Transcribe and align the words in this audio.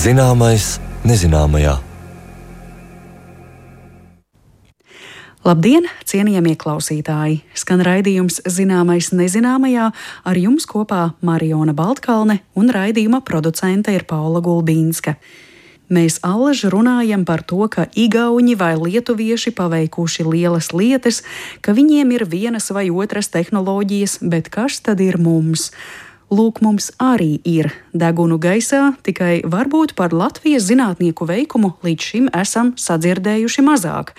Zināmais 0.00 0.78
nezināmajā. 1.04 1.74
Labdien, 5.44 5.90
cienījamie 6.08 6.54
klausītāji! 6.56 7.42
Skan 7.52 7.82
raidījums 7.84 8.38
Zināmais 8.48 9.10
nezināmajā, 9.12 9.90
ar 10.24 10.40
jums 10.40 10.64
kopā 10.70 11.02
Mariona 11.20 11.76
Baltkalne 11.76 12.38
un 12.56 12.72
raidījuma 12.72 13.20
producente 13.28 13.92
ir 13.92 14.08
Paula 14.08 14.40
Gulbīnska. 14.40 15.18
Mēs 15.92 16.16
allaž 16.24 16.64
runājam 16.72 17.28
par 17.28 17.44
to, 17.44 17.66
ka 17.68 17.90
igauņi 17.92 18.56
vai 18.56 18.78
lietuvieši 18.80 19.52
paveikuši 19.52 20.24
lielas 20.24 20.72
lietas, 20.72 21.20
ka 21.60 21.76
viņiem 21.76 22.16
ir 22.16 22.24
vienas 22.24 22.72
vai 22.72 22.88
otras 22.88 23.28
tehnoloģijas, 23.36 24.22
bet 24.22 24.48
kas 24.48 24.80
tad 24.80 25.04
ir 25.04 25.20
mums? 25.20 25.74
Lūk, 26.30 26.60
mums 26.62 26.92
arī 27.02 27.40
ir 27.42 27.72
degunu 27.90 28.36
gaisā, 28.38 28.92
tikai 29.02 29.40
varbūt 29.50 29.96
par 29.98 30.12
Latvijas 30.14 30.68
zinātnieku 30.68 31.26
veikumu 31.26 31.72
līdz 31.82 32.06
šim 32.06 32.28
esam 32.38 32.70
sadzirdējuši 32.78 33.64
mazāk. 33.66 34.12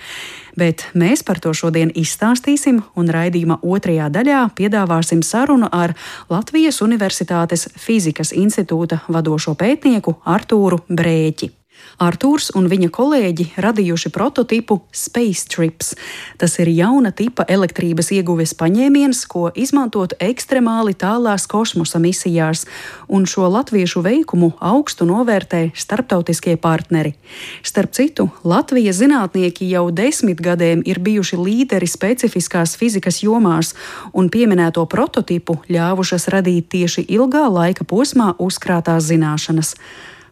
Bet 0.52 0.84
mēs 0.92 1.24
par 1.24 1.40
to 1.40 1.54
šodien 1.56 1.88
izstāstīsim, 1.96 2.82
un 3.00 3.08
raidījuma 3.08 3.62
otrajā 3.64 4.10
daļā 4.12 4.42
piedāvāsim 4.60 5.24
sarunu 5.24 5.72
ar 5.72 5.96
Latvijas 6.28 6.82
Universitātes 6.84 7.70
Fizikas 7.80 8.36
institūta 8.36 9.00
vadošo 9.08 9.56
pētnieku 9.56 10.18
Artūru 10.28 10.84
Brēķi. 10.92 11.61
Artūrs 12.02 12.50
un 12.58 12.66
viņa 12.70 12.88
kolēģi 12.92 13.46
radījuši 13.62 14.10
prototipu 14.14 14.80
Space 14.92 15.46
Trips. 15.50 15.92
Tas 16.40 16.56
ir 16.58 16.70
jauna 16.72 17.12
tipa 17.14 17.44
elektrības 17.48 18.10
ieguves 18.16 18.54
paņēmiens, 18.58 19.24
ko 19.30 19.50
izmantot 19.54 20.16
ekstremāli 20.22 20.96
tālās 20.98 21.46
kosmosa 21.50 22.00
misijās, 22.02 22.64
un 23.08 23.26
šo 23.28 23.46
latviešu 23.52 24.02
veikumu 24.02 24.52
augstu 24.58 25.06
novērtē 25.08 25.68
starptautiskie 25.78 26.56
partneri. 26.56 27.14
Starp 27.62 27.92
citu, 27.94 28.28
Latvijas 28.44 28.98
zinātnieki 29.02 29.68
jau 29.70 29.88
desmit 29.94 30.40
gadiem 30.42 30.82
ir 30.88 30.98
bijuši 31.02 31.38
līderi 31.38 31.86
specifiskās 31.86 32.74
fizikas 32.80 33.22
jomās, 33.22 33.74
un 34.12 34.30
pieminēto 34.32 34.84
prototipu 34.90 35.60
ļāvušas 35.70 36.28
radīt 36.34 36.72
tieši 36.72 37.06
ilgā 37.12 37.46
laika 37.52 37.86
posmā 37.88 38.32
uzkrātās 38.42 39.06
zināšanas. 39.10 39.76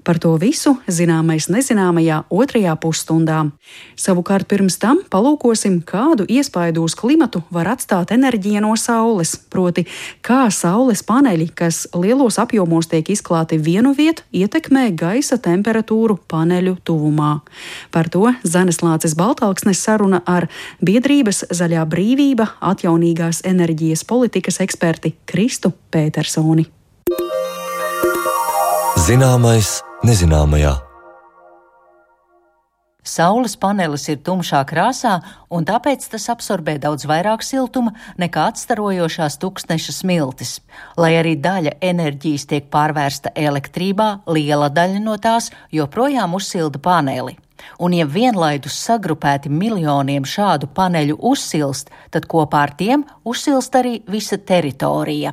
Par 0.05 0.19
to 0.19 0.33
visu 0.41 0.77
zināmais 0.89 1.51
nezināmajā 1.53 2.23
otrajā 2.33 2.73
pusstundā. 2.81 3.43
Savukārt 4.01 4.49
pirms 4.49 4.79
tam 4.81 5.03
palūkosim, 5.13 5.81
kādu 5.85 6.25
iespaidu 6.25 6.85
uz 6.87 6.97
klimatu 6.97 7.43
var 7.53 7.69
atstāt 7.75 8.15
enerģija 8.15 8.63
no 8.65 8.73
saules, 8.81 9.35
proti, 9.53 9.85
kā 10.25 10.47
saules 10.55 11.05
paneļi, 11.05 11.51
kas 11.55 11.83
lielos 11.93 12.41
apjomos 12.41 12.89
tiek 12.89 13.13
izklāti 13.13 13.61
vienu 13.61 13.93
vietu, 13.97 14.25
ietekmē 14.33 14.89
gaisa 14.97 15.37
temperatūru 15.37 16.17
paneļu 16.31 16.79
tuvumā. 16.85 17.35
Par 17.93 18.09
to 18.09 18.33
Zaneslācis 18.43 19.17
Baltāksnes 19.19 19.85
saruna 19.85 20.23
ar 20.25 20.49
biedrības 20.81 21.45
Zaļā 21.53 21.85
brīvība 21.91 22.55
atjaunīgās 22.73 23.45
enerģijas 23.45 24.07
politikas 24.09 24.63
eksperti 24.65 25.15
Kristu 25.29 25.75
Pētersoni. 25.93 26.67
Zināmais 29.01 29.81
nezināmajā. 30.07 30.77
Saules 33.11 33.55
panelis 33.57 34.05
ir 34.13 34.19
tumšā 34.21 34.61
krāsā, 34.69 35.15
un 35.49 35.65
tāpēc 35.65 36.05
tas 36.13 36.29
absorbē 36.31 36.77
daudz 36.83 37.07
vairāk 37.09 37.43
siltuma 37.43 37.95
nekā 38.21 38.45
atstarojošās 38.53 39.39
tūkstneša 39.41 39.95
smiltis. 39.97 40.59
Lai 41.01 41.15
arī 41.17 41.33
daļa 41.41 41.79
enerģijas 41.81 42.47
tiek 42.53 42.69
pārvērsta 42.71 43.33
elektrībā, 43.35 44.11
liela 44.29 44.69
daļa 44.69 45.01
no 45.01 45.17
tās 45.17 45.49
joprojām 45.73 46.37
uzsilda 46.37 46.79
paneli. 46.79 47.39
Un, 47.81 47.97
ja 47.97 48.07
vienlaidus 48.09 48.77
sagrupēti 48.85 49.49
miljoniem 49.53 50.25
šādu 50.29 50.69
paneļu 50.77 51.17
uzsilst, 51.33 51.91
tad 52.13 52.29
kopā 52.29 52.67
ar 52.69 52.77
tiem 52.77 53.05
uzsilst 53.25 53.77
arī 53.81 54.01
visa 54.09 54.37
teritorija. 54.37 55.33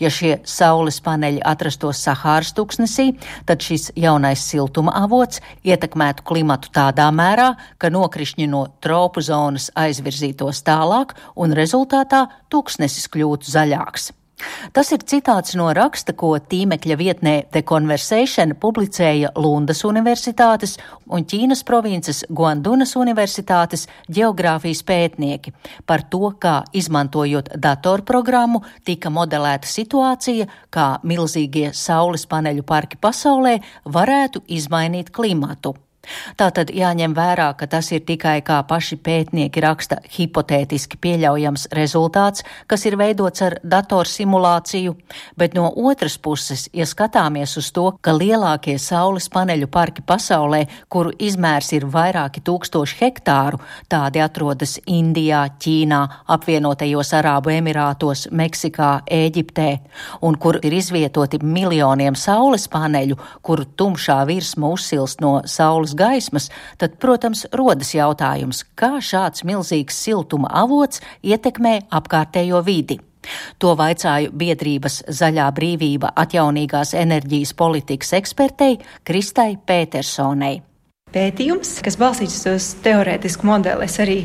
Ja 0.00 0.10
šie 0.12 0.36
saules 0.46 1.00
paneļi 1.04 1.40
atrastos 1.46 2.02
Sahāras 2.06 2.52
tuksnesī, 2.56 3.08
tad 3.48 3.64
šis 3.64 3.90
jaunais 3.98 4.44
siltuma 4.46 4.94
avots 5.02 5.42
ietekmētu 5.66 6.26
klimatu 6.26 6.70
tādā 6.74 7.08
mērā, 7.14 7.52
ka 7.78 7.90
nokrišņi 7.92 8.50
no 8.52 8.66
tropu 8.84 9.24
zonas 9.24 9.70
aizvirzītos 9.74 10.62
tālāk 10.66 11.16
un 11.34 11.56
rezultātā 11.56 12.26
tuksnesis 12.52 13.10
kļūtu 13.12 13.52
zaļāks. 13.56 14.12
Tas 14.76 14.90
ir 14.92 15.04
citāts 15.08 15.54
no 15.56 15.70
raksta, 15.76 16.12
ko 16.12 16.34
tīmekļa 16.36 16.96
vietnē 17.00 17.34
The 17.54 17.62
Conversation 17.64 18.52
publicēja 18.60 19.30
Lundas 19.40 19.80
Universitātes 19.88 20.76
un 21.08 21.24
Ķīnas 21.24 21.64
provinces 21.64 22.22
Guandunas 22.28 22.92
Universitātes 23.00 23.86
geogrāfijas 24.12 24.84
pētnieki 24.84 25.54
par 25.88 26.04
to, 26.12 26.34
kā 26.40 26.58
izmantojot 26.76 27.54
datorprogrammu 27.56 28.60
tika 28.84 29.12
modelēta 29.12 29.70
situācija, 29.70 30.50
kā 30.70 30.88
milzīgie 31.02 31.72
saules 31.72 32.28
paneļu 32.28 32.66
parki 32.68 33.00
pasaulē 33.00 33.56
varētu 33.96 34.44
izmainīt 34.58 35.14
klimatu. 35.16 35.76
Tātad 36.38 36.70
jāņem 36.74 37.14
vērā, 37.16 37.50
ka 37.58 37.66
tas 37.70 37.90
ir 37.92 38.04
tikai, 38.06 38.38
kā 38.46 38.60
paši 38.68 38.98
pētnieki 39.02 39.62
raksta, 39.64 39.98
hipotētiski 40.16 40.98
pieļaujams 41.02 41.68
rezultāts, 41.76 42.44
kas 42.66 42.86
ir 42.88 42.96
veidots 43.00 43.42
ar 43.42 43.58
datorsimulāciju, 43.64 44.94
bet 45.38 45.56
no 45.56 45.68
otras 45.76 46.18
puses, 46.18 46.66
ja 46.72 46.86
skatāmies 46.86 47.56
uz 47.60 47.70
to, 47.74 47.88
ka 48.00 48.14
lielākie 48.16 48.76
saules 48.82 49.28
paneļu 49.32 49.68
parki 49.72 50.04
pasaulē, 50.06 50.64
kuru 50.92 51.12
izmērs 51.18 51.72
ir 51.76 51.88
vairāki 51.90 52.42
tūkstoši 52.46 53.00
hektāru, 53.00 53.60
tādi 53.90 54.22
atrodas 54.22 54.76
Indijā, 54.86 55.42
Ķīnā, 55.60 56.00
apvienotajos 56.36 57.12
Arābu 57.18 57.52
Emirātos, 57.56 58.26
Meksikā, 58.30 58.92
Ēģiptē, 59.10 59.68
un 60.26 60.38
kur 60.40 60.60
ir 60.62 60.76
izvietoti 60.76 61.40
miljoniem 61.42 62.16
saules 62.18 62.68
paneļu, 62.72 63.18
kuru 63.42 63.66
tumšā 63.76 64.20
virsma 64.28 64.70
uzsilst 64.76 65.22
no 65.24 65.40
saules 65.48 65.95
gaismas, 65.98 66.50
tad, 66.80 66.98
protams, 67.02 67.46
rodas 67.56 67.94
jautājums, 67.96 68.64
kā 68.78 68.96
šāds 69.00 69.46
milzīgs 69.48 69.98
siltuma 70.06 70.52
avots 70.52 71.02
ietekmē 71.26 71.80
apkārtējo 71.90 72.62
vidi. 72.66 73.00
To 73.58 73.74
vaicāju 73.78 74.30
biedrības 74.36 75.00
Zaļā 75.18 75.48
brīvība 75.56 76.12
atjaunīgās 76.18 76.94
enerģijas 76.98 77.54
politikas 77.58 78.14
ekspertei 78.20 78.78
Kristai 79.06 79.56
Pētersonei. 79.66 80.60
Pētījums, 81.14 81.78
kas 81.86 81.98
balstīts 81.98 82.40
uz 82.50 82.70
teorētisku 82.84 83.46
modeli, 83.46 83.86
es 83.86 83.98
arī 84.02 84.18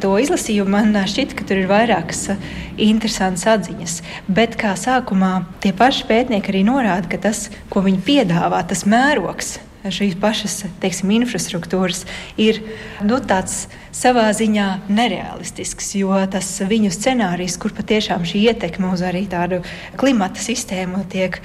to 0.00 0.12
izlasīju, 0.20 0.66
man 0.68 0.94
šķiet, 0.94 1.34
ka 1.36 1.46
tur 1.48 1.62
ir 1.62 1.70
vairākas 1.70 2.26
interesantas 2.80 3.46
atziņas. 3.54 3.96
Bet 4.28 4.56
kā 4.60 4.74
sākumā 4.78 5.32
tie 5.64 5.72
paši 5.76 6.06
pētnieki 6.08 6.52
arī 6.52 6.62
norāda, 6.68 7.08
ka 7.10 7.20
tas, 7.28 7.48
ko 7.72 7.84
viņi 7.84 8.04
piedāvā, 8.06 8.62
tas 8.68 8.86
mērogs 8.88 9.58
šīs 9.88 10.16
pašas 10.20 10.58
teiksim, 10.82 11.12
infrastruktūras 11.16 12.04
ir 12.40 12.60
nu, 13.06 13.20
tāds 13.24 13.64
savā 13.94 14.28
ziņā 14.36 14.66
nereālistisks, 14.90 15.92
jo 15.98 16.14
tas 16.30 16.48
viņu 16.70 16.92
scenārijs, 16.94 17.56
kur 17.60 17.74
patiešām 17.74 18.24
šī 18.28 18.44
ietekme 18.50 18.90
uz 18.94 19.02
arī 19.06 19.24
tādu 19.30 19.60
klimata 20.00 20.40
sistēmu 20.40 21.02
tiek 21.10 21.40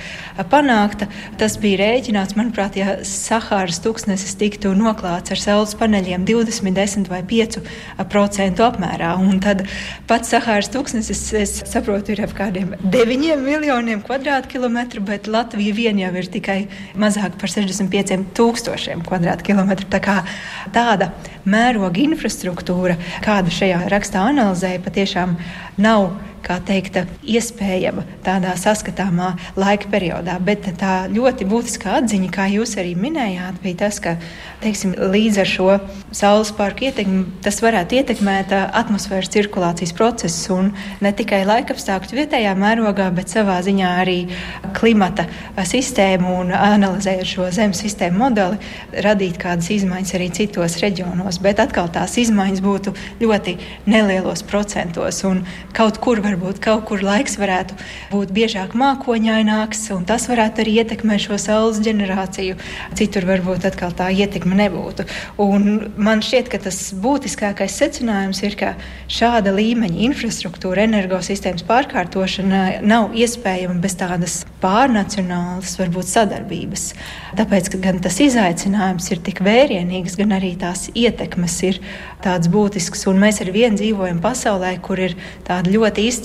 panākta, 0.52 1.08
tas 1.40 1.58
bija 1.62 1.82
rēķināts, 1.84 2.38
manuprāt, 2.38 2.78
ja 2.80 2.98
Sahāras 3.06 3.82
tūkstnesis 3.84 4.38
tiktu 4.40 4.74
noklāts 4.78 5.34
ar 5.34 5.42
saules 5.42 5.76
paneļiem 5.80 6.26
20, 6.28 6.76
10 6.76 7.10
vai 7.12 7.22
5% 7.26 8.64
apmērā. 8.66 9.16
Un 9.22 9.42
tad 9.44 9.66
pats 10.10 10.34
Sahāras 10.34 10.72
tūkstnesis, 10.74 11.24
es 11.40 11.56
saprotu, 11.70 12.14
ir 12.14 12.24
ap 12.26 12.36
kādiem 12.38 12.76
9 12.84 13.42
miljoniem 13.42 14.04
kvadrātkilometru, 14.06 15.04
bet 15.06 15.30
Latvija 15.32 15.76
vien 15.76 16.02
jau 16.02 16.14
ir 16.16 16.30
tikai 16.32 16.60
mazāk 17.00 17.40
par 17.42 17.52
65 17.52 18.30
tūkstošiem 18.38 19.04
kvadrātkilometru. 19.06 19.90
Tā 19.92 20.02
kā 20.04 20.20
tāda 20.76 21.12
mēroga 21.46 22.02
infrastruktūra, 22.02 22.35
kādu 23.26 23.54
šajā 23.54 23.86
rakstā 23.92 24.26
analizēja, 24.32 24.84
patiešām 24.86 25.38
nav 25.82 26.10
kā 26.46 26.60
teikt, 26.66 27.00
iespējama 27.26 28.06
tādā 28.26 28.54
saskatāmā 28.60 29.34
laika 29.58 29.90
periodā. 29.92 30.38
Bet 30.44 30.68
tā 30.80 31.06
ļoti 31.12 31.48
būtiskā 31.50 32.00
atziņa, 32.02 32.32
kā 32.34 32.48
jūs 32.54 32.76
arī 32.82 32.94
minējāt, 33.00 33.58
bija 33.64 33.86
tas, 33.86 34.00
ka 34.04 34.16
teiksim, 34.64 34.96
līdz 35.14 35.42
ar 35.42 35.50
šo 35.50 35.70
saules 36.16 36.52
parku 36.56 36.88
ietekmi 36.88 37.26
tas 37.46 37.60
varētu 37.64 38.00
ietekmēt 38.00 38.54
atmosfēras 38.56 39.32
cirkulācijas 39.34 39.94
procesus 39.98 40.50
un 40.54 40.72
ne 41.04 41.12
tikai 41.16 41.44
laikapstākļu 41.48 42.20
vietējā 42.22 42.54
mērogā, 42.60 43.10
bet 43.16 43.34
savā 43.34 43.58
ziņā 43.66 43.92
arī 44.02 44.18
klimata 44.78 45.28
sistēmu 45.66 46.38
un 46.42 46.54
analizējot 46.56 47.32
šo 47.32 47.50
zemes 47.56 47.82
sistēmu 47.84 48.22
modeli, 48.26 48.60
radīt 49.06 49.40
kādas 49.42 49.70
izmaiņas 49.76 50.16
arī 50.18 50.30
citos 50.36 50.80
reģionos. 50.84 51.42
Bet 51.44 51.62
atkal 51.64 51.90
tās 51.94 52.18
izmaiņas 52.22 52.64
būtu 52.66 52.96
ļoti 53.22 53.58
nelielos 53.90 54.46
procentos 54.48 55.24
un 55.28 55.44
kaut 55.76 56.00
kur 56.04 56.22
var 56.24 56.35
varbūt 56.36 56.60
kaut 56.64 56.84
kur 56.90 57.04
laiks 57.04 57.38
varētu 57.40 57.76
būt 58.12 58.32
biežāk 58.36 58.76
mākoņaināks, 58.76 59.88
un 59.96 60.04
tas 60.08 60.28
varētu 60.28 60.64
arī 60.64 60.82
ietekmēt 60.82 61.24
šo 61.24 61.38
saules 61.40 61.80
ģenerāciju. 61.86 62.58
Citur 62.98 63.28
varbūt 63.30 63.66
atkal 63.70 63.94
tā 63.96 64.10
ietekme 64.12 64.56
nebūtu. 64.60 65.06
Un 65.42 65.94
man 65.96 66.24
šķiet, 66.26 66.50
ka 66.52 66.60
tas 66.68 66.92
būtiskākais 66.92 67.78
secinājums 67.80 68.42
ir, 68.44 68.58
ka 68.60 68.74
šāda 69.08 69.54
līmeņa 69.56 70.04
infrastruktūra, 70.10 70.84
energosistēmas 70.90 71.64
pārkārtošana 71.68 72.82
nav 72.84 73.16
iespējama 73.16 73.80
bez 73.84 73.96
tādas 74.00 74.42
pārnacionālas, 74.64 75.78
varbūt 75.80 76.12
sadarbības. 76.12 76.90
Tāpēc 77.40 77.72
gan 77.84 78.02
tas 78.04 78.20
izaicinājums 78.24 79.08
ir 79.14 79.24
tik 79.24 79.42
vērienīgs, 79.46 80.20
gan 80.20 80.36
arī 80.36 80.56
tās 80.60 80.90
ietekmes 80.92 81.58
ir 81.70 81.82
tāds 82.26 82.50
būtisks. 82.52 83.06
Un 83.12 83.22
mēs 83.22 83.42
ar 83.44 83.52
vienu 83.56 83.80
dzīvojam 83.80 84.20
pasaulē, 84.24 84.76
kur 84.84 85.00
ir 85.08 85.16
tāda 85.48 85.72
ļoti 85.72 86.08
izteikta 86.10 86.25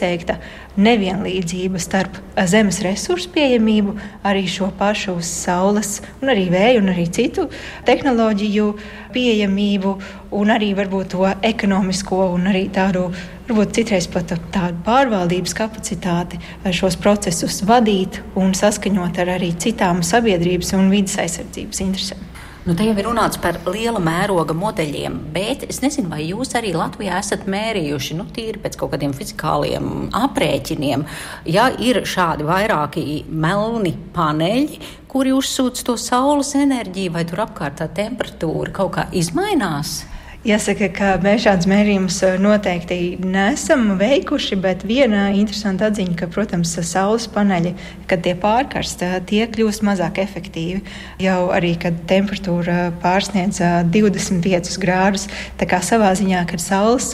nevienlīdzība 0.81 1.81
starp 1.82 2.17
zemes 2.49 2.81
resursu 2.85 3.31
pieejamību, 3.35 3.97
arī 4.26 4.47
šo 4.49 4.70
pašu 4.79 5.19
saules, 5.25 5.99
un 6.23 6.32
arī 6.32 6.49
vēju, 6.52 6.81
un 6.82 6.93
arī 6.93 7.06
citu 7.12 7.49
tehnoloģiju 7.88 8.70
pieejamību, 9.14 9.94
un 10.38 10.55
arī 10.55 10.73
varbūt 10.79 11.12
to 11.14 11.26
ekonomisko 11.50 12.23
un 12.35 12.49
arī 12.52 12.67
tādu, 12.73 13.08
varbūt 13.49 13.76
citreiz 13.81 14.08
pat 14.11 14.35
tādu 14.55 14.82
pārvaldības 14.87 15.56
kapacitāti 15.58 16.41
šos 16.76 16.99
procesus 17.00 17.62
vadīt 17.67 18.23
un 18.38 18.55
saskaņot 18.56 19.23
ar 19.25 19.37
arī 19.37 19.52
citām 19.58 20.05
sabiedrības 20.06 20.75
un 20.79 20.91
vidas 20.94 21.19
aizsardzības 21.25 21.87
interesēm. 21.87 22.26
Nu, 22.61 22.75
te 22.77 22.85
jau 22.85 22.93
ir 22.93 23.07
runāts 23.07 23.39
par 23.41 23.57
liela 23.73 24.03
mēroga 24.05 24.53
modeļiem, 24.53 25.15
bet 25.33 25.62
es 25.65 25.79
nezinu, 25.81 26.11
vai 26.12 26.27
jūs 26.27 26.51
arī 26.59 26.75
Latvijā 26.77 27.17
esat 27.23 27.47
mērījuši, 27.49 28.17
nu, 28.19 28.27
tīri 28.37 28.61
pēc 28.61 28.77
kaut 28.77 28.93
kādiem 28.93 29.15
fizikāliem 29.17 30.11
aprēķiniem, 30.19 31.07
ja 31.49 31.71
ir 31.81 32.03
šādi 32.05 32.45
vairāki 32.45 33.05
melni 33.33 33.95
paneļi, 34.12 34.77
kuri 35.09 35.33
uzsūc 35.33 35.81
to 35.89 35.97
saules 35.97 36.53
enerģiju, 36.61 37.17
vai 37.17 37.25
tur 37.31 37.47
apkārt 37.47 37.81
tā 37.81 37.89
temperatūra 37.97 38.77
kaut 38.77 38.93
kā 38.99 39.09
izmainās? 39.17 40.03
Jāsaka, 40.41 40.87
ka 40.89 41.09
mēs 41.21 41.43
šādus 41.45 41.67
mērījumus 41.69 42.17
eh, 42.25 42.39
noteikti 42.41 42.97
nesam 43.21 43.91
veikuši, 44.01 44.57
bet 44.57 44.87
viena 44.89 45.27
interesanta 45.37 45.91
atziņa, 45.91 46.15
ka, 46.17 46.29
protams, 46.33 46.71
saules 46.89 47.27
paneļi, 47.29 47.75
kad 48.09 48.23
tie 48.25 48.33
pārkarst, 48.41 49.05
eh, 49.05 49.19
tie 49.29 49.43
kļūst 49.53 49.85
mazāk 49.85 50.17
efektīvi. 50.23 50.81
Jau 51.21 51.51
arī, 51.53 51.75
kad 51.83 51.99
temperatūra 52.09 52.87
pārsniedz 53.03 53.61
25 53.93 54.71
eh, 54.71 54.79
grādus, 54.81 55.27
tā 55.61 55.69
kā 55.69 55.83
savā 55.85 56.15
ziņā, 56.17 56.47
kad 56.49 56.65
saules 56.65 57.11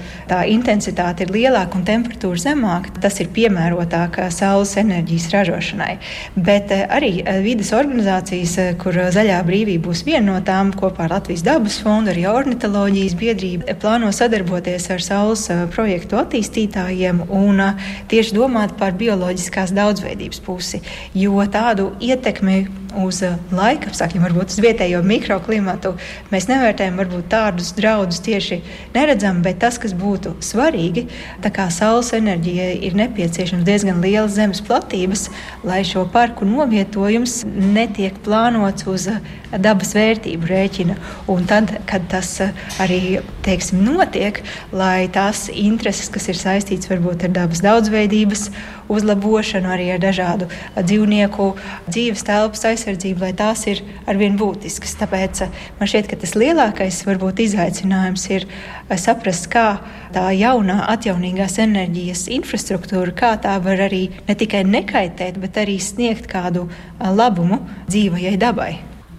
intensitāte 0.46 1.26
ir 1.26 1.34
lielāka 1.34 1.80
un 1.80 1.82
temperatūra 1.90 2.38
zemāka, 2.44 2.94
tas 3.02 3.18
ir 3.18 3.34
piemērotāk 3.34 4.20
saules 4.30 4.76
enerģijas 4.78 5.28
ražošanai. 5.34 5.96
Bet 6.38 6.70
arī 6.70 7.24
vidas 7.42 7.74
organizācijas, 7.74 8.78
kur 8.78 9.02
zaļā 9.18 9.42
brīvība 9.50 9.88
būs 9.90 10.06
viena 10.06 10.28
no 10.30 10.38
tām, 10.46 10.70
kopā 10.78 11.08
ar 11.08 11.18
Latvijas 11.18 11.42
dabas 11.46 11.82
fondu, 11.82 12.14
arī 12.14 12.28
ornitoloģijas 12.30 13.15
biedrība 13.18 13.76
plāno 13.82 14.12
sadarboties 14.14 14.88
ar 14.94 15.04
saules 15.04 15.46
projektu 15.74 16.20
attīstītājiem 16.20 17.24
un 17.26 17.62
tieši 18.10 18.36
domāt 18.36 18.76
par 18.80 18.96
bioloģiskās 18.98 19.74
daudzveidības 19.76 20.42
pusi, 20.46 20.82
jo 21.14 21.40
tādu 21.52 21.92
ietekmi 22.00 22.64
uz 22.96 23.20
laika 23.52 23.90
apstākļiem, 23.90 24.24
varbūt 24.24 24.52
uz 24.54 24.60
vietējo 24.62 25.02
mikroklimatu, 25.06 25.92
mēs 26.32 26.48
nevērtējam 26.50 27.00
varbūt 27.00 27.28
tādus 27.32 27.72
draudus 27.76 28.22
tieši 28.24 28.60
neredzam, 28.94 29.42
bet 29.44 29.60
tas, 29.62 29.78
kas 29.82 29.94
būtu 29.96 30.36
svarīgi, 30.44 31.06
tā 31.44 31.52
kā 31.54 31.68
saules 31.74 32.12
enerģijai 32.16 32.72
ir 32.88 32.96
nepieciešams 32.98 33.66
diezgan 33.66 34.00
liels 34.04 34.36
zemes 34.36 34.62
platības, 34.64 35.28
lai 35.66 35.82
šo 35.86 36.06
parku 36.12 36.48
novietojums 36.48 37.42
netiek 37.46 38.16
plānots 38.24 38.86
uz 38.90 39.08
dabas 39.52 39.92
vērtību 39.96 40.48
rēķina. 40.50 40.96
Un 41.32 41.46
tad, 41.48 41.72
kad 41.88 42.06
tas 42.10 42.32
arī 42.82 43.00
teiksim, 43.46 43.82
notiek, 43.86 44.40
lai 44.74 45.08
tās 45.12 45.46
intereses, 45.52 46.08
kas 46.12 46.28
ir 46.30 46.38
saistītas 46.38 46.90
varbūt 46.90 47.26
ar 47.26 47.34
dabas 47.34 47.62
daudzveidības 47.64 48.48
uzlabošanu, 48.92 49.70
arī 49.72 49.88
ar 49.94 50.00
dažādu 50.02 50.48
dzīvnieku 50.76 51.48
dzīves 51.88 52.26
telpas 52.26 52.64
aizsardzību, 52.70 53.24
lai 53.24 53.32
tās 53.36 53.66
ir 53.70 53.82
arvien 54.06 54.38
būtiskas. 54.38 54.96
Tāpēc 55.00 55.44
man 55.80 55.90
šķiet, 55.90 56.10
ka 56.10 56.20
tas 56.22 56.36
lielākais 56.38 57.02
varbūt 57.08 57.44
izaicinājums 57.46 58.26
ir 58.32 58.48
saprast, 59.02 59.50
kā 59.52 59.68
tā 60.14 60.28
jaunā 60.36 60.82
atjaunīgās 60.94 61.58
enerģijas 61.66 62.26
infrastruktūra, 62.38 63.14
kā 63.16 63.34
tā 63.42 63.56
var 63.62 63.86
arī 63.88 64.06
ne 64.28 64.38
tikai 64.38 64.64
nekaitēt, 64.66 65.40
bet 65.42 65.62
arī 65.62 65.80
sniegt 65.82 66.30
kādu 66.30 66.68
labumu 67.00 67.64
dzīvajai 67.90 68.36
dabai. 68.40 68.74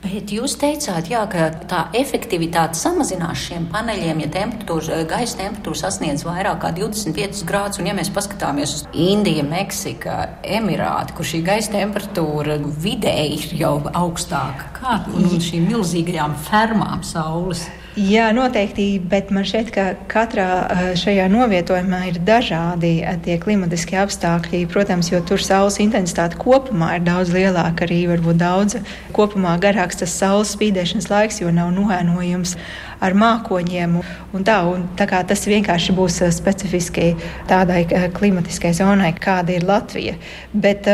Bet 0.08 0.32
jūs 0.32 0.54
teicāt, 0.56 1.10
jā, 1.12 1.20
ka 1.28 1.50
tā 1.68 1.80
efektivitāte 1.98 2.80
samazinās 2.80 3.42
šiem 3.50 3.66
paneļiem, 3.74 4.22
ja 4.24 4.30
temperatūra, 4.32 5.02
gaisa 5.10 5.42
temperatūra 5.42 5.82
sasniedz 5.82 6.24
vairāk 6.24 6.62
kā 6.64 6.72
25 6.78 7.44
grādus. 7.50 7.82
Un, 7.82 7.90
ja 7.90 7.96
mēs 7.98 8.12
paskatāmies 8.16 8.76
uz 8.78 8.86
Indiju, 8.96 9.44
Meksiku, 9.50 10.14
Emirātu, 10.48 11.18
kur 11.18 11.28
šī 11.28 11.42
gaisa 11.50 11.74
temperatūra 11.76 12.56
vidēji 12.86 13.42
ir 13.42 13.58
jau 13.66 13.74
augstāka, 13.92 14.72
kā 14.78 14.96
šīm 15.44 15.68
milzīgajām 15.74 16.38
fermām 16.48 17.04
saules. 17.04 17.66
Jā, 17.98 18.28
noteikti, 18.30 19.00
bet 19.10 19.32
man 19.34 19.42
šķiet, 19.48 19.70
ka 19.74 19.84
katrā 20.12 20.46
eh, 20.70 20.82
šajā 21.02 21.24
novietojumā 21.34 22.04
ir 22.12 22.20
dažādi 22.22 22.92
eh, 23.02 23.16
tie 23.26 23.40
klimatiskie 23.42 23.98
apstākļi. 23.98 24.68
Protams, 24.70 25.10
jo 25.10 25.18
tur 25.26 25.42
saules 25.42 25.80
intensitāte 25.82 26.38
kopumā 26.38 26.92
ir 27.00 27.08
daudz 27.08 27.32
lielāka, 27.34 27.88
arī 27.88 28.04
varbūt 28.12 28.38
daudz 28.38 28.78
kopumā 29.18 29.56
garāks 29.64 29.98
tas 29.98 30.14
saules 30.14 30.54
spīdēšanas 30.54 31.10
laiks, 31.10 31.42
jo 31.42 31.50
nav 31.50 31.72
noēnojums 31.74 32.54
ar 33.02 33.18
mākoņiem. 33.18 33.98
Un 34.38 34.46
tā, 34.46 34.60
un 34.70 34.86
tā 35.00 35.10
kā 35.10 35.24
tas 35.26 35.48
vienkārši 35.50 35.98
būs 35.98 36.22
eh, 36.22 36.36
specifiski 36.38 37.16
tādai 37.50 37.82
klimatiskai 38.14 38.76
zonai, 38.78 39.16
kāda 39.18 39.58
ir 39.58 39.66
Latvija. 39.66 40.20
Bet, 40.54 40.86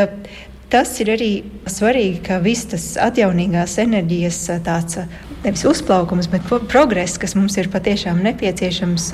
Tas 0.74 0.90
ir 0.98 1.12
arī 1.12 1.28
svarīgi, 1.70 2.16
ka 2.26 2.40
viss 2.42 2.66
tas 2.66 2.88
atjaunīgās 2.98 3.76
enerģijas 3.78 4.40
tāds 4.66 4.98
nevis 5.44 5.62
uzplaukums, 5.70 6.26
bet 6.32 6.48
progress, 6.66 7.14
kas 7.20 7.36
mums 7.38 7.54
ir 7.60 7.68
patiešām 7.70 8.18
nepieciešams, 8.24 9.06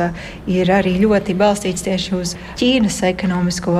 ir 0.48 0.72
arī 0.72 0.94
ļoti 1.02 1.36
balstīts 1.36 1.84
tieši 1.84 2.14
uz 2.16 2.34
Ķīnas 2.56 3.00
ekonomisko 3.10 3.74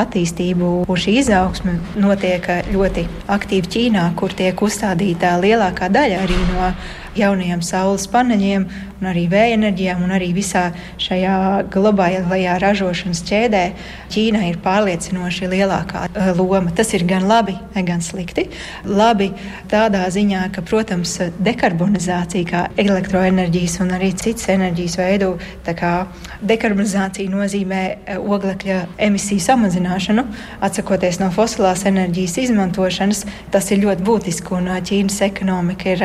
attīstību. 0.00 0.86
Šī 0.88 1.18
izaugsme 1.20 1.76
notiek 2.00 2.46
ļoti 2.72 3.04
aktīvi 3.36 3.72
Ķīnā, 3.74 4.06
kur 4.16 4.32
tiek 4.32 4.62
uzstādīta 4.62 5.36
lielākā 5.42 5.92
daļa 5.92 6.22
arī 6.24 6.38
no 6.54 6.70
jaunajiem 7.16 7.62
saules 7.64 8.06
paneļiem, 8.12 8.66
un 9.00 9.08
arī 9.10 9.26
vēja 9.32 9.56
enerģijām, 9.56 10.02
un 10.04 10.12
arī 10.16 10.30
visā 10.36 10.68
šajā 11.02 11.36
globālajā 11.72 12.56
ražošanas 12.62 13.22
ķēdē 13.28 13.64
Ķīna 14.12 14.44
ir 14.50 14.60
pārliecinoši 14.64 15.50
lielākā 15.52 16.06
loma. 16.36 16.72
Tas 16.76 16.92
ir 16.96 17.06
gan 17.08 17.25
labi, 17.26 17.56
gan 17.86 18.02
slikti. 18.04 18.46
Labi 18.86 19.30
tādā 19.70 20.04
ziņā, 20.12 20.46
ka, 20.54 20.62
protams, 20.66 21.16
dekarbonizācija, 21.42 22.48
kā 22.48 22.62
elektroenerģijas 22.80 23.78
un 23.84 23.94
arī 23.98 24.12
citas 24.16 24.48
enerģijas 24.54 24.96
veidu, 25.00 25.32
dekarbonizācija 25.66 27.32
nozīmē 27.32 27.82
uh, 27.92 28.30
oglekļa 28.36 28.80
emisiju 29.08 29.44
samazināšanu, 29.46 30.26
atsakoties 30.66 31.20
no 31.22 31.30
fosilās 31.34 31.86
enerģijas 31.88 32.38
izmantošanas. 32.46 33.24
Tas 33.54 33.70
ir 33.72 33.84
ļoti 33.84 34.06
būtiski, 34.06 34.54
un 34.56 34.72
Ķīnas 34.86 35.20
ekonomika 35.26 35.92
ir 35.94 36.04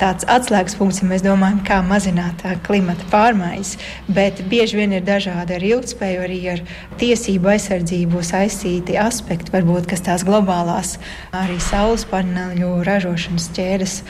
tāds 0.00 0.26
atslēgas 0.30 0.76
punkts, 0.78 1.02
ja 1.02 1.08
mēs 1.10 1.24
domājam, 1.24 1.60
kā 1.66 1.80
mazināt 1.84 2.44
klimata 2.66 3.06
pārmaiņas. 3.12 3.74
Bet 4.08 4.42
bieži 4.50 4.80
vien 4.80 4.96
ir 4.96 5.04
dažādi 5.06 5.56
ar 5.58 5.66
ilgspēju, 5.72 6.24
arī 6.24 6.40
ar 6.54 6.64
tiesību 7.00 7.52
aizsardzību 7.54 8.24
saistīti 8.26 8.98
aspekti, 9.00 9.52
varbūt, 9.54 9.90
kas 9.90 10.04
tās 10.08 10.26
globālās 10.26 10.96
arī 11.36 11.60
saules 11.62 12.06
paneļu 12.10 12.80
ražošanas 12.88 13.52
ķēdes 13.56 14.00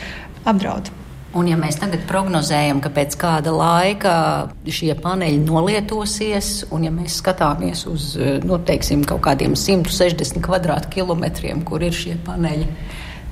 apdraud. 0.49 0.95
Un, 1.31 1.47
ja 1.47 1.55
mēs 1.55 1.77
tagad 1.79 2.03
prognozējam, 2.09 2.81
ka 2.83 2.91
pēc 2.91 3.15
kāda 3.19 3.53
laika 3.55 4.15
šie 4.67 4.97
paneļi 4.99 5.45
nolietosies, 5.45 6.65
un 6.75 6.89
ja 6.89 6.91
mēs 6.91 7.21
skatāmies 7.21 7.85
uz 7.87 8.17
noteiksim, 8.43 9.05
kaut 9.07 9.23
kādiem 9.29 9.55
160 9.55 10.43
kvadrātkilometriem, 10.43 11.63
kur 11.69 11.87
ir 11.87 11.95
šie 11.95 12.17
paneļi, 12.27 12.67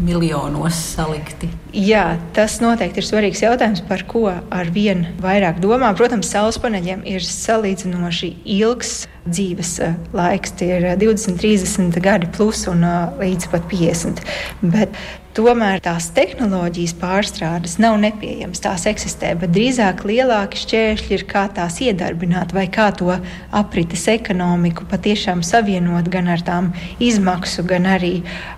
miljonos 0.03 0.79
salikti? 0.95 1.51
Jā, 1.75 2.17
tas 2.37 2.59
noteikti 2.63 3.03
ir 3.03 3.09
svarīgs 3.09 3.43
jautājums, 3.45 3.83
par 3.89 4.05
ko 4.09 4.27
ar 4.31 4.73
vien 4.75 5.07
vairāk 5.23 5.61
domā. 5.63 5.91
Protams, 5.99 6.31
saules 6.33 6.61
paneļiem 6.63 7.05
ir 7.09 7.25
salīdzinoši 7.25 8.33
ilgs 8.59 9.03
dzīves 9.31 9.77
laiks. 10.17 10.57
Tie 10.59 10.73
ir 10.79 10.91
20, 11.01 11.39
30 11.41 12.03
gadi 12.05 12.29
plus 12.35 12.67
un 12.71 12.85
līdz 13.21 13.51
pat 13.53 13.67
50. 13.71 14.25
Bet 14.63 14.97
Tomēr 15.39 15.79
tās 15.79 16.09
tehnoloģijas 16.17 16.97
pārstrādes 16.99 17.77
nav 17.79 17.95
nepieejamas, 18.03 18.59
tās 18.65 18.89
eksistē, 18.91 19.37
bet 19.39 19.53
drīzāk 19.55 20.03
lielāki 20.09 20.59
šķēršļi 20.65 21.15
ir 21.15 21.25
kā 21.31 21.45
tās 21.55 21.77
iedarbināt 21.85 22.57
vai 22.57 22.65
kā 22.75 22.89
to 22.99 23.13
aprites 23.55 24.09
ekonomiku 24.11 24.89
patiešām 24.91 25.45
savienot 25.47 26.11
gan 26.11 26.33
ar 26.35 26.43
tām 26.43 26.73
izmaksu, 26.99 27.63
gan 27.71 27.87
arī 27.87 28.17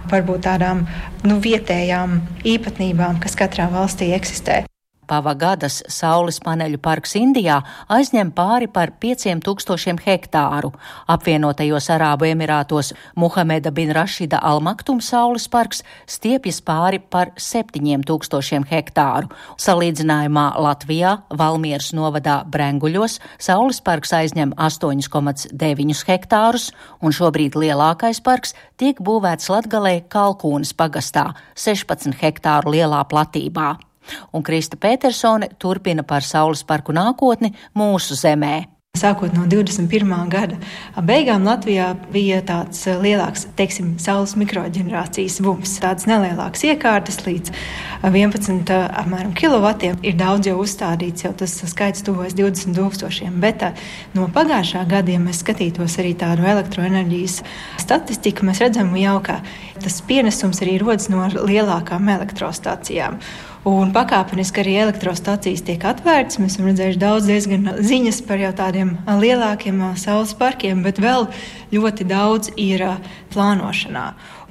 varbūt 0.08 0.46
tādām 0.48 0.86
nu, 1.28 1.36
vietējām 1.44 2.20
īpatnībām, 2.48 3.20
kas 3.20 3.36
katrā 3.36 3.68
valstī 3.76 4.14
eksistē. 4.16 4.62
Pavagadas 5.10 5.80
saules 5.90 6.38
paneļu 6.44 6.78
parks 6.82 7.16
Indijā 7.18 7.56
aizņem 7.90 8.30
pāri 8.36 8.68
par 8.70 8.92
5000 9.02 10.04
hektāru. 10.06 10.70
Apvienotajos 11.10 11.90
Arābu 11.90 12.28
Emirātos 12.28 12.92
Muhameda 13.18 13.72
bin 13.74 13.90
Rašida 13.96 14.38
Almaktum 14.38 15.00
saules 15.02 15.48
parks 15.50 15.82
stiepjas 16.06 16.60
pāri 16.62 17.02
par 17.02 17.32
7000 17.34 18.70
hektāru. 18.70 19.32
Salīdzinājumā 19.58 20.46
Latvijā 20.62 21.16
Valmieras 21.42 21.90
novadā 21.96 22.40
Brenguļos 22.46 23.18
saules 23.42 23.82
parks 23.82 24.14
aizņem 24.14 24.54
8,9 24.54 26.06
hektārus, 26.06 26.70
un 27.02 27.14
šobrīd 27.14 27.58
lielākais 27.58 28.22
parks 28.22 28.54
tiek 28.78 29.02
būvēts 29.02 29.50
Latgalē 29.50 30.00
Kalkūnas 30.08 30.74
pagastā 30.78 31.32
16 31.58 32.20
hektāru 32.22 32.78
lielā 32.78 33.02
platībā 33.10 33.74
un 34.32 34.42
Krista 34.42 34.76
Petersone 34.80 35.52
turpina 35.58 36.02
par 36.02 36.26
Saules 36.26 36.64
parku 36.64 36.94
nākotni 36.96 37.54
mūsu 37.76 38.18
zemē. 38.18 38.80
Sākot 38.98 39.30
no 39.36 39.44
21. 39.46 40.10
gada 40.26 40.56
beigām 41.06 41.44
Latvijā 41.46 41.92
bija 42.10 42.40
tāds 42.42 42.80
eh, 42.90 42.96
lielāks, 42.98 43.44
teiksim, 43.54 43.92
saules 44.02 44.32
mikroģenerācijas 44.34 45.36
bums. 45.46 45.76
Tādas 45.78 46.08
nelielākas 46.10 46.64
iekārtas 46.66 47.20
līdz 47.22 47.52
11 48.02 48.72
eh, 48.74 48.88
apmēram, 49.00 49.30
kilovatiem 49.38 50.00
ir 50.02 50.16
daudz 50.18 50.50
jau 50.50 50.56
uzstādīts, 50.64 51.22
jau 51.22 51.30
tas 51.38 51.54
skaits 51.70 52.02
tuvojas 52.02 52.34
20 52.34 52.74
tūkstošiem. 52.80 53.36
Bet 53.44 53.62
eh, 53.68 53.78
no 54.18 54.26
pagājušā 54.34 54.82
gada, 54.90 55.14
ja 55.14 55.22
mēs 55.22 55.44
skatītos 55.44 55.94
arī 56.02 56.16
tādu 56.18 56.50
elektroenerģijas 56.50 57.38
statistiku, 57.86 58.50
mēs 58.50 58.64
redzam 58.66 58.90
jau, 58.98 59.20
ka 59.22 59.38
tas 59.78 60.00
pienesums 60.10 60.64
arī 60.66 60.80
rodas 60.82 61.06
no 61.14 61.30
lielākām 61.38 62.10
elektrostacijām. 62.18 63.22
Un 63.68 63.90
pakāpeniski 63.92 64.62
arī 64.62 64.78
elektrostacijas 64.80 65.60
tiek 65.66 65.82
atvērtas. 65.84 66.38
Mēs 66.40 66.54
esam 66.54 66.70
redzējuši 66.70 67.00
daudz 67.00 67.26
ziņas 67.90 68.20
par 68.24 68.40
jau 68.40 68.52
tādiem 68.56 68.94
lielākiem 69.20 69.82
saules 70.00 70.32
parkiem, 70.38 70.80
bet 70.86 70.96
vēl 71.02 71.26
ļoti 71.74 72.06
daudz 72.08 72.54
ir 72.56 72.86
plānošanā. 73.34 74.06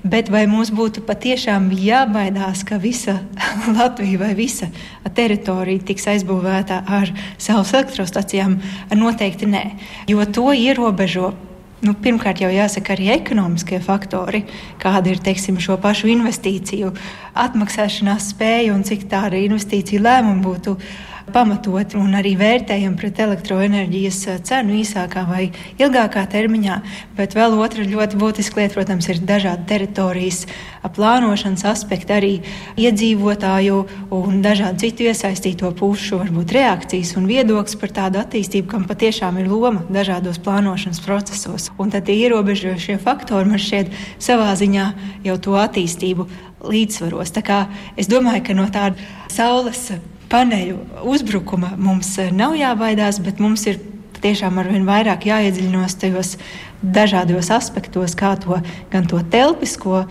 Bet 0.06 0.30
vai 0.30 0.46
mums 0.48 0.70
būtu 0.72 1.02
patiešām 1.10 1.72
jābaidās, 1.74 2.62
ka 2.64 2.78
visa 2.78 3.18
Latvija 3.80 4.22
vai 4.22 4.32
visa 4.38 4.70
teritorija 5.18 5.90
tiks 5.90 6.06
aizbūvēta 6.14 6.84
ar 6.86 7.10
saules 7.42 7.74
elektrostacijām? 7.74 8.60
Noteikti 8.94 9.50
nē, 9.50 9.66
jo 10.08 10.22
to 10.30 10.54
ierobežo 10.54 11.34
Nu, 11.80 11.94
pirmkārt, 11.96 12.42
jau 12.44 12.50
jāsaka 12.52 12.92
arī 12.92 13.08
ekonomiskie 13.14 13.78
faktori, 13.80 14.42
kāda 14.82 15.14
ir 15.14 15.22
teiksim, 15.24 15.62
šo 15.64 15.78
pašu 15.80 16.10
investīciju 16.12 16.90
atmaksāšanās 17.40 18.34
spēja 18.34 18.74
un 18.76 18.84
cik 18.88 19.06
tāda 19.12 19.40
investīcija 19.40 20.04
lēmuma 20.04 20.44
būtu 20.44 20.76
pamatoti 21.34 21.98
un 22.00 22.16
arī 22.18 22.36
vērtējam 22.40 22.96
pret 23.00 23.20
elektroenerģijas 23.24 24.20
eh, 24.28 24.40
cenu 24.46 24.76
īsākā 24.80 25.24
vai 25.30 25.50
ilgākā 25.82 26.26
termiņā. 26.32 26.80
Bet 27.18 27.36
vēl 27.38 27.56
otra 27.60 27.86
ļoti 27.88 28.20
būtiska 28.20 28.62
lieta, 28.62 28.76
protams, 28.76 29.10
ir 29.12 29.22
dažādi 29.30 29.68
teritorijas 29.70 30.44
plānošanas 30.96 31.66
aspekti, 31.70 32.16
arī 32.16 32.32
iedzīvotāju 32.80 33.80
un 34.16 34.42
dažādu 34.44 34.86
citu 34.86 35.08
iesaistīto 35.10 35.72
pušu 35.80 36.22
varbūt 36.22 36.54
reakcijas 36.56 37.16
un 37.20 37.28
viedoklis 37.30 37.80
par 37.80 37.96
tādu 37.96 38.22
attīstību, 38.24 38.70
kam 38.72 38.86
patiešām 38.90 39.42
ir 39.42 39.50
loma 39.52 39.86
dažādos 39.92 40.40
plānošanas 40.44 41.04
procesos. 41.06 41.70
Un 41.80 41.92
tad 41.94 42.08
tie 42.08 42.18
ierobežošie 42.26 43.00
faktori 43.04 43.50
man 43.50 43.62
šķiet 43.62 43.92
savā 44.22 44.54
ziņā 44.60 44.92
jau 45.28 45.40
to 45.40 45.58
attīstību 45.60 46.30
līdzsvaros. 46.66 47.36
Es 47.98 48.08
domāju, 48.12 48.46
ka 48.48 48.56
no 48.58 48.68
tāda 48.72 48.96
saules 49.32 49.92
paneļu 50.30 50.80
uzbrukuma 51.10 51.74
mums 51.78 52.12
eh, 52.22 52.34
nav 52.36 52.56
jābaidās, 52.60 53.22
bet 53.24 53.42
mums 53.44 53.66
ir 53.70 53.80
tiešām 54.20 54.60
arvien 54.60 54.88
vairāk 54.88 55.30
jāiedziļinos 55.30 55.96
tajos 56.00 56.34
dažādos 56.84 57.50
aspektos, 57.56 58.16
kā 58.20 58.34
to 58.40 58.60
gan 58.92 59.08
to 59.08 59.22
telpisko, 59.32 60.04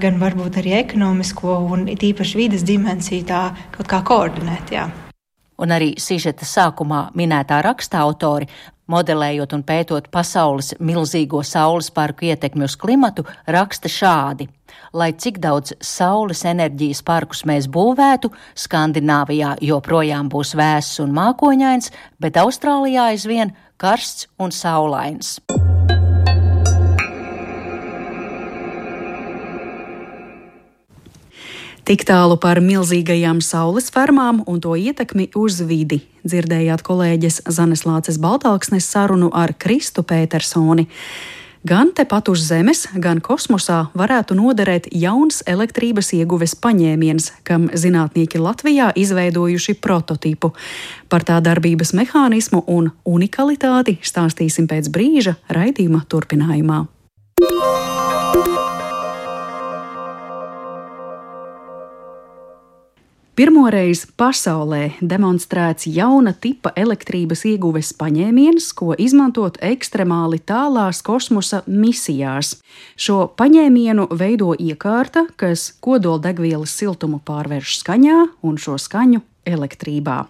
gan 0.00 0.20
varbūt 0.22 0.60
arī 0.62 0.76
ekonomisko 0.80 1.58
un 1.72 1.86
tīpaši 1.90 2.38
vidas 2.38 2.66
dimensiju 2.66 3.26
tā 3.26 3.42
kaut 3.74 3.90
kā 3.90 4.02
koordinēt. 4.06 4.72
Jā. 4.74 4.86
Un 5.56 5.72
arī 5.72 5.94
sižeta 6.00 6.46
sākumā 6.46 7.08
minētā 7.16 7.62
raksta 7.64 8.02
autori 8.04 8.48
modelējot 8.92 9.54
un 9.56 9.64
pētot 9.66 10.10
pasaules 10.12 10.74
milzīgo 10.78 11.42
saules 11.44 11.90
parku 11.90 12.28
ietekmi 12.30 12.66
uz 12.66 12.76
klimatu, 12.78 13.26
raksta 13.46 13.90
šādi. 13.90 14.48
Lai 14.96 15.12
cik 15.12 15.38
daudz 15.42 15.74
saules 15.84 16.44
enerģijas 16.48 17.02
parkus 17.06 17.44
mēs 17.48 17.68
būvētu, 17.72 18.32
Skandināvijā 18.54 19.56
joprojām 19.64 20.30
būs 20.32 20.54
vēss 20.58 21.00
un 21.04 21.14
mākoņains, 21.16 21.92
bet 22.20 22.40
Austrālijā 22.40 23.10
aizvien 23.12 23.54
karsts 23.76 24.28
un 24.38 24.54
saulains. 24.54 25.36
Tik 31.86 32.02
tālu 32.02 32.34
par 32.42 32.58
milzīgajām 32.58 33.38
saules 33.46 33.92
fermām 33.94 34.40
un 34.50 34.56
to 34.58 34.72
ietekmi 34.74 35.28
uz 35.38 35.60
vidi. 35.62 36.00
Dzirdējāt 36.26 36.80
kolēģis 36.82 37.44
Zanes 37.46 37.84
Lāces 37.86 38.16
Baltāksnes 38.18 38.88
sarunu 38.90 39.28
ar 39.30 39.52
Kristu 39.54 40.02
Petersoni. 40.02 40.88
Gan 41.66 41.92
tepat 41.94 42.32
uz 42.32 42.42
Zemes, 42.48 42.88
gan 42.98 43.20
kosmosā 43.22 43.84
varētu 43.94 44.34
noderēt 44.34 44.88
jauns 44.98 45.44
elektrības 45.46 46.10
ieguves 46.18 46.56
paņēmiens, 46.58 47.30
kam 47.46 47.68
zinātnieki 47.70 48.42
Latvijā 48.42 48.90
izveidojuši 48.98 49.76
prototipu. 49.78 50.56
Par 51.06 51.22
tā 51.22 51.38
darbības 51.38 51.94
mehānismu 51.94 52.64
un 52.66 52.90
unikalitāti 53.06 54.00
stāstīsim 54.02 54.66
pēc 54.66 54.90
brīža 54.90 55.38
raidījuma 55.54 56.02
turpinājumā. 56.10 56.82
Pirmoreiz 63.36 64.06
pasaulē 64.16 64.94
demonstrēts 65.04 65.84
jauna 65.92 66.30
tipa 66.32 66.70
elektrības 66.72 67.42
ieguves 67.44 67.90
paņēmiens, 68.00 68.70
ko 68.72 68.94
izmantot 68.96 69.58
ekstremāli 69.60 70.38
tālās 70.40 71.02
kosmosa 71.04 71.60
misijās. 71.68 72.54
Šo 72.96 73.26
paņēmienu 73.36 74.06
veido 74.16 74.54
iekārta, 74.56 75.26
kas 75.36 75.66
kodoldegvielas 75.84 76.72
siltumu 76.80 77.20
pārvērš 77.28 77.76
skaņā 77.82 78.22
un 78.40 78.56
šo 78.56 78.78
skaņu 78.80 79.20
elektrībā. 79.44 80.22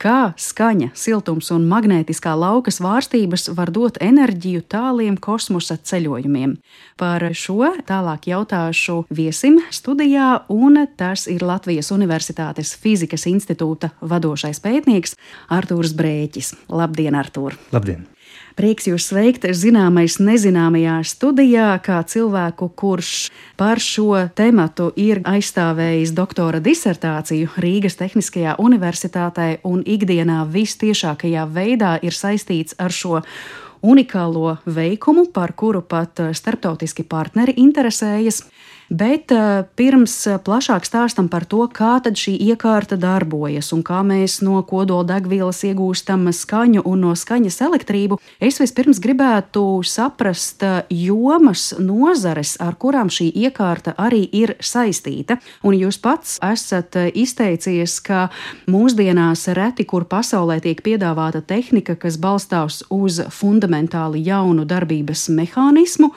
Kā 0.00 0.32
skaņa, 0.40 0.90
siltums 0.96 1.50
un 1.52 1.66
magnētiskā 1.68 2.32
lauka 2.38 2.72
svārstības 2.72 3.50
var 3.56 3.72
dot 3.74 3.98
enerģiju 4.00 4.62
tāliem 4.72 5.18
kosmosa 5.20 5.76
ceļojumiem? 5.76 6.56
Par 7.00 7.26
šo 7.36 7.72
tālāk 7.88 8.30
jautāšu 8.32 9.02
viesim 9.12 9.60
studijā, 9.70 10.30
un 10.48 10.80
tas 10.96 11.26
ir 11.30 11.44
Latvijas 11.44 11.92
Universitātes 11.94 12.72
Fizikas 12.80 13.28
institūta 13.30 13.92
vadošais 14.00 14.62
pētnieks 14.64 15.18
Artūrs 15.52 15.92
Brēķis. 15.98 16.56
Labdien, 16.72 17.20
Artūr! 17.20 17.60
Labdien! 17.76 18.09
Prieks 18.60 18.90
jūs 18.90 19.06
sveikt 19.08 19.46
zināmais 19.56 20.18
nezināmajā 20.20 20.98
studijā, 21.08 21.68
kā 21.80 22.02
cilvēku, 22.04 22.66
kurš 22.76 23.30
par 23.56 23.80
šo 23.80 24.18
tematu 24.36 24.90
ir 25.00 25.22
aizstāvējis 25.24 26.12
doktora 26.12 26.60
disertāciju 26.60 27.54
Rīgas 27.64 27.96
Tehniskajā 27.96 28.58
universitātē 28.60 29.46
un 29.64 29.80
ikdienā 29.80 30.42
vistiešākajā 30.52 31.46
veidā 31.54 31.94
ir 32.04 32.12
saistīts 32.12 32.76
ar 32.76 32.92
šo 32.92 33.22
unikālo 33.80 34.58
veikumu, 34.68 35.30
par 35.32 35.56
kuru 35.56 35.80
pat 35.80 36.20
starptautiski 36.36 37.08
partneri 37.08 37.56
interesējas. 37.64 38.42
Bet 38.90 39.30
uh, 39.30 39.62
pirms 39.78 40.12
plašāk 40.42 40.82
stāstam 40.82 41.28
par 41.30 41.44
to, 41.46 41.62
kā 41.70 42.00
tad 42.02 42.18
šī 42.18 42.32
iekārta 42.50 42.96
darbojas 42.98 43.68
un 43.70 43.84
kā 43.86 44.00
mēs 44.02 44.40
no 44.42 44.58
kodola 44.66 45.06
degvielas 45.12 45.62
iegūstam 45.68 46.26
skaņu 46.34 46.82
un 46.90 47.04
no 47.06 47.12
skaņas 47.14 47.60
elektrību, 47.68 48.18
es 48.42 48.58
vispirms 48.58 48.98
gribētu 48.98 49.62
saprast 49.86 50.66
jomas, 50.90 51.68
nozares, 51.78 52.56
ar 52.58 52.74
kurām 52.82 53.12
šī 53.14 53.28
iekārta 53.44 53.94
arī 53.94 54.24
ir 54.26 54.56
saistīta. 54.58 55.38
Un 55.62 55.78
jūs 55.78 56.00
pats 56.02 56.40
esat 56.42 56.98
izteicies, 57.14 58.00
ka 58.02 58.26
mūsdienās 58.66 59.46
reti 59.54 59.86
kur 59.86 60.08
pasaulē 60.10 60.58
tiek 60.66 60.82
piedāvāta 60.82 61.44
tehnika, 61.46 61.94
kas 61.94 62.18
balstās 62.18 62.82
uz 62.90 63.22
fundamentāli 63.38 64.26
jaunu 64.26 64.66
darbības 64.66 65.28
mehānismu. 65.30 66.10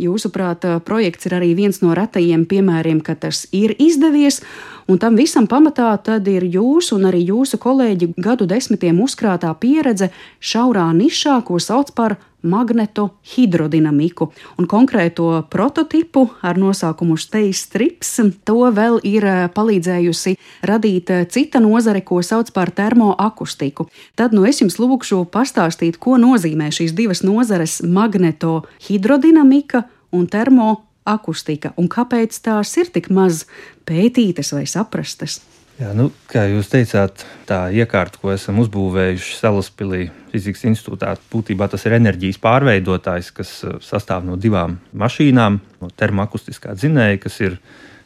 Jūsuprāt, 0.00 0.64
projekts 0.86 1.28
ir 1.28 1.36
arī 1.36 1.50
viens 1.58 1.82
no 1.82 1.92
retajiem 1.96 2.46
piemēriem, 2.48 3.02
ka 3.04 3.14
tas 3.20 3.44
ir 3.52 3.74
izdevies, 3.76 4.40
un 4.88 4.98
tam 5.02 5.18
visam 5.18 5.48
pamatā 5.50 5.90
tad 6.02 6.28
ir 6.30 6.46
jūsu 6.48 6.96
un 6.96 7.10
arī 7.10 7.26
jūsu 7.28 7.60
kolēģi 7.60 8.14
gadu 8.16 8.48
desmitiem 8.48 9.02
uzkrātā 9.04 9.52
pieredze 9.60 10.10
šaurā 10.40 10.88
nišā, 10.96 11.40
ko 11.44 11.60
sauc 11.60 11.92
par 11.92 12.16
magneto 12.42 13.08
hidrodinamiku, 13.34 14.30
un 14.58 14.66
konkrēto 14.66 15.44
prototipu 15.50 16.26
ar 16.42 16.58
nosaukumu 16.58 17.16
Space 17.20 17.66
Strips. 17.66 18.16
To 18.44 18.70
vēl 18.74 19.00
ir 19.06 19.26
palīdzējusi 19.54 20.36
radīt 20.66 21.12
cita 21.30 21.60
nozare, 21.60 22.00
ko 22.00 22.22
sauc 22.22 22.52
par 22.56 22.70
termoakustiku. 22.70 23.88
Tad 24.16 24.34
nu 24.36 24.46
es 24.48 24.60
jums 24.62 24.78
lūkšu 24.80 25.24
pastāstīt, 25.32 26.00
ko 26.00 26.16
nozīmē 26.20 26.70
šīs 26.74 26.96
divas 26.96 27.22
nozares- 27.22 27.80
magneto 27.98 28.64
hidrodinamika 28.88 29.84
un 30.12 30.26
termoakustika, 30.26 31.72
un 31.76 31.88
kāpēc 31.88 32.40
tās 32.42 32.76
ir 32.76 32.86
tik 32.90 33.10
maz 33.10 33.46
pētītas 33.86 34.52
vai 34.52 34.66
saprastas. 34.66 35.40
Jā, 35.80 35.94
nu, 35.96 36.10
kā 36.28 36.42
jūs 36.44 36.68
teicāt, 36.68 37.22
tā 37.48 37.70
iekārta, 37.72 38.18
ko 38.20 38.34
esam 38.34 38.58
uzbūvējuši 38.60 39.36
Salaspīlī 39.38 40.00
Fizikas 40.28 40.66
institūtā, 40.68 41.14
būtībā 41.32 41.70
tas 41.72 41.86
ir 41.88 41.94
enerģijas 41.96 42.36
pārveidotājs, 42.42 43.30
kas 43.32 43.52
uh, 43.64 43.78
sastāv 43.80 44.26
no 44.28 44.36
divām 44.36 44.74
mašīnām, 44.92 45.56
no 45.80 45.88
termoakustiskā 46.02 46.74
dzinēja, 46.76 47.22
kas 47.22 47.40
ir 47.40 47.56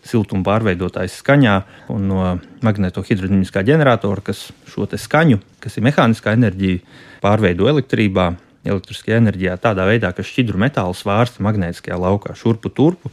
siltuma 0.06 0.46
pārveidotājs 0.46 1.18
skaņā, 1.24 1.56
un 1.90 2.06
no 2.12 2.28
magnetohidrodinamiskā 2.62 3.64
ģeneratora, 3.66 4.22
kas 4.22 4.46
šo 4.70 4.86
skaņu, 4.86 5.40
kas 5.58 5.74
ir 5.74 5.88
mehāniskā 5.88 6.36
enerģija, 6.38 6.78
pārveido 7.26 7.66
elektrībā, 7.74 8.30
elektriskajā 8.62 9.18
enerģijā 9.18 9.58
tādā 9.66 9.88
veidā, 9.90 10.14
ka 10.14 10.22
šķidru 10.22 10.62
metālu 10.62 10.94
svārsta 10.94 11.42
magnētiskajā 11.42 11.98
laukā 11.98 12.38
šurpu 12.38 12.70
turpu 12.70 13.10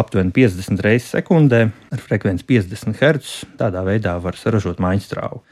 aptuveni 0.00 0.32
50 0.34 0.84
reizes 0.84 1.10
sekundē 1.14 1.66
ar 1.92 2.02
frekvenci 2.02 2.46
50 2.48 2.96
Hz. 2.98 3.34
Tādā 3.60 3.82
veidā 3.86 4.16
var 4.22 4.38
saražot 4.38 4.80
maiņstrāvu, 4.82 5.42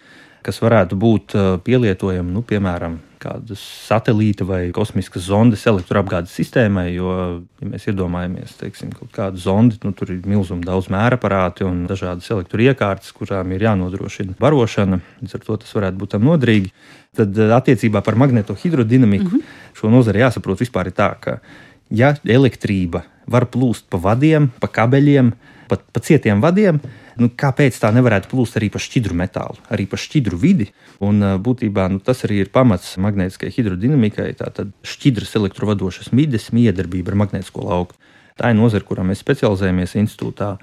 kas 0.47 0.63
varētu 0.63 0.99
būt 0.99 1.37
uh, 1.37 1.53
pielietojama, 1.67 2.31
nu, 2.33 2.43
piemēram, 2.47 3.01
kādas 3.23 3.63
satelīta 3.87 4.47
vai 4.47 4.61
kosmiskas 4.75 5.27
zondes 5.29 5.65
elektroapgādes 5.69 6.35
sistēmai. 6.37 6.87
Jo, 6.95 7.15
ja 7.61 7.71
mēs 7.71 7.89
iedomājamies, 7.91 8.57
teiksim, 8.61 8.93
kaut 8.97 9.11
kādu 9.15 9.41
zondi, 9.43 9.79
nu, 9.85 9.93
tur 9.97 10.13
ir 10.15 10.23
milzīgi 10.29 10.67
daudz 10.67 10.91
mēra 10.93 11.19
aparāti 11.19 11.67
un 11.67 11.85
dažādas 11.91 12.29
elektroiekārtas, 12.35 13.15
kurām 13.17 13.55
ir 13.57 13.67
jānodrošina 13.67 14.37
barošana. 14.41 15.01
Līdz 15.23 15.39
ar 15.39 15.47
to 15.49 15.59
tas 15.65 15.75
varētu 15.79 16.03
būt 16.03 16.15
tam 16.17 16.29
nodrīgi. 16.29 16.73
Tad 17.17 17.41
uh, 17.41 17.57
attiecībā 17.59 18.05
par 18.07 18.19
magnetohidrodinamiku 18.21 19.31
mm 19.31 19.41
-hmm. 19.41 19.75
šo 19.81 19.91
nozari 19.91 20.23
jāsaprot 20.25 20.61
vispār 20.63 20.93
tā, 20.93 21.15
ka 21.21 21.39
ja 21.91 22.15
elektrība 22.25 23.03
var 23.31 23.49
plūst 23.53 23.89
pa 23.91 24.01
vadiem, 24.03 24.51
pa 24.63 24.71
kabeļiem, 24.73 25.33
pat 25.71 25.85
pa 25.93 26.03
cietiem 26.03 26.43
vadiem. 26.45 26.81
Nu, 27.17 27.31
kāpēc 27.33 27.79
tā 27.81 27.89
nevarētu 27.97 28.29
plūst 28.29 28.59
arī 28.59 28.69
pa 28.73 28.81
šķidru 28.83 29.17
metālu, 29.17 29.57
arī 29.73 29.87
pa 29.89 29.99
šķidru 30.01 30.37
vidi? 30.41 30.69
Un, 31.05 31.23
būtībā 31.43 31.87
nu, 31.93 32.01
tas 32.05 32.23
arī 32.29 32.43
ir 32.45 32.53
pamats 32.53 32.95
magnētiskajai 33.01 33.55
hidrodinamikai. 33.57 34.29
Tātad 34.37 34.75
šķidras 34.87 35.33
elektrovadošas 35.41 36.13
mides, 36.17 36.51
miedarbība 36.57 37.15
ar 37.15 37.21
magnētisko 37.25 37.65
lauku. 37.65 37.97
Tā 38.37 38.53
ir 38.53 38.59
nozara, 38.59 38.85
kurā 38.85 39.05
mēs 39.07 39.23
specializējamies 39.25 39.97
institūtā. 40.03 40.57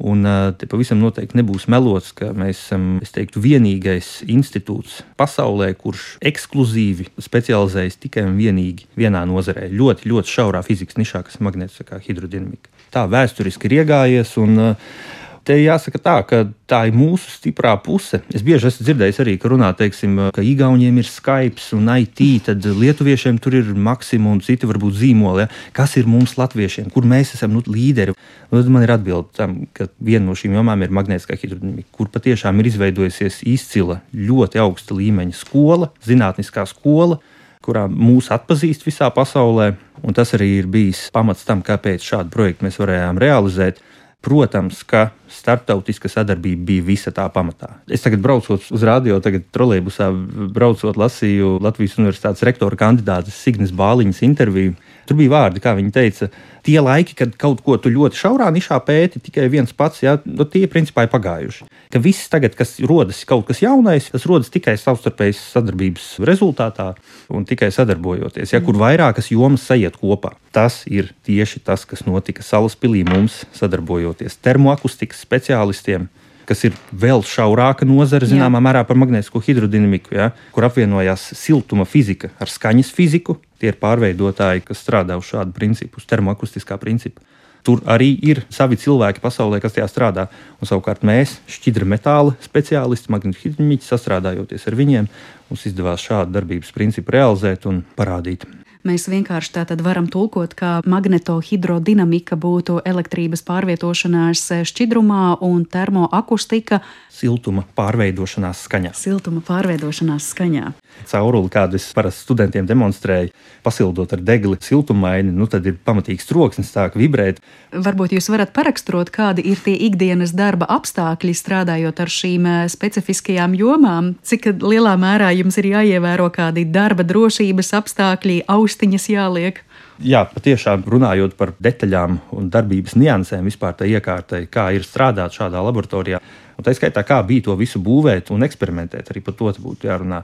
Un 0.00 0.26
te 0.58 0.68
pavisam 0.70 1.00
noteikti 1.02 1.38
nebūs 1.38 1.68
melots, 1.72 2.12
ka 2.16 2.30
mēs 2.36 2.60
esam 2.64 2.86
teiktu, 3.12 3.42
vienīgais 3.44 4.22
institūts 4.30 5.02
pasaulē, 5.20 5.72
kurš 5.78 6.16
ekskluzīvi 6.32 7.10
specializējas 7.22 8.00
tikai 8.02 8.26
un 8.28 8.38
vienīgi 8.40 8.88
vienā 8.98 9.24
nozarē. 9.28 9.68
Ļoti, 9.72 10.08
ļoti 10.12 10.32
šaurā 10.32 10.62
fizikas 10.66 11.00
nišā, 11.00 11.24
kas 11.26 11.38
ir 11.38 11.46
magnētiskā 11.48 12.00
hidrodinamika. 12.06 12.72
Tā 12.92 13.04
vēsturiski 13.10 13.68
ir 13.68 13.82
iegājies. 13.82 14.36
Un, 14.42 14.58
uh, 14.72 14.94
Te 15.42 15.56
jāsaka 15.58 15.98
tā, 15.98 16.14
ka 16.22 16.44
tā 16.70 16.84
ir 16.86 16.94
mūsu 16.94 17.32
stiprā 17.34 17.72
puse. 17.82 18.20
Es 18.30 18.44
bieži 18.46 18.68
esmu 18.68 18.84
dzirdējis 18.86 19.16
arī, 19.24 19.32
ka 19.42 19.50
runā, 19.50 19.72
teiksim, 19.74 20.20
ka 20.34 20.44
Igauniem 20.46 21.00
ir 21.02 21.08
Skype 21.10 21.64
un 21.74 21.90
IT, 21.96 22.22
tad 22.46 22.62
Lietuviešiem 22.62 23.40
tur 23.42 23.56
ir 23.58 23.72
Maxima 23.74 24.30
un 24.30 24.38
citi 24.44 24.70
varbūt 24.70 25.00
zīmoli. 25.00 25.42
Ja? 25.42 25.50
Kas 25.74 25.96
ir 25.98 26.06
mums 26.06 26.36
latviešiem, 26.38 26.92
kur 26.94 27.08
mēs 27.10 27.34
esam 27.34 27.56
nu, 27.56 27.64
līderi? 27.66 28.14
Tad 28.52 28.70
man 28.70 28.86
ir 28.86 28.94
atbilde 28.94 29.34
tam, 29.34 29.58
ka 29.74 29.88
viena 29.98 30.28
no 30.28 30.38
šīm 30.38 30.54
jomām 30.60 30.86
ir 30.86 30.94
magnētiskā 30.94 31.34
hidrodinamika, 31.40 31.90
kur 31.96 32.12
patiešām 32.14 32.62
ir 32.62 32.70
izveidojusies 32.70 33.42
izcila, 33.50 33.98
ļoti 34.14 34.62
augsta 34.62 34.94
līmeņa 34.94 35.38
skola, 35.42 35.90
zinātniskā 36.06 36.68
skola 36.70 37.18
kurā 37.62 37.86
mūs 37.86 38.30
atpazīst 38.34 38.86
visā 38.86 39.08
pasaulē. 39.14 39.72
Tas 40.16 40.34
arī 40.34 40.48
ir 40.58 40.68
bijis 40.70 41.06
pamats 41.14 41.46
tam, 41.46 41.62
kāpēc 41.62 42.02
šādu 42.02 42.34
projektu 42.34 42.66
mēs 42.66 42.78
varējām 42.82 43.20
realizēt. 43.22 43.78
Protams, 44.22 44.84
ka 44.86 45.08
starptautiska 45.26 46.06
sadarbība 46.06 46.66
bija 46.68 46.86
visa 46.86 47.10
tā 47.14 47.24
pamatā. 47.34 47.72
Es 47.90 48.04
tagad 48.04 48.22
braucot 48.22 48.68
uz 48.70 48.84
radio, 48.86 49.18
tagad 49.24 49.48
trolēļbusā 49.50 50.06
braucot, 50.54 50.98
lasīju 51.00 51.56
Latvijas 51.62 51.98
Universitātes 51.98 52.44
rektora 52.46 52.78
kandidātes 52.78 53.40
Signes 53.42 53.74
Bāliņas 53.74 54.22
interviju. 54.22 54.76
Tur 55.08 55.18
bija 55.18 55.32
vārdi, 55.32 55.62
kā 55.62 55.74
viņa 55.78 55.92
teica, 55.94 56.28
tie 56.66 56.78
laiki, 56.82 57.16
kad 57.18 57.34
kaut 57.40 57.62
ko 57.66 57.76
tu 57.80 57.90
ļoti 57.92 58.18
šaurā 58.18 58.46
nišā 58.54 58.78
pēti, 58.86 59.22
tikai 59.26 59.48
viens 59.52 59.74
pats, 59.74 60.02
ja, 60.04 60.16
nu, 60.24 60.46
tie 60.48 60.64
principā 60.70 61.06
ir 61.06 61.12
pagājuši. 61.12 61.66
Ka 61.92 62.02
viss 62.02 62.30
tagad, 62.32 62.54
kas 62.58 62.76
rodas 62.86 63.24
kaut 63.28 63.48
kas 63.48 63.62
jaunais, 63.64 64.10
tas 64.12 64.26
rodas 64.30 64.52
tikai 64.54 64.76
savstarpējas 64.80 65.42
sadarbības 65.56 66.08
rezultātā 66.28 66.92
un 67.34 67.46
tikai 67.48 67.72
sadarbojoties, 67.74 68.54
ja, 68.54 68.62
kur 68.64 68.78
vairākas 68.78 69.32
jomas 69.34 69.66
sajiet 69.66 69.98
kopā. 70.00 70.36
Tas 70.54 70.82
ir 70.86 71.10
tieši 71.26 71.64
tas, 71.66 71.86
kas 71.88 72.06
notika 72.06 72.44
Salaspīlī 72.46 73.02
mums, 73.08 73.42
sadarbojoties 73.56 74.38
termoakustikas 74.44 75.22
speciālistiem 75.24 76.10
kas 76.52 76.66
ir 76.68 76.76
vēl 76.92 77.24
šaurāka 77.24 77.88
nozare, 77.88 78.28
zināmā 78.28 78.60
Jā. 78.60 78.66
mērā 78.68 78.84
par 78.88 79.00
magnētisko 79.00 79.40
hidrodinamiku, 79.42 80.14
ja, 80.18 80.30
kur 80.52 80.68
apvienojās 80.68 81.32
siltuma 81.38 81.88
fizika 81.88 82.32
ar 82.42 82.52
skaņas 82.52 82.92
fiziku. 82.92 83.38
Tie 83.62 83.70
ir 83.72 83.78
pārveidotāji, 83.80 84.66
kas 84.68 84.82
strādā 84.84 85.16
uz 85.16 85.28
šādu 85.30 85.54
principu, 85.56 86.02
uz 86.02 86.08
termoakustiskā 86.10 86.76
principa. 86.82 87.24
Tur 87.62 87.78
arī 87.86 88.10
ir 88.26 88.40
savi 88.50 88.74
cilvēki 88.74 89.22
pasaulē, 89.22 89.60
kas 89.62 89.76
tajā 89.76 89.86
strādā. 89.86 90.26
Un, 90.58 90.66
savukārt 90.66 91.04
mēs, 91.06 91.36
šķidra 91.46 91.86
metāla 91.86 92.34
speciālisti, 92.42 93.12
magnetohidromiķi, 93.14 93.86
sastrādājoties 93.86 94.66
ar 94.66 94.78
viņiem, 94.80 95.06
mums 95.50 95.68
izdevās 95.70 96.02
šādu 96.02 96.34
darbības 96.34 96.74
principu 96.74 97.14
realizēt 97.14 97.70
un 97.70 97.84
parādīt. 97.98 98.48
Mēs 98.82 99.06
vienkārši 99.06 99.52
tā 99.54 99.62
tad 99.70 99.82
varam 99.86 100.08
tulkot, 100.10 100.56
ka 100.58 100.80
magnetohidrodinamika 100.90 102.34
būtu 102.34 102.80
elektrības 102.88 103.44
pārvietošanās 103.46 104.42
šķidrumā 104.66 105.38
un 105.46 105.62
termoakustika 105.70 106.80
siltuma 107.12 107.62
pārveidošanās 107.78 108.64
skaņā. 108.66 108.90
Siltuma 108.98 109.42
pārveidošanās 109.46 110.32
skaņā. 110.32 110.72
Cauruli, 111.10 111.50
kādu 111.52 111.76
es 111.76 111.88
parasti 111.94 112.24
studentiem 112.24 112.66
demonstrēju, 112.68 113.32
pasildot 113.64 114.12
ar 114.14 114.22
degli 114.22 114.56
siltumaini, 114.62 115.32
nu 115.34 115.48
tad 115.50 115.66
ir 115.66 115.76
pamatīgs 115.84 116.28
troksnis, 116.28 116.70
sāk 116.72 116.96
vibrēt. 117.00 117.40
Varbūt 117.72 118.14
jūs 118.16 118.30
varat 118.32 118.54
paraksturot, 118.56 119.10
kādi 119.14 119.44
ir 119.52 119.60
tie 119.64 119.74
ikdienas 119.88 120.34
darba 120.36 120.68
apstākļi 120.72 121.34
strādājot 121.36 122.04
ar 122.04 122.12
šīm 122.12 122.48
eh, 122.48 122.62
specifiskajām 122.72 123.56
jomām, 123.58 124.14
cik 124.22 124.52
lielā 124.62 124.94
mērā 125.00 125.32
jums 125.36 125.58
ir 125.62 125.72
jāievēro 125.72 126.30
kādi 126.34 126.64
darba 126.68 127.06
drošības 127.06 127.74
apstākļi, 127.82 128.42
austiņas 128.52 129.10
jāliek. 129.12 129.62
Jā, 130.02 130.24
patiešām 130.26 130.82
runājot 130.88 131.36
par 131.38 131.52
detaļām 131.62 132.16
un 132.34 132.48
darbības 132.50 132.96
niansēm 132.98 133.46
vispār 133.46 133.76
tā 133.78 133.86
iekārtai, 133.86 134.46
kā 134.50 134.70
ir 134.74 134.86
strādāt 134.86 135.36
šādā 135.36 135.60
laboratorijā. 135.62 136.18
Un 136.58 136.66
tā 136.66 136.74
skaitā, 136.74 137.04
kā 137.06 137.20
bija 137.26 137.46
to 137.48 137.54
visu 137.60 137.78
būvēt 137.82 138.32
un 138.34 138.42
eksperimentēt, 138.42 139.12
arī 139.12 139.22
par 139.22 139.36
to 139.38 139.52
būtu 139.62 139.88
jārunā. 139.88 140.22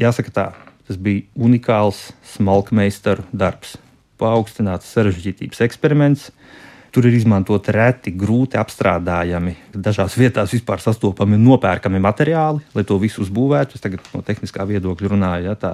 Jāsaka 0.00 0.32
tā, 0.34 0.44
tas 0.88 0.98
bija 0.98 1.22
unikāls 1.38 2.08
smalkmeistaru 2.34 3.22
darbs, 3.30 3.76
paaugstināts 4.18 4.90
sarežģītības 4.90 5.62
eksperiments. 5.68 6.30
Tur 6.94 7.08
ir 7.08 7.14
izmantot 7.18 7.66
reti, 7.74 8.12
grūti 8.14 8.58
apstrādājami, 8.58 9.56
dažās 9.74 10.14
vietās 10.18 10.52
vispār 10.54 10.82
sastopami 10.82 11.38
nopērkami 11.42 12.02
materiāli, 12.02 12.62
lai 12.74 12.84
to 12.86 13.00
visu 13.02 13.24
uzbūvētu. 13.24 13.74
Es 13.74 13.82
tagad 13.82 14.02
no 14.14 14.22
tehniskā 14.22 14.66
viedokļa 14.68 15.10
runāju. 15.10 15.48
Ja, 15.48 15.56
tā. 15.58 15.72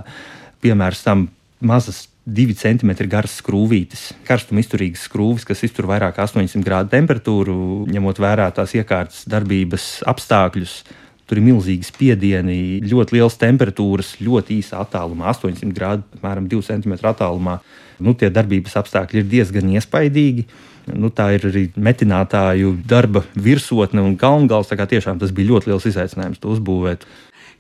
Piemērs 0.65 1.05
tam 1.05 1.27
mazas 1.61 2.07
2 2.29 2.57
cm 2.57 2.93
garas 3.09 3.39
skrūvītes, 3.41 4.11
karstuma 4.29 4.61
izturīgas 4.61 5.05
skrūves, 5.09 5.45
kas 5.49 5.65
iztur 5.65 5.89
vairāk 5.89 6.17
kā 6.17 6.29
800 6.29 6.65
grādu 6.65 6.93
temperatūru, 6.93 7.57
ņemot 7.93 8.21
vērā 8.21 8.51
tās 8.57 8.77
iekārtas 8.77 9.25
darbības 9.29 10.03
apstākļus. 10.09 10.83
Tur 11.31 11.39
ir 11.39 11.47
milzīgi 11.47 11.87
spiedieni, 11.87 12.55
ļoti 12.91 13.15
liels 13.15 13.37
temperatūras, 13.39 14.17
ļoti 14.19 14.57
īsā 14.59 14.81
attālumā, 14.83 15.29
800 15.31 15.71
grādu, 15.77 16.03
apmēram 16.17 16.49
2 16.51 16.65
cm 16.67 16.97
attālumā. 17.07 17.61
Nu, 18.03 18.17
tie 18.19 18.33
darbības 18.35 18.75
apstākļi 18.81 19.23
ir 19.23 19.29
diezgan 19.31 19.71
iespaidīgi. 19.77 20.49
Nu, 20.91 21.13
tā 21.15 21.29
ir 21.37 21.47
arī 21.47 21.69
metinātāju 21.79 22.73
darba 22.91 23.23
virsotne 23.39 24.03
un 24.03 24.17
kalngals. 24.19 24.73
Tiešām 24.75 25.21
tas 25.23 25.31
bija 25.37 25.53
ļoti 25.53 25.71
liels 25.71 25.87
izaicinājums 25.93 26.43
to 26.43 26.51
uzbūvēt. 26.57 27.07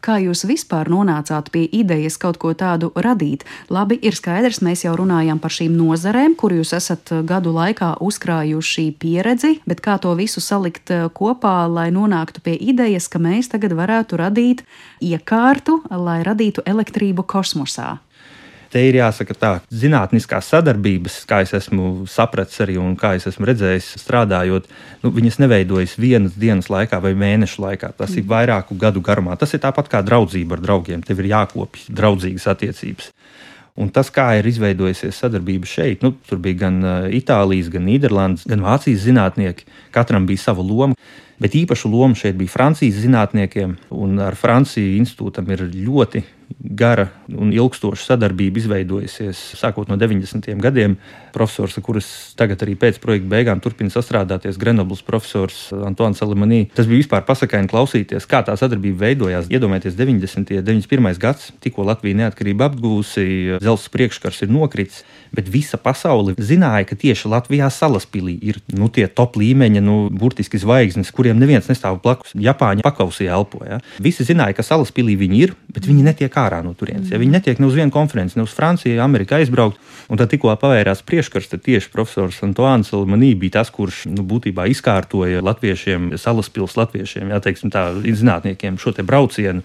Kā 0.01 0.17
jūs 0.17 0.47
vispār 0.49 0.89
nonācāt 0.89 1.51
pie 1.53 1.67
idejas 1.77 2.17
kaut 2.21 2.39
ko 2.41 2.55
tādu 2.57 2.89
radīt? 2.97 3.45
Labi, 3.69 3.99
ir 4.01 4.17
skaidrs, 4.17 4.63
mēs 4.65 4.87
jau 4.87 4.95
runājam 4.97 5.37
par 5.43 5.53
šīm 5.53 5.75
nozarēm, 5.77 6.37
kur 6.41 6.55
jūs 6.57 6.73
esat 6.77 7.13
gadu 7.29 7.53
laikā 7.53 7.93
uzkrājuši 8.01 8.87
pieredzi, 8.97 9.59
bet 9.69 9.85
kā 9.85 9.99
to 10.01 10.15
visu 10.17 10.41
salikt 10.41 10.93
eh, 10.95 11.05
kopā, 11.13 11.69
lai 11.69 11.91
nonāktu 11.93 12.41
pie 12.47 12.57
idejas, 12.57 13.11
ka 13.13 13.21
mēs 13.21 13.53
tagad 13.53 13.77
varētu 13.77 14.23
radīt 14.23 14.65
iekārtu, 15.05 15.83
lai 15.93 16.23
radītu 16.25 16.65
elektrību 16.65 17.29
kosmosā? 17.29 17.99
Te 18.70 18.85
ir 18.87 19.00
jāsaka 19.00 19.35
tā, 19.35 19.48
zinātniskās 19.74 20.46
sadarbības, 20.52 21.16
kā 21.26 21.40
es 21.42 21.50
esmu 21.59 22.06
sapratis 22.06 22.61
arī 22.62 22.76
un 22.78 22.92
kā 22.98 23.16
es 23.18 23.26
esmu 23.26 23.48
redzējis, 23.48 23.88
strādājot, 24.04 24.68
nu, 25.02 25.11
viņas 25.16 25.40
neveidojas 25.42 25.96
vienas 25.98 26.37
dienas 26.38 26.70
laikā 26.70 27.00
vai 27.02 27.11
mēnešu 27.18 27.64
laikā. 27.64 27.90
Tas 27.98 28.12
mm. 28.14 28.20
ir 28.22 28.28
vairāku 28.30 28.78
gadu 28.78 29.02
garumā. 29.02 29.35
Tas 29.40 29.56
ir 29.59 29.64
tāpat 29.64 29.90
kā 29.90 30.04
draudzība 30.06 30.54
ar 30.54 30.62
draugiem. 30.62 31.02
Tev 31.02 31.18
ir 31.18 31.33
jākopja 31.33 31.96
draudzīgas 31.98 32.46
attiecības. 32.54 33.11
Un 33.80 33.90
tas, 33.94 34.11
kā 34.14 34.28
ir 34.38 34.46
izveidojusies 34.46 35.18
sadarbība 35.18 35.66
šeit, 35.66 36.06
nu, 36.06 36.14
tur 36.30 36.38
bija 36.42 36.66
gan 36.66 36.80
Itālijas, 37.11 37.70
gan 37.74 37.88
Nīderlandes, 37.90 38.46
gan 38.50 38.62
Vācijas 38.62 39.02
zinātnieki. 39.02 39.66
Katram 39.94 40.30
bija 40.30 40.46
sava 40.46 40.62
loma. 40.62 40.94
Bet 41.40 41.56
īpašu 41.56 41.88
lomu 41.90 42.18
šeit 42.18 42.37
bija 42.38 42.52
Francijas 42.52 43.00
zinātniekiem, 43.02 43.78
un 43.96 44.20
ar 44.22 44.37
Franciju 44.38 44.98
institūtam 45.00 45.48
ir 45.50 45.64
ļoti 45.72 46.22
gara 46.59 47.09
un 47.31 47.53
ilgstoša 47.55 48.13
sadarbība 48.13 48.61
izveidojusies 48.61 49.41
sākot 49.61 49.91
no 49.91 49.99
90. 50.01 50.51
gadiem. 50.61 50.97
Profesors, 51.35 51.79
kurš 51.85 52.09
tagad 52.38 52.62
arī 52.64 52.77
pēc 52.81 53.01
projekta 53.03 53.31
beigām 53.31 53.62
turpina 53.62 53.93
sastrādāties, 53.93 54.59
Grenoblas 54.61 55.03
profesors 55.07 55.69
Antons 55.73 56.21
Salimanī. 56.21 56.64
Tas 56.75 56.88
bija 56.90 57.03
vispār 57.03 57.25
pasakaini 57.29 57.71
klausīties, 57.71 58.27
kā 58.31 58.43
tā 58.47 58.57
sadarbība 58.59 59.07
veidojās. 59.07 59.51
Iedomājieties, 59.53 59.97
90. 59.99 60.59
un 60.61 60.66
91. 60.66 61.21
gads, 61.23 61.51
tikko 61.62 61.87
Latvija 61.88 62.19
neatkarību 62.25 62.66
apgūsi, 62.66 63.27
dzelzs 63.62 63.88
priekškars 63.95 64.45
ir 64.47 64.53
nokritis, 64.53 65.05
bet 65.35 65.49
visa 65.51 65.79
pasaule 65.81 66.35
zināja, 66.38 66.88
ka 66.90 66.99
tieši 66.99 67.31
Latvijā 67.31 67.71
salaspīlī 67.73 68.37
ir 68.51 68.61
nu, 68.75 68.90
tie 68.93 69.07
top 69.07 69.38
līmeņa, 69.40 69.83
nu, 69.85 69.97
burtiski 70.11 70.59
zvaigznes, 70.61 71.12
kuriem 71.14 71.38
neviens 71.40 71.69
nestāv 71.71 72.01
blakus. 72.03 72.35
Japāņi 72.35 72.85
pakausī 72.87 73.29
elpo. 73.31 73.62
Ja? 73.66 73.81
Visi 74.03 74.27
zināja, 74.27 74.57
ka 74.59 74.66
salaspīlī 74.66 75.16
viņi 75.21 75.43
ir, 75.45 75.55
bet 75.71 75.87
viņi 75.87 76.07
netiek 76.07 76.40
ārā 76.43 76.61
no 76.66 76.75
turienes. 76.79 77.12
Ja 77.12 77.21
viņi 77.21 77.37
netiek 77.38 77.61
ne 77.62 77.69
uz 77.69 77.79
vienu 77.79 77.95
konferenci, 77.95 78.38
ne 78.38 78.47
uz 78.47 78.55
Franciju, 78.57 78.99
Ameriku 79.05 79.38
aizbraukt, 79.38 79.79
un 80.11 80.21
tad 80.21 80.33
tikko 80.33 80.53
pavērās 80.61 81.05
priekškars, 81.20 81.50
tad 81.52 81.61
tieši 81.61 81.90
profesors 81.92 82.40
Antoāns 82.40 82.88
Salmanī 82.88 83.35
bija 83.37 83.61
tas, 83.61 83.70
kurš 83.70 84.06
nu, 84.09 84.24
būtībā 84.24 84.64
izkārtoja 84.72 85.42
latviešiem, 85.44 86.14
salaspils 86.16 86.78
latviešiem, 86.80 87.28
jā, 87.28 87.40
teiksim 87.44 87.72
tā, 87.72 87.90
zinātniekiem 88.00 88.78
šo 88.80 88.94
te 88.96 89.04
braucienu 89.04 89.61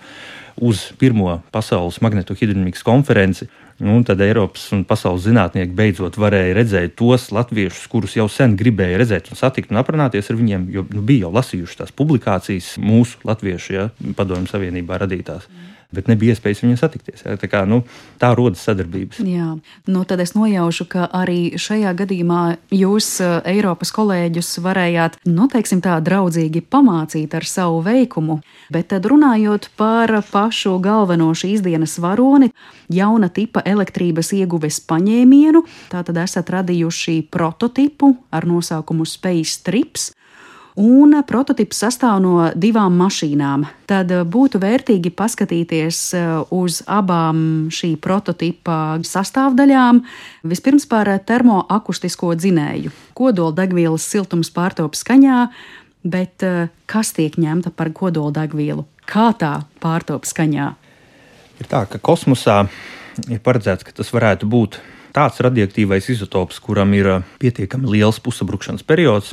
uz 0.60 0.90
pirmo 1.00 1.42
pasaules 1.52 2.02
magnetohidronikas 2.04 2.84
konferenci. 2.84 3.48
Nu, 3.80 3.98
tad 4.08 4.22
Eiropas 4.24 4.70
un 4.76 4.86
pasaules 4.88 5.26
zinātnieki 5.26 5.76
beidzot 5.76 6.16
varēja 6.20 6.56
redzēt 6.56 6.96
tos 7.00 7.28
latviešus, 7.36 7.88
kurus 7.92 8.16
jau 8.16 8.28
sen 8.32 8.56
gribēja 8.60 9.00
redzēt 9.02 9.32
un 9.32 9.40
satikt 9.40 9.72
un 9.72 9.80
aprunāties 9.80 10.32
ar 10.32 10.40
viņiem, 10.40 10.68
jo 10.72 10.86
nu, 10.92 11.04
bija 11.08 11.28
jau 11.28 11.34
lasījuši 11.36 11.80
tās 11.84 11.96
publikācijas 11.96 12.76
mūsu 12.80 13.24
latviešu 13.28 13.76
ja, 13.76 13.90
padomju 14.16 14.52
savienībā 14.52 15.00
radītās. 15.04 15.48
Mm 15.48 15.76
bet 15.94 16.10
nebija 16.10 16.36
iespējas 16.36 16.64
viņu 16.64 16.80
satikties. 16.80 17.24
Ja? 17.26 17.36
Tā, 17.40 17.50
kā, 17.52 17.64
nu, 17.70 17.82
tā 18.22 18.32
rodas 18.38 18.64
sadarbības. 18.66 19.20
Jā, 19.26 19.54
nu, 19.92 20.04
tad 20.08 20.24
es 20.24 20.36
nojaušu, 20.38 20.88
ka 20.92 21.08
arī 21.14 21.56
šajā 21.62 21.94
gadījumā 22.02 22.42
jūs, 22.74 23.10
eh, 23.24 23.36
Eiropas 23.56 23.94
kolēģus, 23.96 24.56
varējāt, 24.66 25.20
nu, 25.30 25.48
teiksim, 25.52 25.84
tā 25.86 25.98
draudzīgi 26.04 26.64
pamācīt 26.66 27.36
ar 27.38 27.48
savu 27.50 27.82
veikumu. 27.86 28.42
Bet 28.74 28.90
tad 28.94 29.06
runājot 29.06 29.70
par 29.78 30.12
pašu 30.32 30.78
galveno 30.84 31.32
šīs 31.38 31.64
dienas 31.66 31.98
varoni, 32.02 32.52
jauna 32.90 33.30
tipa 33.30 33.62
elektrības 33.66 34.34
ieguves 34.34 34.82
paņēmienu, 34.82 35.64
tātad 35.94 36.18
esat 36.24 36.50
radījuši 36.50 37.22
prototipu 37.32 38.16
ar 38.32 38.46
nosaukumu 38.50 39.06
Space 39.06 39.62
Trips 39.64 40.12
un 40.76 41.16
prototyps 41.28 41.80
sastāv 41.86 42.20
no 42.24 42.50
divām 42.56 42.98
mašīnām. 43.00 43.66
Tad 43.88 44.12
eh, 44.12 44.24
būtu 44.28 44.60
vērtīgi 44.62 45.12
paskatīties 45.16 46.00
eh, 46.18 46.26
uz 46.52 46.82
abām 46.92 47.72
šī 47.74 47.96
prototypa 48.04 49.00
sastāvdaļām. 49.08 50.04
Vispirms 50.48 50.88
par 50.92 51.10
termoakustisko 51.28 52.34
dzinēju. 52.36 52.92
Kodoldegvielas 53.16 54.08
siltums 54.12 54.52
pārtop 54.52 55.00
skaņā, 55.00 55.46
bet 56.04 56.44
eh, 56.44 56.68
kas 56.92 57.16
tiek 57.16 57.40
ņemta 57.40 57.72
par 57.72 57.94
kodoldegvielu? 57.96 58.86
Kā 59.08 59.32
tā 59.38 59.62
pārtop 59.80 60.28
skaņā? 60.28 60.74
Ir 61.62 61.72
tā, 61.72 61.86
ka 61.88 62.02
kosmosā 62.04 62.66
ir 63.32 63.40
paredzēts, 63.40 63.88
ka 63.88 63.96
tas 63.96 64.12
varētu 64.12 64.50
būt 64.52 64.82
tāds 65.16 65.40
radioaktīvais 65.40 66.10
izotops, 66.12 66.60
kuram 66.60 66.92
ir 66.98 67.22
pietiekami 67.40 67.94
liels 67.94 68.20
pusabrukšanas 68.20 68.84
periods, 68.84 69.32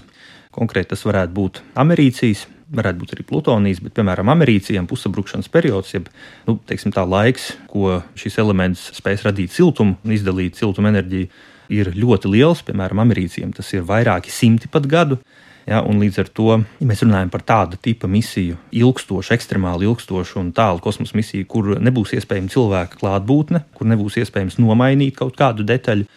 Konkrēti 0.53 0.93
tas 0.93 1.05
varētu 1.09 1.33
būt 1.37 1.63
americijas, 1.81 2.47
varētu 2.73 3.01
būt 3.01 3.15
arī 3.17 3.25
plutonijas, 3.29 3.81
bet, 3.85 3.95
piemēram, 3.97 4.29
americijas 4.33 4.89
pusabrukšanas 4.89 5.49
periods, 5.53 5.95
jeb 5.95 6.11
nu, 6.49 6.59
teiksim, 6.69 6.93
tā 6.93 7.05
laiks, 7.09 7.53
ko 7.71 8.01
šis 8.19 8.39
elements 8.43 8.91
spēs 8.97 9.25
radīt 9.27 9.53
siltumu 9.55 9.97
un 10.01 10.15
izdalīt 10.17 10.61
siltuma 10.61 10.93
enerģiju, 10.93 11.31
ir 11.73 11.93
ļoti 11.97 12.31
liels. 12.33 12.65
Piemēram, 12.67 13.01
americijas 13.05 13.57
tas 13.57 13.73
ir 13.77 13.87
vairāki 13.89 14.33
simti 14.33 14.71
pat 14.73 14.89
gadu. 14.91 15.21
Ja, 15.63 15.79
līdz 15.87 16.17
ar 16.19 16.29
to, 16.35 16.57
ja 16.59 16.87
mēs 16.91 17.05
runājam 17.05 17.29
par 17.31 17.45
tādu 17.47 17.79
tipu 17.79 18.09
misiju, 18.11 18.57
ilgstošu, 18.75 19.31
ekstremāli 19.37 19.87
ilgstošu 19.87 20.41
un 20.41 20.49
tālu 20.57 20.83
kosmosa 20.83 21.15
misiju, 21.15 21.47
kur 21.47 21.77
nebūs 21.79 22.17
iespējama 22.19 22.51
cilvēka 22.51 22.99
klātbūtne, 22.99 23.63
kur 23.77 23.87
nebūs 23.87 24.19
iespējams 24.25 24.59
nomainīt 24.59 25.15
kaut 25.21 25.39
kādu 25.39 25.63
detaļu, 25.69 26.09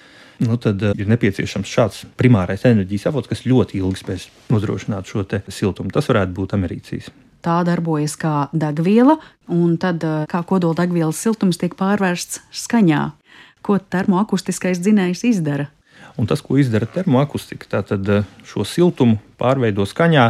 nu, 0.43 0.57
tad 0.61 0.81
uh, 0.83 0.95
ir 0.97 1.09
nepieciešams 1.11 1.69
šāds 1.69 2.01
primārais 2.19 2.65
enerģijas 2.67 3.07
avots, 3.11 3.29
kas 3.31 3.45
ļoti 3.47 3.79
ilgi 3.81 4.01
spēs 4.01 4.27
nodrošināt 4.53 5.11
šo 5.11 5.23
siltumu. 5.47 5.93
Tas 5.93 6.09
varētu 6.11 6.35
būt 6.35 6.55
americijas. 6.57 7.11
Tā 7.45 7.59
darbojas 7.67 8.15
kā 8.17 8.47
degviela, 8.57 9.19
un 9.53 9.77
tad 9.81 10.03
uh, 10.03 10.25
kā 10.29 10.41
kodoldegvielas 10.47 11.21
siltums 11.21 11.61
tiek 11.61 11.77
pārvērsts 11.77 12.41
skaņā. 12.65 13.03
Ko 13.65 13.77
termoakustiskais 13.77 14.81
dzinējs 14.81 15.25
izdara? 15.29 15.69
Un 16.17 16.29
tas, 16.29 16.41
ko 16.41 16.57
izdara 16.57 16.87
termoakustika, 16.89 17.83
tad 17.85 18.09
uh, 18.09 18.25
šo 18.47 18.65
siltumu 18.67 19.19
pārveido 19.39 19.85
skaņā. 19.87 20.29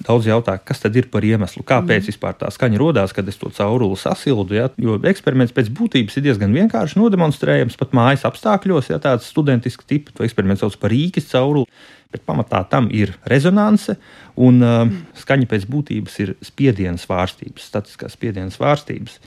Daudz 0.00 0.24
jautā, 0.30 0.54
kas 0.64 0.80
tad 0.80 0.94
ir 0.96 1.10
par 1.12 1.24
iemeslu, 1.28 1.60
kāpēc 1.66 2.06
mm. 2.06 2.08
vispār 2.08 2.36
tā 2.40 2.48
skaņa 2.52 2.78
radās, 2.80 3.12
kad 3.12 3.26
es 3.28 3.36
to 3.36 3.50
cauruli 3.52 3.98
sasildu. 4.00 4.56
Ja? 4.56 4.70
Jo 4.80 4.96
eksperiments 5.10 5.52
pēc 5.56 5.68
būtības 5.76 6.16
ir 6.16 6.24
diezgan 6.24 6.56
vienkārši 6.56 6.96
nodemonstrējams 6.96 7.76
pat 7.80 7.92
mājas 7.96 8.24
apstākļos, 8.28 8.88
ja 8.88 9.00
tāds 9.02 9.28
studentisks 9.28 9.84
tips, 9.84 10.16
to 10.16 10.24
eksperiments 10.24 10.64
sauc 10.64 10.78
par 10.80 10.94
rīkas 10.94 11.28
cauruli. 11.32 11.68
Bet 12.10 12.24
pamatā 12.26 12.64
tam 12.66 12.88
ir 12.90 13.12
rezonance, 13.30 13.94
un 14.40 14.64
uh, 14.66 14.80
skaņa 15.20 15.46
pēc 15.52 15.68
būtības 15.70 16.16
ir 16.24 16.32
spiediena 16.42 16.98
svārstības, 16.98 17.68
statiskās 17.70 18.16
spiediena 18.16 18.50
svārstības. 18.50 19.20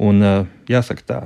Un, 0.00 0.22
uh, 0.24 0.46
jāsaka, 0.70 1.04
tā 1.04 1.20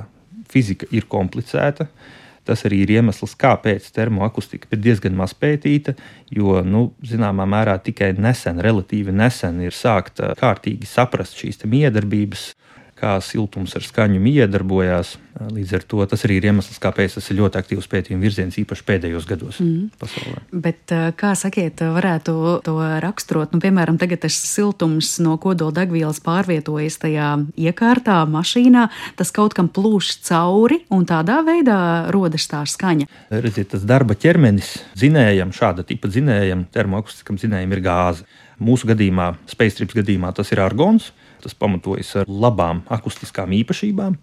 fizika 0.51 0.89
ir 0.91 1.07
komplicēta. 1.07 1.87
Uh, 1.87 2.17
Tas 2.47 2.63
arī 2.67 2.81
ir 2.85 2.93
iemesls, 2.97 3.35
kāpēc 3.39 3.89
termoakustika 3.95 4.69
ir 4.71 4.79
diezgan 4.85 5.17
maz 5.19 5.33
pētīta, 5.35 5.97
jo, 6.31 6.61
nu, 6.63 6.85
zināmā 7.03 7.47
mērā, 7.49 7.75
tikai 7.83 8.13
nesen, 8.15 8.61
relatīvi 8.63 9.15
nesen, 9.15 9.59
ir 9.65 9.75
sākta 9.75 10.31
kārtīgi 10.39 10.87
saprast 10.87 11.35
šīs 11.41 11.65
miedarbības 11.67 12.53
kā 12.97 13.17
siltums 13.23 13.75
ar 13.77 13.85
skaņu 13.85 14.21
iedarbojās. 14.27 15.15
Līdz 15.37 15.73
ar 15.77 15.83
to 15.85 16.05
tas 16.09 16.23
arī 16.25 16.39
ir 16.39 16.47
iemesls, 16.49 16.79
kāpēc 16.81 17.13
tas 17.19 17.27
ir 17.29 17.37
ļoti 17.37 17.59
aktīvs 17.59 17.87
pētījuma 17.91 18.25
virziens, 18.25 18.57
īpaši 18.57 18.85
pēdējos 18.87 19.27
gados 19.29 19.59
mm. 19.61 19.91
pasaulē. 20.01 20.41
Bet, 20.65 20.93
kā 21.19 21.33
sakiet, 21.37 21.83
varētu 21.93 22.33
to 22.65 22.73
raksturot? 23.03 23.53
Nu, 23.53 23.61
piemēram, 23.61 23.99
tagad 24.01 24.23
tas 24.25 24.37
siltums 24.49 25.11
no 25.21 25.35
kodola 25.41 25.75
degvielas 25.83 26.19
pārvietojas 26.25 26.97
tajā 27.03 27.29
iekārtā, 27.53 28.17
mašīnā, 28.33 28.87
tas 29.19 29.33
kaut 29.35 29.53
kam 29.57 29.69
plūš 29.69 30.15
cauri, 30.25 30.81
un 30.89 31.05
tādā 31.09 31.43
veidā 31.45 31.77
rodas 32.13 32.49
tā 32.49 32.63
skaņa. 32.65 33.05
Redziet, 33.29 33.69
tas 33.75 33.85
darba 33.85 34.17
ķermenis 34.17 34.73
dzinējam, 34.97 35.53
šāda 35.53 35.85
tipa 35.85 36.09
dzinējam, 36.09 36.65
termoakustiskam 36.73 37.37
dzinējam 37.37 37.77
ir 37.77 37.85
gāze. 37.85 38.27
Mūsu 38.57 38.89
gadījumā, 38.89 39.35
Space 39.45 39.77
Trips 39.77 39.93
gadījumā, 39.99 40.33
tas 40.33 40.49
ir 40.49 40.63
argons 40.65 41.11
tas 41.43 41.55
pamatojas 41.57 42.13
ar 42.21 42.29
labām 42.29 42.83
akustiskām 42.93 43.55
īpašībām. 43.63 44.17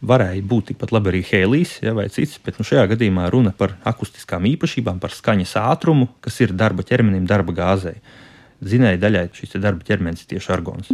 varēja 0.00 0.42
būt 0.48 0.70
tikpat 0.70 0.92
labi 0.96 1.10
arī 1.12 1.20
hēlijs 1.28 1.74
ja, 1.84 1.92
vai 1.92 2.06
cits, 2.08 2.38
bet 2.44 2.56
nu, 2.58 2.64
šajā 2.64 2.86
gadījumā 2.94 3.26
runa 3.32 3.52
par 3.52 3.76
akustiskām 3.84 4.46
īpašībām, 4.48 5.00
par 5.00 5.12
skaņas 5.12 5.56
ātrumu, 5.60 6.08
kas 6.24 6.40
ir 6.40 6.54
darba 6.56 6.86
ķermenim, 6.88 7.26
darba 7.28 7.52
gāzei. 7.52 7.98
Zinēja 8.64 9.00
daļai 9.00 9.26
šis 9.36 9.56
darba 9.60 9.84
ķermenis 9.84 10.24
ir 10.24 10.34
tieši 10.34 10.52
argons. 10.56 10.88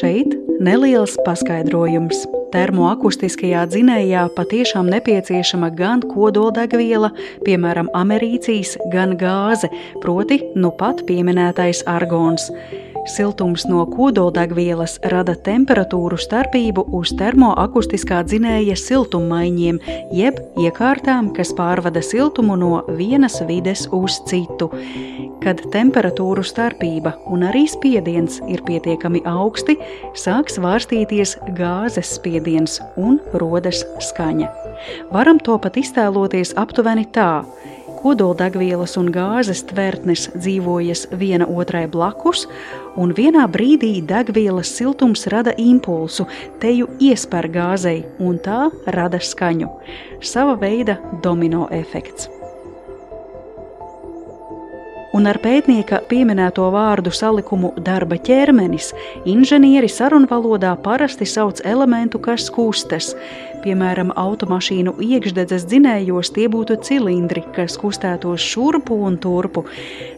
Šeit 0.00 0.36
neliels 0.62 1.16
paskaidrojums. 1.26 2.39
Termoakustiskajā 2.50 3.62
dzinējā 3.70 4.24
patiešām 4.34 4.88
nepieciešama 4.90 5.68
gan 5.78 6.02
kodoldegviela, 6.02 7.12
piemēram, 7.46 7.90
americijas, 7.94 8.74
gan 8.90 9.14
gāze, 9.20 9.70
proti, 10.02 10.40
nu 10.58 10.72
pat 10.74 11.04
pieminētais 11.06 11.84
argons. 11.90 12.50
Siltums 13.10 13.64
no 13.66 13.80
kodoldegvielas 13.90 14.92
rada 15.10 15.32
temperatūru 15.46 16.14
starpību 16.20 16.84
uz 16.94 17.10
termoakustiskā 17.18 18.20
dzinēja 18.28 18.76
siltummaiņiem, 18.78 19.80
jeb 20.14 20.38
iekārtām, 20.60 21.32
kas 21.34 21.50
pārvada 21.58 22.02
siltumu 22.06 22.54
no 22.60 22.70
vienas 23.00 23.40
vides 23.48 23.88
uz 23.96 24.20
citu. 24.30 24.70
Kad 25.42 25.64
temperatūru 25.74 26.44
starpība 26.46 27.16
un 27.32 27.42
arī 27.48 27.64
spiediens 27.72 28.38
ir 28.46 28.62
pietiekami 28.68 29.24
augsti, 29.26 29.78
sāk 30.14 30.52
svārstīties 30.52 31.34
gāzes 31.58 32.14
spiediens 32.20 32.78
un 33.00 33.18
rodas 33.34 33.82
skaņa. 34.10 34.52
Varam 35.10 35.42
to 35.42 35.58
pat 35.58 35.80
iztēloties 35.80 36.54
aptuveni 36.60 37.08
tā 37.10 37.32
kodoldegvielas 38.02 38.96
un 39.00 39.10
gāzes 39.14 39.62
tvertnes 39.70 40.28
dzīvojas 40.34 41.06
viena 41.20 41.48
otrai 41.48 41.86
blakus, 41.90 42.46
un 42.96 43.14
vienā 43.16 43.46
brīdī 43.52 43.92
degvielas 44.06 44.72
siltums 44.80 45.26
rada 45.32 45.54
impulsu, 45.58 46.26
teju 46.62 46.90
iespēr 47.00 47.50
gāzei, 47.52 48.04
un 48.18 48.40
tā 48.42 48.68
rada 48.96 49.22
skaņu. 49.22 49.70
Sava 50.20 50.58
veida 50.60 50.98
domino 51.22 51.68
efekts 51.70 52.39
un 55.16 55.26
ar 55.30 55.38
pētnieka 55.42 56.02
pieminēto 56.10 56.66
vārdu 56.74 57.12
salikumu 57.14 57.72
darba 57.82 58.18
ķermenis 58.20 58.92
inženieri 59.28 59.90
sarunvalodā 59.90 60.72
parasti 60.84 61.26
sauc 61.26 61.62
elementu, 61.66 62.20
kas 62.22 62.48
kustas. 62.54 63.14
Piemēram, 63.60 64.08
automašīnu 64.16 64.94
iekšdedzes 65.04 65.66
dzinējos 65.68 66.30
tie 66.32 66.46
būtu 66.48 66.78
cilindri, 66.86 67.42
kas 67.56 67.76
kustētos 67.80 68.40
šurpu 68.40 68.96
un 69.04 69.18
turpu, 69.20 69.66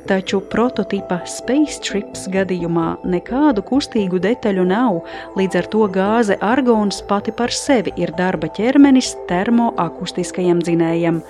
taču 0.07 0.39
prototipa 0.53 1.19
Space 1.27 1.81
Trips 1.83 2.29
gadījumā 2.31 3.01
nekādu 3.03 3.65
kustīgu 3.67 4.23
detaļu 4.23 4.69
nav, 4.69 5.01
līdz 5.41 5.59
ar 5.59 5.71
to 5.75 5.91
gāze 5.91 6.39
argons 6.39 7.03
pati 7.09 7.35
par 7.35 7.51
sevi 7.51 7.97
ir 7.99 8.15
darba 8.19 8.53
ķermenis 8.55 9.17
termoakustiskajam 9.31 10.63
dzinējam. 10.63 11.23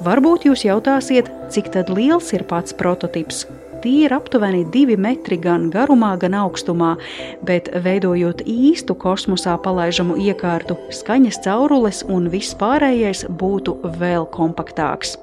Varbūt 0.00 0.46
jūs 0.48 0.62
jautāsiet, 0.64 1.26
cik 1.52 1.74
liels 1.92 2.32
ir 2.32 2.46
pats 2.48 2.72
prototyps. 2.72 3.44
Tie 3.80 4.04
ir 4.04 4.12
aptuveni 4.12 4.64
divi 4.72 4.96
metri 4.96 5.36
gan 5.40 5.70
garumā, 5.72 6.14
gan 6.20 6.36
augstumā, 6.36 6.96
bet 7.44 7.68
veidojot 7.84 8.40
īstu 8.44 8.96
kosmosā 8.96 9.56
palaižamu 9.60 10.16
iekārtu, 10.20 10.76
skaņas 10.92 11.40
caurules 11.44 12.04
un 12.08 12.28
viss 12.32 12.56
pārējais 12.56 13.26
būtu 13.28 13.76
vēl 14.00 14.28
kompaktāks 14.32 15.16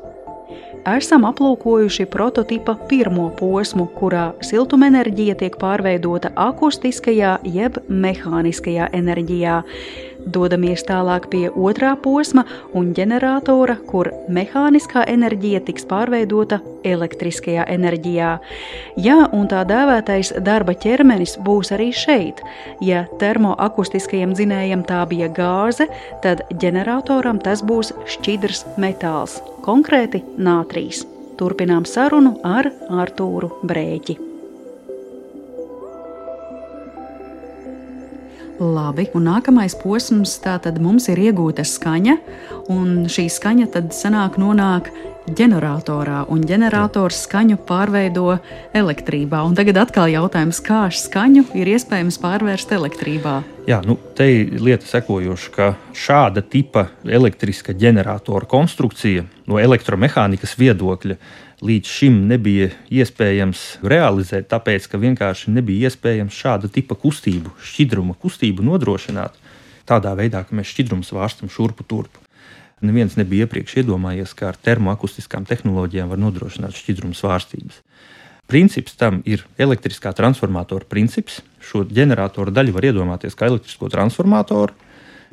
esam 0.96 1.26
aplūkojuši 1.28 2.06
prototipa 2.12 2.78
pirmo 2.88 3.28
posmu, 3.36 3.88
kurā 3.98 4.30
siltumenerģija 4.46 5.36
tiek 5.42 5.58
pārveidota 5.60 6.32
akustiskajā 6.40 7.38
jeb 7.58 7.82
mehāniskajā 7.90 8.88
enerģijā. 8.96 9.62
Dodamies 10.26 10.84
tālāk 10.88 11.28
pie 11.32 11.46
otrā 11.50 11.94
posma 12.02 12.44
un 12.76 12.90
ģeneratora, 12.98 13.78
kur 13.88 14.10
mehāniskā 14.34 15.06
enerģija 15.08 15.62
tiks 15.68 15.88
pārveidota 15.90 16.60
elektriskajā 16.88 17.68
enerģijā. 17.72 18.32
Jā, 19.00 19.18
un 19.36 19.48
tā 19.52 19.64
dēvētais 19.70 20.34
darba 20.44 20.76
ķermenis 20.76 21.38
būs 21.46 21.72
arī 21.76 21.92
šeit. 21.96 22.42
Ja 22.84 23.06
termoakustiskajam 23.22 24.36
dzinējam 24.38 24.86
tā 24.88 25.04
bija 25.10 25.30
gāze, 25.32 25.90
tad 26.26 26.46
ģeneratoram 26.62 27.42
tas 27.44 27.64
būs 27.64 27.94
šķidrs 28.18 28.66
metāls, 28.82 29.40
konkrēti 29.68 30.24
nātrīs. 30.38 31.06
Turpinām 31.38 31.86
sarunu 31.86 32.40
ar 32.48 32.72
Artūru 32.90 33.54
Brēķi. 33.68 34.27
Labi, 38.58 39.06
un 39.14 39.28
nākamais 39.30 39.76
posms 39.78 40.32
tātad 40.42 40.80
mums 40.82 41.06
ir 41.12 41.20
iegūta 41.28 41.62
skaņa, 41.68 42.16
un 42.74 43.06
šī 43.12 43.28
skaņa 43.30 43.68
tad 43.76 43.92
sanāk 43.94 44.40
nonāk 44.42 44.90
ģeneratorā, 45.38 46.24
un 46.34 46.42
ģenerators 46.48 47.20
skaņu 47.28 47.60
pārveido 47.68 48.40
elektrībā. 48.78 49.44
Un 49.46 49.54
tagad 49.58 49.78
atkal 49.84 50.10
jautājums, 50.10 50.62
kā 50.64 50.88
skaņu 50.90 51.46
ir 51.60 51.70
iespējams 51.76 52.18
pārvērst 52.24 52.74
elektrībā? 52.74 53.42
Jā, 53.68 53.82
nu, 53.86 53.98
te 54.18 54.26
ir 54.32 54.56
lieta 54.64 54.88
sekojoša, 54.90 55.54
ka 55.54 55.70
šāda 55.94 56.42
tipa 56.42 56.88
elektriska 57.06 57.76
ģeneratora 57.78 58.50
konstrukcija 58.50 59.28
no 59.46 59.60
elektromehānikas 59.62 60.58
viedokļa 60.58 61.20
līdz 61.66 61.90
šim 61.90 62.20
nebija 62.30 62.70
iespējams 62.94 63.64
realizēt, 63.86 64.50
tāpēc 64.52 64.86
ka 64.92 65.00
vienkārši 65.02 65.54
nebija 65.56 65.90
iespējams 65.90 66.38
šāda 66.38 66.70
tipa 66.74 66.98
kustību, 67.00 67.56
šķidruma 67.58 68.18
kustību 68.22 68.66
nodrošināt 68.68 69.38
tādā 69.90 70.14
veidā, 70.20 70.44
ka 70.46 70.56
mēs 70.58 70.70
šķidrumu 70.74 71.08
svārstam 71.08 71.50
šurpu 71.50 71.86
turpu. 71.88 72.22
Neviens 72.86 73.16
nebija 73.18 73.48
iepriekš 73.48 73.80
iedomājies, 73.82 74.36
ka 74.38 74.52
ar 74.52 74.58
termoakustiskām 74.62 75.48
tehnoloģijām 75.50 76.12
var 76.14 76.20
nodrošināt 76.22 76.78
šķidrumu 76.78 77.18
svārstības. 77.18 77.82
Princips 78.48 78.94
tam 78.96 79.24
ir 79.28 79.42
elektriskā 79.60 80.14
transformatora 80.16 80.86
princips. 80.88 81.42
Šo 81.60 81.82
ģeneratoru 81.90 82.54
daļu 82.54 82.76
var 82.78 82.86
iedomāties 82.92 83.36
kā 83.36 83.50
elektrisko 83.50 83.90
transformatoru. 83.92 84.76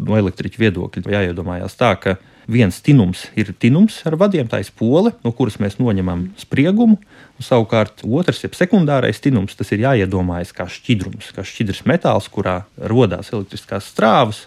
No 0.02 0.16
elektriķa 0.18 0.58
viedokļa 0.58 1.12
jāiedomājās 1.12 1.76
tā, 1.78 1.92
ka 2.00 2.16
Viens 2.50 2.76
tinums 2.84 3.24
ir 3.40 3.54
tinums 3.56 4.02
ar 4.04 4.18
vadiem, 4.20 4.48
tā 4.50 4.60
ir 4.60 4.70
pole, 4.76 5.14
no 5.24 5.32
kuras 5.32 5.56
mēs 5.62 5.78
noņemam 5.80 6.26
spriegumu. 6.40 6.98
Savukārt 7.40 8.04
otrs, 8.04 8.42
jeb 8.44 8.56
sekundārais 8.56 9.20
tinums, 9.24 9.56
tas 9.56 9.72
ir 9.72 9.84
jāiedomājas 9.86 10.52
kā 10.56 10.68
šķidrums, 10.70 11.32
kā 11.34 11.44
šķidrs 11.46 11.84
metāls, 11.88 12.28
kurā 12.28 12.62
radās 12.76 13.32
elektriskās 13.32 13.88
strāvas. 13.94 14.44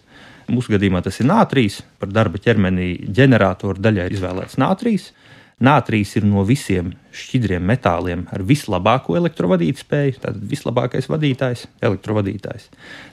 Mūsu 0.47 0.77
gadījumā 0.77 1.01
tas 1.03 1.17
ir 1.19 1.27
nātrīs, 1.27 1.81
par 1.99 2.13
darba 2.13 2.39
ķermenī 2.39 2.93
ģeneratoru 3.11 3.81
daļai 3.83 4.11
izvēlēts 4.15 4.61
nātrīs. 4.61 5.09
Nātrīs 5.57 6.11
ir 6.19 6.25
no 6.29 6.43
visiem 6.45 6.91
šķidriem 7.17 7.63
metāliem 7.65 8.27
ar 8.29 8.43
vislabāko 8.45 9.15
elektrovadīt 9.17 9.79
spēju. 9.81 10.19
Tātad 10.21 10.43
vislabākais 10.51 11.09
vadītājs, 11.09 11.63
elektrovadītājs. 11.81 12.67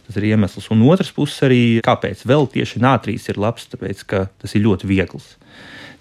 Tas 0.04 0.18
ir 0.20 0.26
iemesls. 0.28 0.68
Un 0.74 0.82
otrs 0.84 1.14
puses 1.16 1.40
arī, 1.46 1.62
kāpēc 1.86 2.26
vēl 2.28 2.44
tieši 2.52 2.82
nātrīs 2.84 3.30
ir 3.32 3.40
labs, 3.40 3.64
tāpēc 3.72 4.04
ka 4.10 4.26
tas 4.42 4.52
ir 4.52 4.66
ļoti 4.66 4.90
viegls. 4.92 5.30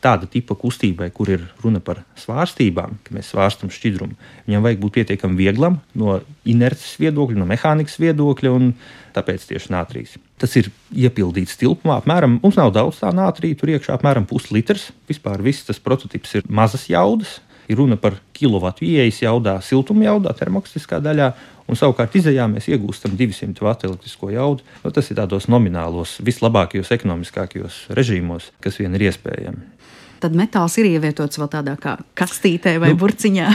Tāda 0.03 0.27
tipa 0.27 0.57
kustībai, 0.59 1.07
kur 1.15 1.29
ir 1.31 1.45
runa 1.63 1.79
par 1.79 2.01
svārstībām, 2.19 2.97
ka 3.05 3.13
mēs 3.15 3.29
svārstam 3.31 3.69
šķidrumu, 3.71 4.17
viņam 4.49 4.65
vajag 4.65 4.81
būt 4.81 4.97
pietiekami 4.97 5.39
vieglam 5.39 5.77
no 5.95 6.17
inerces 6.43 6.97
viedokļa, 6.99 7.39
no 7.39 7.47
mehānikas 7.47 7.95
viedokļa, 8.03 8.51
un 8.51 8.73
tāpēc 9.15 9.45
tieši 9.47 9.71
nātrīs. 9.71 10.17
Tas 10.41 10.57
ir 10.59 10.67
iepludīts 10.91 11.55
tilpumā. 11.61 12.01
Apmēram, 12.01 12.35
mums 12.43 12.59
nav 12.59 12.73
daudz 12.75 12.99
tā 12.99 13.13
nātrija, 13.15 13.55
tur 13.61 13.71
iekšā 13.71 13.95
apmēram 13.95 14.27
puslitrs. 14.27 14.89
Vispār 15.07 15.39
viss 15.45 15.63
tas 15.69 15.79
prototyps 15.79 16.35
ir 16.41 16.51
mazas 16.51 16.89
jaudas. 16.91 17.37
Ir 17.71 17.79
runa 17.79 17.95
par 17.95 18.17
kilovatu 18.35 18.83
ieejas 18.83 19.21
jaudā, 19.23 19.53
siltuma 19.63 20.03
jaudā, 20.09 20.33
termokustiskā 20.35 20.99
daļā, 20.99 21.29
un 21.71 21.79
savukārt 21.79 22.17
izējā 22.19 22.43
mēs 22.51 22.67
iegūstam 22.67 23.15
200 23.15 23.63
vatu 23.63 23.87
elektrisko 23.87 24.33
jaudu. 24.35 24.67
Nu, 24.83 24.91
tas 24.91 25.07
ir 25.07 25.21
tādos 25.21 25.47
nominālos, 25.47 26.17
vislabākajos, 26.27 26.91
ekonomiskākajos 26.97 27.85
režīmos, 27.95 28.51
kas 28.59 28.83
vien 28.83 28.99
ir 28.99 29.07
iespējami 29.07 29.72
tad 30.23 30.37
metāls 30.37 30.77
ir 30.79 30.89
ievietots 30.93 31.39
vēl 31.41 31.51
tādā 31.51 31.75
kā 31.81 31.97
kastītē 32.19 32.77
vai 32.81 32.93
nu, 32.93 32.99
burciņā. 33.01 33.49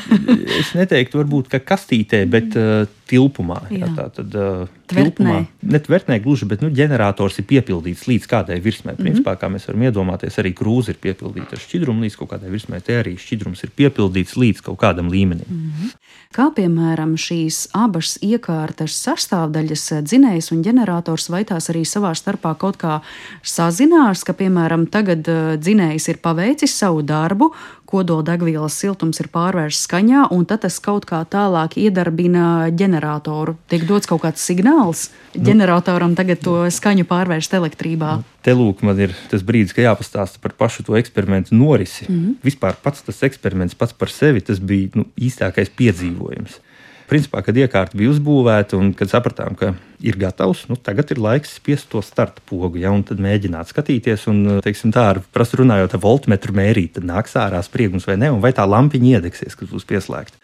es 0.61 0.75
neteiktu, 0.77 1.23
varbūt 1.23 1.59
kastītē, 1.65 2.25
bet 2.31 2.57
uh, 2.59 2.85
tilpumā. 3.09 3.61
Jā. 3.71 3.81
Jā, 3.83 3.89
tā 3.97 4.07
tad 4.19 4.35
uh, 4.39 4.69
tilpumā, 4.91 5.41
ne 5.63 5.81
tvertnē 5.83 6.19
gluži, 6.25 6.49
bet 6.49 6.63
nu, 6.65 6.71
ģenerators 6.75 7.39
ir 7.41 7.47
piepildīts 7.49 8.07
līdz 8.09 8.29
kādai 8.31 8.59
virsmai. 8.65 8.95
Mm 8.95 8.99
-hmm. 8.99 9.09
Principā, 9.09 9.37
kā 9.41 9.51
mēs 9.53 9.69
varam 9.69 9.87
iedomāties, 9.89 10.39
arī 10.39 10.55
krūze 10.55 10.95
ir 10.95 10.99
piepildīta 11.03 11.57
ar 11.57 11.63
šķidrumu 11.65 12.05
līdz 12.05 12.17
kaut 12.17 12.31
kādai 12.33 12.51
virsmai. 12.51 12.81
Te 12.81 13.01
arī 13.03 13.17
šķidrums 13.17 13.65
ir 13.65 13.71
piepildīts 13.77 14.37
līdz 14.37 14.63
kaut 14.63 14.79
kādam 14.79 15.11
līmenim. 15.11 15.47
Mm 15.49 15.73
-hmm. 15.73 15.91
Kā 16.29 16.51
piemēram 16.55 17.17
šīs 17.17 17.69
abas 17.73 18.19
iekārtas 18.23 18.93
sastāvdaļas, 19.07 20.03
dzinējs 20.03 20.53
un 20.53 20.63
ģenerators, 20.63 21.31
vai 21.31 21.45
tās 21.45 21.71
arī 21.71 21.85
savā 21.85 22.13
starpā 22.15 22.55
kaut 22.59 22.77
kā 22.77 23.01
sazinās, 23.43 24.25
ka, 24.25 24.33
piemēram, 24.33 24.87
tagad 24.87 25.23
dzinējs 25.57 26.09
ir 26.09 26.19
paveicis 26.23 26.79
savu 26.79 27.03
darbu, 27.03 27.53
kodoldegvielas 27.89 28.77
siltums 28.77 29.21
ir 29.23 29.31
pārvērsts 29.33 29.87
skaņā, 29.89 30.27
un 30.35 30.45
tad 30.49 30.65
tas 30.67 30.77
kaut 30.85 31.07
kā 31.09 31.23
tālāk 31.29 31.79
iedarbina 31.81 32.69
ģeneratoru. 32.77 33.57
Tiek 33.73 33.87
dots 33.89 34.11
kaut 34.11 34.23
kāds 34.27 34.45
signāls 34.45 35.09
nu, 35.33 35.47
ģeneratoram 35.49 36.17
tagad 36.19 36.43
to 36.45 36.61
skaņu 36.75 37.09
pārvērst 37.09 37.57
elektrībā. 37.59 38.19
Nu, 38.21 38.29
te 38.45 38.55
lūk, 38.57 38.85
man 38.87 39.01
ir 39.01 39.17
tas 39.33 39.45
brīdis, 39.47 39.75
kad 39.77 39.89
jāpastāsta 39.89 40.43
par 40.45 40.57
pašu 40.61 40.85
to 40.89 40.99
eksperimentu 41.01 41.57
norisi. 41.57 42.07
Mm 42.09 42.19
-hmm. 42.19 42.39
Vispār 42.45 42.77
pats 42.83 43.03
tas 43.03 43.23
eksperiments 43.23 43.75
pats 43.75 43.93
par 43.93 44.11
sevi 44.11 44.41
tas 44.41 44.61
bija 44.61 44.89
nu, 44.95 45.05
īstākais 45.17 45.71
piedzīvojums 45.77 46.61
principā, 47.09 47.43
kad 47.45 47.57
iekārta 47.59 47.99
bija 47.99 48.13
uzbūvēta 48.13 48.79
un 48.79 48.93
kad 48.97 49.11
sapratām, 49.11 49.57
ka 49.59 49.73
ir 50.05 50.19
gatavs, 50.21 50.67
nu, 50.71 50.77
tagad 50.77 51.11
ir 51.13 51.21
laiks 51.23 51.57
spiest 51.59 51.89
to 51.93 52.03
starta 52.05 52.43
pogu, 52.49 52.79
ja, 52.83 52.93
un 52.95 53.05
tad 53.07 53.23
mēģināt 53.23 53.73
skatīties, 53.73 54.29
un, 54.31 54.59
teiksim, 54.65 54.93
tā 54.95 55.09
ar 55.15 55.23
prasu 55.35 55.63
runājot, 55.63 55.97
ar 55.97 56.05
voltmetru 56.05 56.55
mērīt, 56.57 56.97
tad 56.99 57.09
nāks 57.09 57.37
ārā 57.41 57.63
spriegums 57.67 58.07
vai 58.09 58.19
ne, 58.21 58.31
un 58.35 58.43
vai 58.45 58.53
tā 58.57 58.67
lampiņa 58.69 59.19
iedegsies, 59.19 59.57
kas 59.59 59.73
būs 59.73 59.89
pieslēgta. 59.89 60.39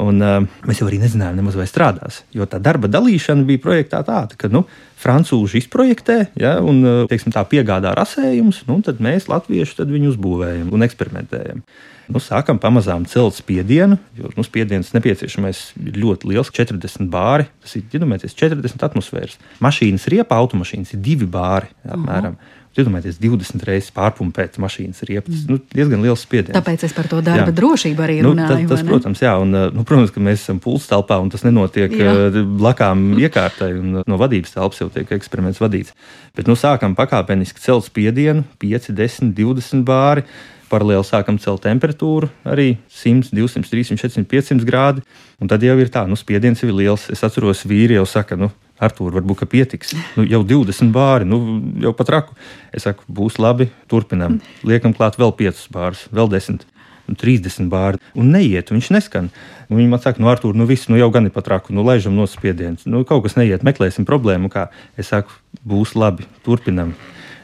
Un, 0.00 0.20
uh, 0.22 0.36
mēs 0.68 0.78
jau 0.80 0.86
arī 0.86 1.00
nezinājām, 1.02 1.40
nemaz 1.40 1.56
vai 1.58 1.66
strādās. 1.68 2.20
Jo 2.32 2.46
tā 2.48 2.60
darba 2.62 2.88
dalīšana 2.88 3.42
bija 3.48 3.60
projektā 3.60 4.00
tāda, 4.06 4.38
ka 4.38 4.48
nu, 4.48 4.62
frančūži 5.02 5.60
izprojektē, 5.60 6.18
ja, 6.40 6.54
un 6.62 7.06
teiksim, 7.10 7.34
tā 7.34 7.42
piegādā 7.50 7.92
rasējumus, 7.98 8.62
nu, 8.70 8.78
tad 8.86 9.02
mēs, 9.02 9.26
latvieši, 9.28 9.80
tad 9.82 9.90
viņu 9.92 10.14
uzbūvējam 10.14 10.70
un 10.72 10.86
eksperimentējam 10.86 11.64
nu, 12.10 12.20
sākam 12.22 12.58
pamazām 12.60 13.06
celt 13.10 13.38
spiedienu, 13.38 13.98
jo 14.18 14.30
nu, 14.36 14.44
spiediens 14.46 14.92
nepieciešamais 14.96 15.60
ir 15.80 15.98
ļoti 16.02 16.30
liels, 16.30 16.52
40 16.54 17.10
bāri. 17.12 17.48
Tas 17.62 17.76
ir 17.78 17.84
iedomājieties, 17.98 18.36
40 18.38 18.86
atmosfēras. 18.86 19.38
Mašīnas 19.64 20.08
riepa, 20.12 20.38
automašīnas 20.42 20.94
ir 20.96 21.04
divi 21.04 21.28
bāri 21.30 21.70
apmēram. 21.86 22.36
Uh 22.36 22.40
-huh. 22.40 22.56
Iedomājieties, 22.78 23.16
20 23.18 23.64
reizes 23.66 23.90
pārpumpēt 23.90 24.54
mašīnas 24.62 25.02
riepas. 25.08 25.40
Mm. 25.42 25.56
nu, 25.56 25.58
diezgan 25.74 26.04
liels 26.04 26.22
spiediens. 26.22 26.54
Tāpēc 26.54 26.84
es 26.86 26.94
par 26.94 27.08
to 27.10 27.18
darba 27.26 27.48
jā. 27.48 27.56
drošību 27.56 28.04
arī 28.04 28.20
nu, 28.22 28.30
runāju. 28.30 28.60
Nu, 28.62 28.70
tas, 28.70 28.78
tas 28.78 28.86
protams, 28.86 29.22
jā, 29.24 29.32
un, 29.42 29.56
nu, 29.74 29.86
protams, 29.88 30.12
ka 30.14 30.22
mēs 30.22 30.44
esam 30.44 30.60
pulss 30.62 30.86
telpā, 30.90 31.18
un 31.18 31.32
tas 31.34 31.42
nenotiek 31.42 31.96
jā. 31.98 32.14
blakām 32.46 33.02
iekārtai, 33.24 33.72
un 33.80 33.98
no 34.06 34.20
vadības 34.20 34.54
telpas 34.54 34.84
jau 34.84 34.86
tiek 34.94 35.10
eksperiments 35.18 35.58
vadīts. 35.58 35.96
Bet 36.38 36.46
nu, 36.46 36.54
sākam 36.54 36.94
pakāpeniski 36.98 37.62
celt 37.64 37.88
spiedienu, 37.90 38.46
5, 38.62 38.92
10, 38.94 39.34
20 39.34 39.84
bāri 39.88 40.26
paralēli 40.70 41.06
sākam 41.06 41.38
celt 41.42 41.64
temperatūru 41.66 42.30
arī 42.46 42.76
100, 42.94 43.32
200, 43.34 43.66
300, 43.66 43.98
400, 43.98 44.26
500 44.30 44.68
grādi. 44.68 45.04
Un 45.42 45.50
tad 45.50 45.64
jau 45.64 45.74
ir 45.80 45.90
tā, 45.92 46.04
nu, 46.06 46.18
spiediens 46.18 46.62
ir 46.62 46.70
liels. 46.76 47.08
Es 47.10 47.24
atceros, 47.26 47.64
vīri 47.66 47.98
jau 47.98 48.06
saka, 48.08 48.38
nu, 48.38 48.50
Artur, 48.80 49.12
varbūt 49.12 49.44
pietiks. 49.50 49.92
Nu, 50.16 50.24
jau 50.24 50.40
20 50.46 50.92
bāri, 50.94 51.28
nu, 51.28 51.60
jau 51.82 51.92
pat 51.96 52.12
raku. 52.16 52.36
Es 52.72 52.86
saku, 52.88 53.04
būs 53.12 53.36
labi, 53.42 53.68
turpinām. 53.92 54.40
Liekam 54.64 54.96
klāt 54.96 55.20
vēl 55.20 55.34
5 55.36 55.66
bārus, 55.74 56.06
vēl 56.14 56.30
10. 56.32 56.64
30 57.10 57.66
bāri, 57.66 57.98
un 58.14 58.28
neiet, 58.30 58.68
viņš 58.70 58.90
neskan. 58.94 59.30
Un 59.66 59.80
viņi 59.80 59.90
man 59.90 60.02
saka, 60.02 60.22
nu, 60.22 60.28
Artur, 60.30 60.54
nu, 60.54 60.66
viss, 60.68 60.86
nu, 60.86 60.98
jau 61.00 61.08
gan 61.10 61.26
ir 61.26 61.34
pat 61.34 61.48
raku, 61.50 61.74
nu, 61.74 61.82
laižam 61.82 62.14
no 62.14 62.26
spiediens. 62.30 62.84
Nu, 62.86 63.02
kaut 63.08 63.24
kas 63.24 63.34
neiet, 63.34 63.64
meklēsim 63.66 64.06
problēmu. 64.06 64.50
Kā. 64.52 64.68
Es 64.94 65.10
saku, 65.10 65.34
būs 65.66 65.96
labi, 65.98 66.28
turpinām. 66.46 66.94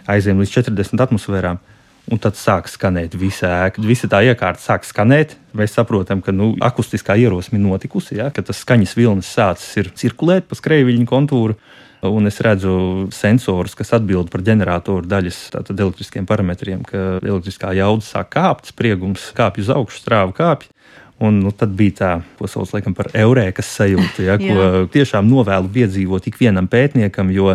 Aizējām 0.07 0.45
līdz 0.45 0.55
40 0.61 1.03
atmosfērām. 1.03 1.59
Un 2.07 2.21
tad 2.23 2.37
sāk 2.39 2.69
skanēt 2.71 3.17
visa 3.19 3.49
ēka. 3.65 3.83
Visa 3.83 4.07
tā 4.11 4.21
iekārta 4.29 4.63
sāk 4.63 4.85
skanēt. 4.87 5.35
Mēs 5.59 5.75
saprotam, 5.75 6.21
ka 6.23 6.31
nu, 6.31 6.53
akustiskā 6.63 7.17
ierosme 7.19 7.59
ir 7.59 7.65
notikusi, 7.65 8.21
ja, 8.21 8.29
ka 8.31 8.45
tas 8.47 8.61
skaņas 8.63 8.95
vilnis 8.95 9.31
sācis 9.35 9.91
cirkulēt 9.99 10.47
pa 10.47 10.59
skrejviļņu 10.59 11.09
kontūru. 11.11 11.59
Un 12.07 12.29
es 12.29 12.39
redzu 12.45 13.09
sensorus, 13.11 13.75
kas 13.75 13.91
atbild 13.97 14.31
par 14.31 14.45
ģeneratoru 14.47 15.09
daļas 15.09 15.41
elektriskiem 15.73 16.29
parametriem, 16.29 16.85
ka 16.87 17.19
elektriskā 17.25 17.73
jauda 17.75 18.05
sāk 18.07 18.31
kāpt, 18.37 18.71
spriegums 18.71 19.33
kāpj 19.35 19.65
uz 19.65 19.73
augšu, 19.75 20.03
strāva 20.05 20.37
kāpj. 20.37 20.71
Un, 21.17 21.41
nu, 21.41 21.51
tad 21.51 21.73
bija 21.73 21.95
tā, 21.97 22.09
ko 22.37 22.47
sauc 22.51 22.75
laikam, 22.75 22.93
par 22.95 23.09
eurēkas 23.17 23.71
sajūtu, 23.79 24.27
ja, 24.27 24.37
ko 24.37 24.85
tiešām 24.93 25.25
novēlu 25.25 25.71
piedzīvot 25.73 26.29
ikvienam 26.29 26.69
pētniekam, 26.69 27.31
jo 27.33 27.55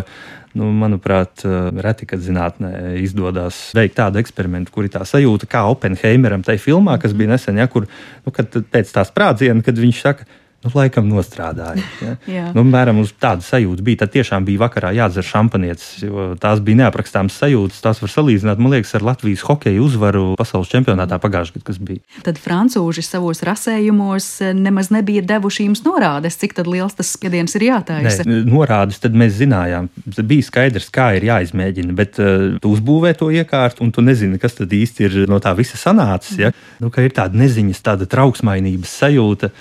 Nu, 0.58 0.68
manuprāt, 0.76 1.44
eh, 1.48 1.70
reti, 1.80 2.04
kad 2.08 2.20
zinātnē 2.20 3.00
izdodas 3.00 3.70
veikt 3.76 3.96
tādu 3.96 4.20
eksperimentu, 4.20 4.72
kur 4.74 4.84
ir 4.84 4.92
tā 4.92 5.00
sajūta, 5.08 5.48
kā 5.48 5.64
Oppenheimeram 5.72 6.44
tajā 6.44 6.60
filmā, 6.60 6.98
kas 7.00 7.14
bija 7.16 7.32
nesen, 7.32 7.56
ja, 7.56 7.66
kur 7.72 7.86
nu, 8.26 8.32
pēc 8.32 8.92
tā 8.92 9.06
sprādziena, 9.08 9.64
kad 9.64 9.80
viņš 9.80 10.02
saka, 10.04 10.28
nu, 10.62 10.72
laikam 10.74 11.08
nostrādāja. 11.10 11.84
Ja? 12.26 12.48
nu, 12.56 12.64
mēram, 12.66 13.02
uz 13.02 13.12
tādu 13.20 13.44
sajūtu 13.46 13.84
bija. 13.86 14.02
Tad 14.02 14.14
tiešām 14.16 14.46
bija 14.46 14.64
vakarā 14.64 14.92
jādzer 14.96 15.26
šampanietis, 15.26 16.02
jo 16.06 16.32
tās 16.40 16.62
bija 16.64 16.84
neaprakstāmas 16.84 17.36
sajūtas. 17.42 17.82
Tās 17.84 18.02
var 18.02 18.12
salīdzināt, 18.12 18.62
man 18.62 18.76
liekas, 18.76 18.94
ar 18.98 19.06
Latvijas 19.12 19.44
hokeja 19.46 19.82
uzvaru 19.82 20.32
pasaules 20.38 20.70
čempionātā 20.72 21.18
pagājušajā 21.22 21.52
gadā, 21.52 21.66
kas 21.66 21.78
bija. 21.82 22.02
Tad 22.26 22.38
francūži 22.40 23.04
savos 23.04 23.42
rasējumos 23.46 24.28
eh, 24.42 24.54
nemaz 24.54 24.90
nebija 24.94 25.22
devuši 25.26 25.68
jums 25.68 25.84
norādes, 25.86 26.38
cik 26.40 26.58
liels 26.66 26.94
tas 26.94 27.10
spiediens 27.12 27.54
ir 27.58 27.66
jātaisa. 27.68 28.26
Nē, 28.26 28.42
norādes 28.46 29.00
tad 29.02 29.14
mēs 29.18 29.36
zinājām. 29.40 29.88
Bija 30.22 30.46
skaidrs, 30.46 30.90
kā 30.92 31.12
ir 31.18 31.26
jāizmēģina, 31.26 31.94
bet 31.96 32.18
uh, 32.22 32.56
tu 32.62 32.72
uzbūvē 32.76 33.14
to 33.18 33.30
iekārtu, 33.34 33.82
un 33.84 33.92
tu 33.92 34.04
nezini, 34.04 34.40
kas 34.42 34.58
tad 34.58 34.72
īsti 34.72 35.08
ir 35.08 35.20
no 35.30 35.40
tā 35.42 35.54
visa 35.58 35.80
sanācis. 35.80 36.38
Ja? 36.38 36.52
Nu, 36.82 36.92
ir 37.02 37.14
tāda 37.16 37.38
neziņas, 37.38 37.82
tāda 37.84 38.08
trauksmainības 38.10 38.98
sajūta 39.02 39.52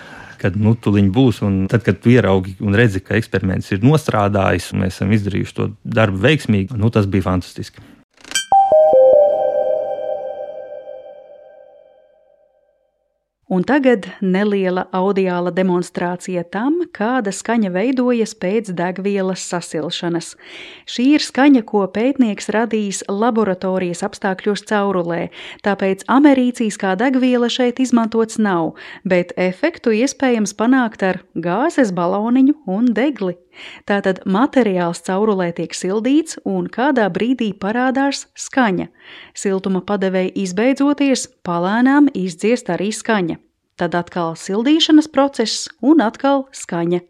kad 0.41 0.57
nu, 0.57 0.73
tuliņi 0.75 1.13
būs. 1.13 1.41
Un 1.45 1.61
tad, 1.71 1.85
kad 1.85 2.01
tu 2.01 2.11
ieraugi 2.13 2.57
un 2.65 2.77
redzi, 2.77 3.03
ka 3.05 3.17
eksperiments 3.19 3.71
ir 3.71 3.85
nostrādājis 3.85 4.71
un 4.73 4.85
mēs 4.85 4.97
esam 4.97 5.13
izdarījuši 5.15 5.57
to 5.57 5.71
darbu 5.83 6.21
veiksmīgi, 6.25 6.77
nu, 6.81 6.91
tas 6.93 7.09
bija 7.11 7.29
fantastiski. 7.29 7.83
Un 13.51 13.65
tagad 13.67 14.05
neliela 14.23 14.85
audiāla 14.95 15.51
demonstrācija 15.51 16.45
tam, 16.53 16.77
kāda 16.95 17.33
skaņa 17.35 17.73
veidojas 17.73 18.31
pēc 18.39 18.69
degvielas 18.77 19.43
sasilšanas. 19.51 20.29
Šī 20.87 21.09
ir 21.17 21.25
skaņa, 21.25 21.65
ko 21.67 21.81
pētnieks 21.91 22.47
radījis 22.55 23.01
laboratorijas 23.11 24.05
apstākļos 24.07 24.63
caurulē, 24.71 25.25
tāpēc 25.67 26.07
americīskā 26.07 26.93
degviela 27.01 27.51
šeit 27.51 27.83
izmantots 27.83 28.39
nav, 28.39 28.77
bet 29.03 29.35
efektu 29.35 29.91
iespējams 29.99 30.55
panākt 30.55 31.03
ar 31.03 31.19
gāzes 31.35 31.91
baloniņu 31.91 32.55
un 32.71 32.87
degli. 32.95 33.35
Tātad 33.89 34.21
materiāls 34.25 35.03
caurulē 35.07 35.51
tiek 35.57 35.73
sildīts, 35.75 36.39
un 36.45 36.69
kādā 36.71 37.09
brīdī 37.13 37.51
parādās 37.57 38.27
skaņa. 38.35 38.87
Siltuma 39.33 39.83
padevēja 39.85 40.33
izbeidzoties, 40.45 41.27
palēnām 41.47 42.09
izdziest 42.13 42.71
arī 42.73 42.91
skaņa. 42.95 43.39
Tad 43.81 43.97
atkal 43.97 44.35
sildīšanas 44.37 45.09
process 45.11 45.67
un 45.81 46.03
atkal 46.05 46.47
skaņa. 46.53 47.01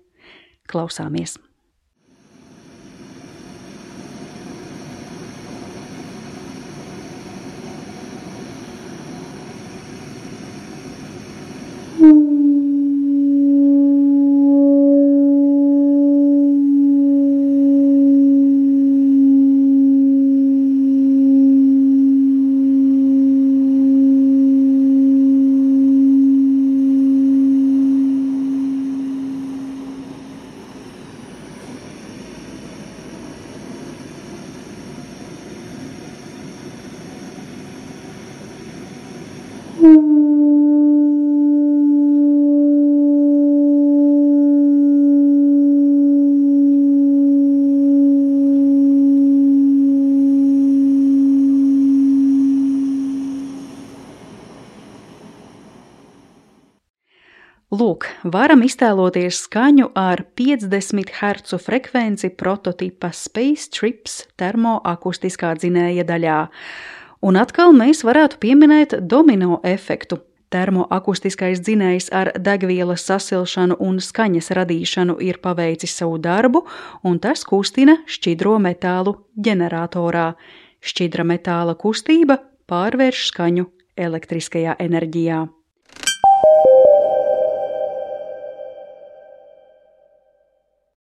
Klausāmies! 0.71 1.37
Varam 58.31 58.63
iztēloties 58.65 59.43
skaņu 59.45 59.91
ar 59.97 60.23
50 60.39 61.11
Hz 61.17 61.59
frekvenci 61.61 62.31
prototipa 62.37 63.11
Space 63.15 63.69
Trips 63.73 64.25
termoakustiskā 64.39 65.53
dzinēja 65.59 66.05
daļā. 66.07 66.39
Un 67.27 67.37
atkal 67.37 67.75
mēs 67.77 68.05
varētu 68.07 68.39
pieminēt 68.41 68.97
domino 69.05 69.59
efektu. 69.67 70.21
Termoakustiskais 70.51 71.61
dzinējs 71.63 72.09
ar 72.11 72.33
degvielas 72.35 73.05
sasilšanu 73.07 73.77
un 73.79 74.01
skaņas 74.03 74.51
radīšanu 74.57 75.15
ir 75.23 75.39
paveicis 75.39 75.93
savu 76.01 76.17
darbu, 76.19 76.65
un 77.07 77.21
tas 77.23 77.45
kustina 77.47 78.01
šķidro 78.03 78.57
metālu 78.59 79.15
ģeneratorā. 79.39 80.33
Šķidra 80.83 81.23
metāla 81.29 81.77
kustība 81.79 82.41
pārvērš 82.67 83.25
skaņu 83.31 83.69
elektriskajā 83.95 84.75
enerģijā. 84.83 85.45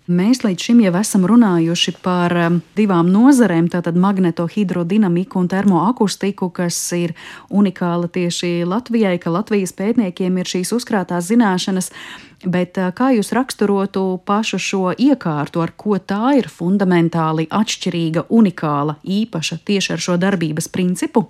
Mēs 0.04 0.41
līdz 0.43 0.60
šim 0.60 0.82
jau 0.84 0.91
esam 0.99 1.24
runājuši 1.24 1.93
par 2.04 2.34
um, 2.36 2.56
divām 2.76 3.08
nozarēm, 3.08 3.70
tātad 3.72 3.95
magnetohidrodinamiku 3.95 5.39
un 5.39 5.47
termoakustiku, 5.47 6.49
kas 6.51 6.76
ir 6.97 7.14
unikāla 7.47 8.10
tieši 8.12 8.66
Latvijai, 8.68 9.16
ka 9.24 9.32
Latvijas 9.32 9.72
pētniekiem 9.72 10.41
ir 10.41 10.51
šīs 10.51 10.74
uzkrātās 10.76 11.30
zināšanas. 11.32 11.88
Bet 12.43 12.82
uh, 12.84 12.91
kā 12.91 13.14
jūs 13.16 13.32
raksturotu 13.32 14.20
pašu 14.28 14.60
šo 14.60 14.91
iekārtu, 14.91 15.64
ar 15.64 15.72
ko 15.72 15.95
tā 15.95 16.36
ir 16.36 16.51
fundamentāli 16.51 17.47
atšķirīga, 17.47 18.28
unikāla, 18.28 18.99
īpaša 19.08 19.62
tieši 19.64 19.95
ar 19.95 20.04
šo 20.04 20.20
darbības 20.20 20.68
principu? 20.68 21.30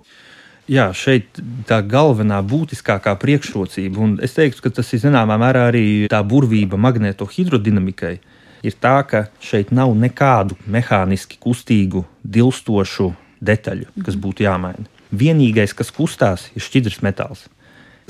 Jā, 0.66 0.90
šeit 0.90 1.38
tā 1.70 1.78
galvenā 1.78 2.42
būtiskākā 2.42 3.14
priekšrocība, 3.22 4.02
un 4.02 4.18
es 4.18 4.34
teiktu, 4.34 4.66
ka 4.66 4.78
tas 4.82 4.96
ir 4.96 5.06
zināmā 5.06 5.38
mērā 5.38 5.68
arī 5.70 5.88
tā 6.10 6.26
burvība 6.26 6.74
magnetohidrodinamikai 6.90 8.16
ir 8.18 8.32
tā, 8.72 8.96
ka 9.04 9.26
šeit 9.44 9.72
nav 9.76 9.92
nekādu 9.98 10.56
mehāniski 10.64 11.36
kustīgu, 11.42 12.06
dilstošu 12.24 13.10
detaļu, 13.44 13.90
kas 14.06 14.16
būtu 14.16 14.46
jāmaina. 14.46 14.88
Vienīgais, 15.14 15.76
kas 15.76 15.92
kustās, 15.94 16.48
ir 16.56 16.64
šķidrs 16.64 17.02
metāls. 17.04 17.44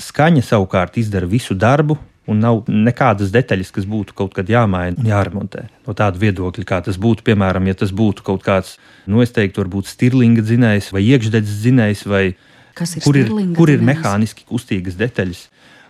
Skaņa 0.01 0.43
savukārt 0.43 0.97
izdara 0.99 1.27
visu 1.27 1.55
darbu, 1.55 1.97
un 2.29 2.41
nav 2.41 2.63
nekādas 2.71 3.31
detaļas, 3.33 3.71
kas 3.75 3.85
būtu 3.89 4.15
kaut 4.17 4.33
kad 4.35 4.49
jāmaina 4.49 4.97
un 4.97 5.09
jāremontē. 5.09 5.67
No 5.85 5.93
tāda 5.97 6.19
viedokļa, 6.21 6.65
kā 6.67 6.81
tas 6.87 6.97
būtu, 7.01 7.25
piemēram, 7.27 7.67
ja 7.69 7.77
tas 7.77 7.93
būtu 7.95 8.25
kaut 8.25 8.43
kāds, 8.45 8.75
nu, 9.05 9.21
es 9.25 9.33
teiktu, 9.35 9.61
varbūt 9.61 9.91
stirlinga 9.91 10.45
dzinējs 10.45 10.91
vai 10.95 11.03
iekšdedzes 11.05 11.61
dzinējs, 11.61 12.05
vai 12.09 12.23
ir 12.33 13.03
kur 13.05 13.19
ir, 13.19 13.29
kur 13.57 13.69
ir 13.69 13.79
dzinējs? 13.79 13.89
mehāniski 13.91 14.47
kustīgas 14.49 14.97
detaļas. 14.99 15.45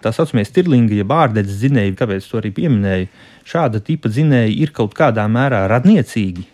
Tā 0.05 0.11
saucamie 0.13 0.43
stirlinga, 0.45 0.93
jeb 0.99 1.09
ārdedzes 1.09 1.63
dzinēji, 1.63 1.95
kāpēc 1.97 2.25
to 2.29 2.37
arī 2.37 2.51
pieminēju, 2.53 3.07
šāda 3.49 3.79
tipa 3.81 4.11
dzinēji 4.11 4.59
ir 4.61 4.73
kaut 4.75 4.93
kādā 4.93 5.23
mērā 5.25 5.63
radniecīgi 5.71 6.45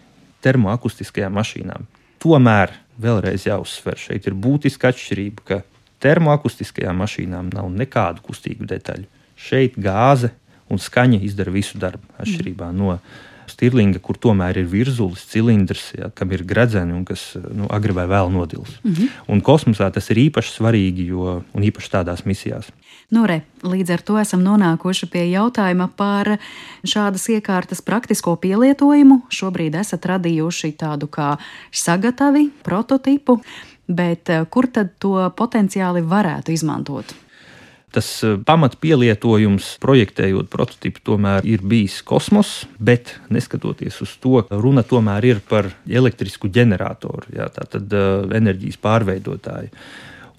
termoakustiskajām 0.45 1.35
mašīnām. 1.35 1.89
Tomēr 2.23 2.71
vēlreiz 3.01 3.49
jāuzsver, 3.49 3.99
šeit 3.99 4.29
ir 4.29 4.37
būtiska 4.39 4.93
atšķirība, 4.93 5.43
ka 5.49 5.57
termoakustiskajām 6.01 7.03
mašīnām 7.03 7.49
nav 7.51 7.67
nekādu 7.75 8.23
kustīgu 8.29 8.69
detaļu. 8.71 9.09
Šeit 9.35 9.75
gāze 9.75 10.31
un 10.71 10.79
skaņa 10.79 11.19
izdara 11.27 11.51
visu 11.51 11.81
darbu, 11.81 12.07
atšķirībā 12.23 12.71
no 12.77 12.95
stirlinga, 13.51 13.99
kur 13.99 14.15
tomēr 14.21 14.61
ir 14.61 14.69
virzulis, 14.71 15.25
cilindrs, 15.27 15.89
ja, 15.97 16.07
kam 16.15 16.31
ir 16.31 16.45
gredzeni 16.47 16.95
un 16.95 17.03
kas 17.07 17.33
nu, 17.35 17.67
agri 17.73 17.95
vai 17.97 18.07
vēl 18.07 18.31
nodils. 18.31 18.77
Mm 18.83 18.93
-hmm. 18.93 19.09
Un 19.27 19.41
kosmosā 19.41 19.91
tas 19.91 20.09
ir 20.09 20.17
īpaši 20.29 20.55
svarīgi, 20.55 21.07
jo 21.11 21.43
īpaši 21.55 21.91
tādās 21.91 22.23
misijās. 22.25 22.71
Nu, 23.11 23.25
re, 23.27 23.41
līdz 23.67 23.91
ar 23.91 24.01
to 24.07 24.15
esam 24.21 24.39
nonākuši 24.45 25.09
pie 25.11 25.25
jautājuma 25.33 25.89
par 25.99 26.37
šādas 26.87 27.25
iekārtas 27.33 27.83
praktisko 27.83 28.37
pielietojumu. 28.39 29.25
Šobrīd 29.27 29.75
esat 29.75 30.07
radījuši 30.13 30.71
tādu 30.79 31.09
kā 31.11 31.33
sagatavi, 31.75 32.45
prototipu, 32.63 33.41
bet 33.91 34.31
eh, 34.31 34.45
kur 34.47 34.69
tad 34.71 34.95
to 35.03 35.17
potenciāli 35.35 36.05
varētu 36.07 36.55
izmantot? 36.55 37.11
Tas 37.91 38.13
eh, 38.23 38.39
pamatpielietojums, 38.47 39.73
projektējot 39.83 40.47
prototipu, 40.55 41.03
tomēr 41.11 41.51
ir 41.51 41.67
bijis 41.67 41.99
kosmos, 42.07 42.61
bet 42.79 43.17
neskatoties 43.27 43.99
uz 44.07 44.15
to, 44.23 44.45
runa 44.55 44.87
tomēr 44.87 45.31
ir 45.33 45.43
par 45.51 45.67
elektrisku 45.83 46.47
ģeneratoru, 46.47 47.35
jā, 47.35 47.51
tātad 47.59 47.91
uh, 47.91 48.23
enerģijas 48.39 48.79
pārveidotāju. 48.79 49.75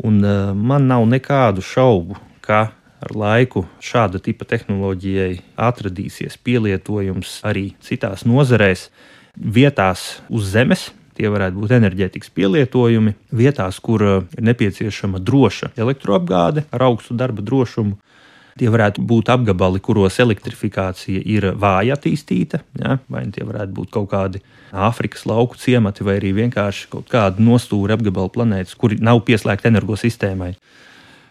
Un, 0.08 0.22
man 0.56 0.88
nav 0.88 1.04
nekādu 1.06 1.60
šaubu, 1.60 2.16
ka 2.43 2.62
ar 3.03 3.14
laiku 3.16 3.64
šāda 3.82 4.20
tipa 4.22 4.47
tehnoloģijai 4.49 5.40
atradīsies 5.59 6.38
pielietojums 6.45 7.40
arī 7.49 7.72
citās 7.82 8.26
nozarēs, 8.28 8.88
vietās 9.36 10.20
uz 10.30 10.53
Zemes. 10.53 10.90
Tie 11.12 11.28
varētu 11.28 11.61
būt 11.61 11.74
enerģētikas 11.76 12.30
pielietojumi 12.32 13.12
vietās, 13.36 13.76
kur 13.84 14.05
ir 14.07 14.47
nepieciešama 14.49 15.20
droša 15.20 15.74
elektroapgāde 15.76 16.64
ar 16.72 16.86
augstu 16.88 17.16
darba 17.18 17.45
drošumu. 17.45 17.99
Tie 18.57 18.68
varētu 18.68 19.01
būt 19.09 19.30
apgabali, 19.32 19.80
kuros 19.80 20.18
elektrifikācija 20.20 21.20
ir 21.24 21.51
vāja 21.57 21.97
attīstīta, 21.97 22.61
ja? 22.80 22.99
vai 23.12 23.24
tie 23.32 23.45
varētu 23.49 23.76
būt 23.76 23.93
kaut 23.93 24.11
kādi 24.12 24.43
Āfrikas 24.72 25.26
lauku 25.28 25.59
ciemati, 25.61 26.05
vai 26.05 26.16
arī 26.16 26.30
vienkārši 26.36 26.88
kaut 26.93 27.09
kāda 27.12 27.45
nostūra 27.45 27.99
apgabala 27.99 28.32
planētas, 28.32 28.76
kuri 28.80 28.97
nav 29.05 29.20
pieslēgti 29.28 29.68
energosistēmai 29.68 30.55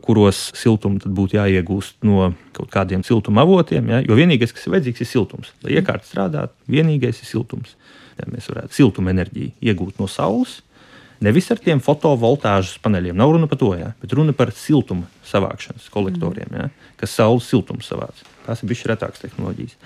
kuros 0.03 0.49
siltumu 0.57 0.99
būtu 1.05 1.37
jāiegūst 1.37 2.01
no 2.07 2.31
kaut 2.55 2.71
kādiem 2.73 3.05
siltuma 3.07 3.45
avotiem. 3.45 3.89
Ja? 3.91 4.01
Jo 4.05 4.17
vienīgais, 4.17 4.53
kas 4.55 4.67
ir 4.67 4.75
vajadzīgs, 4.75 5.03
ir 5.03 5.09
siltums. 5.09 5.53
Lai 5.65 5.77
iekārta 5.77 6.07
strādātu, 6.07 6.57
vienīgais 6.71 7.21
ir 7.21 7.29
siltums. 7.29 7.77
Ja 8.19 8.27
mēs 8.29 8.49
varētu 8.51 8.75
siltuma 8.75 9.13
enerģiju 9.13 9.53
iegūt 9.71 10.01
no 10.01 10.09
saules, 10.11 10.59
nevis 11.23 11.47
ar 11.53 11.61
tiem 11.61 11.81
fotovoltāžas 11.83 12.75
paneļiem. 12.83 13.17
Nav 13.17 13.33
runa 13.35 13.49
par 13.49 13.61
to, 13.61 13.71
ja? 13.77 13.93
bet 14.01 14.13
runa 14.17 14.35
par 14.37 14.53
siltuma 14.57 15.07
savākšanas 15.29 15.89
kolektoriem, 15.93 16.53
ja? 16.57 16.69
kas 16.99 17.15
saules 17.17 17.49
siltumu 17.49 17.85
savāc. 17.85 18.23
Tās 18.45 18.61
ir 18.61 18.71
bijušas 18.71 18.93
retākas 18.95 19.23
tehnoloģijas. 19.23 19.77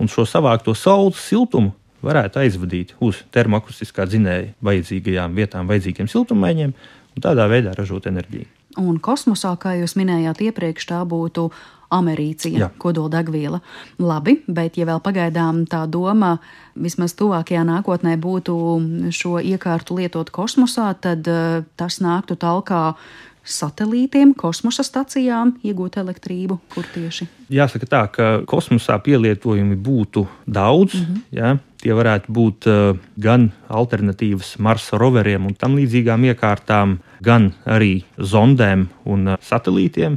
Un 0.00 0.10
šo 0.10 0.26
savākto 0.28 0.74
saules 0.78 1.20
siltumu 1.22 1.74
varētu 2.04 2.42
aizvadīt 2.42 2.92
uz 3.04 3.22
termoakustiskā 3.34 4.06
dzinēja 4.08 4.52
vajadzīgajām 4.64 5.38
vietām, 5.38 5.70
vajadzīgiem 5.70 6.10
siltummaiņiem 6.10 6.74
un 6.74 7.24
tādā 7.24 7.46
veidā 7.50 7.74
ražot 7.76 8.08
enerģiju. 8.10 8.48
Un 8.80 8.98
kosmosā, 8.98 9.54
kā 9.60 9.76
jūs 9.78 9.94
minējāt 9.98 10.40
iepriekš, 10.48 10.86
tā 10.90 11.00
būtu 11.06 11.48
americija, 11.94 12.70
kodoldegviela. 12.78 13.60
Labi, 14.02 14.40
bet 14.50 14.78
ja 14.80 14.86
vēl 14.88 15.02
pagaidām 15.04 15.62
tā 15.70 15.84
doma 15.86 16.38
vismaz 16.74 17.14
tuvākajā 17.18 17.62
nākotnē 17.68 18.16
būtu 18.18 18.56
šo 19.14 19.36
iekārtu 19.38 20.00
lietot 20.00 20.32
kosmosā, 20.34 20.90
tad 20.98 21.28
uh, 21.30 21.62
tas 21.78 22.00
nāktu 22.02 22.34
talkā 22.40 22.82
satelītiem, 23.44 24.32
kosmosa 24.34 24.82
stacijām 24.86 25.54
iegūt 25.64 25.98
elektrību, 26.00 26.56
kur 26.72 26.86
tieši? 26.94 27.28
Jāsaka 27.52 27.88
tā, 27.88 28.02
ka 28.08 28.28
kosmosā 28.48 28.96
pielietojumi 29.04 29.76
būtu 29.76 30.24
daudz. 30.46 30.96
Mm 30.96 31.04
-hmm. 31.04 31.20
ja? 31.30 31.56
Tie 31.84 31.92
varētu 31.92 32.32
būt 32.32 32.66
uh, 32.72 32.96
gan 33.20 33.50
alternatīvas 33.68 34.54
Marsa 34.64 34.96
roveriem 34.96 35.44
un 35.44 35.52
tam 35.52 35.74
līdzīgām 35.76 36.22
iekārtām, 36.30 36.94
gan 37.20 37.50
arī 37.68 37.98
zondēm 38.16 38.86
un 39.04 39.34
uh, 39.34 39.36
satelītiem. 39.44 40.16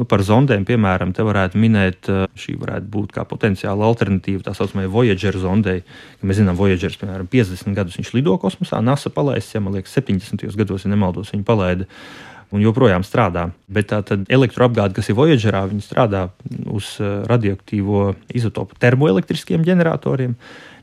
Nu, 0.00 0.06
par 0.08 0.24
zondēm, 0.24 0.64
piemēram, 0.64 1.12
te 1.12 1.26
varētu 1.28 1.60
minēt, 1.60 2.08
uh, 2.08 2.24
šī 2.32 2.56
varētu 2.62 2.88
būt 2.94 3.12
kā 3.12 3.26
potenciāla 3.28 3.84
alternatīva 3.92 4.46
tā 4.46 4.56
saucamajai 4.56 4.94
Voyager 4.94 5.36
zondei. 5.36 5.84
Mēs 6.24 6.40
zinām, 6.40 6.56
Voyager, 6.56 6.96
piemēram, 6.96 7.28
50 7.28 7.76
gadus 7.76 8.00
viņš 8.00 8.14
lido 8.16 8.40
kosmosā, 8.40 8.80
NASA 8.80 9.12
palaists, 9.12 9.52
ja 9.52 9.60
man 9.60 9.76
liekas, 9.76 9.92
70. 10.00 10.48
gados, 10.56 10.88
ja 10.88 10.96
nemaldos, 10.96 11.36
viņa 11.36 11.44
palaida 11.44 11.90
un 12.52 12.64
joprojām 12.64 13.04
strādā. 13.04 13.50
Bet 13.68 13.92
tā 13.92 14.00
elektroapgāde, 14.32 14.96
kas 14.96 15.12
ir 15.12 15.20
Voyagerā, 15.20 15.66
strādā 15.84 16.30
uz 16.72 16.94
radioaktīvo 17.28 18.14
izotopu 18.32 18.80
termoelektriskiem 18.80 19.64
ģeneratoriem. 19.68 20.38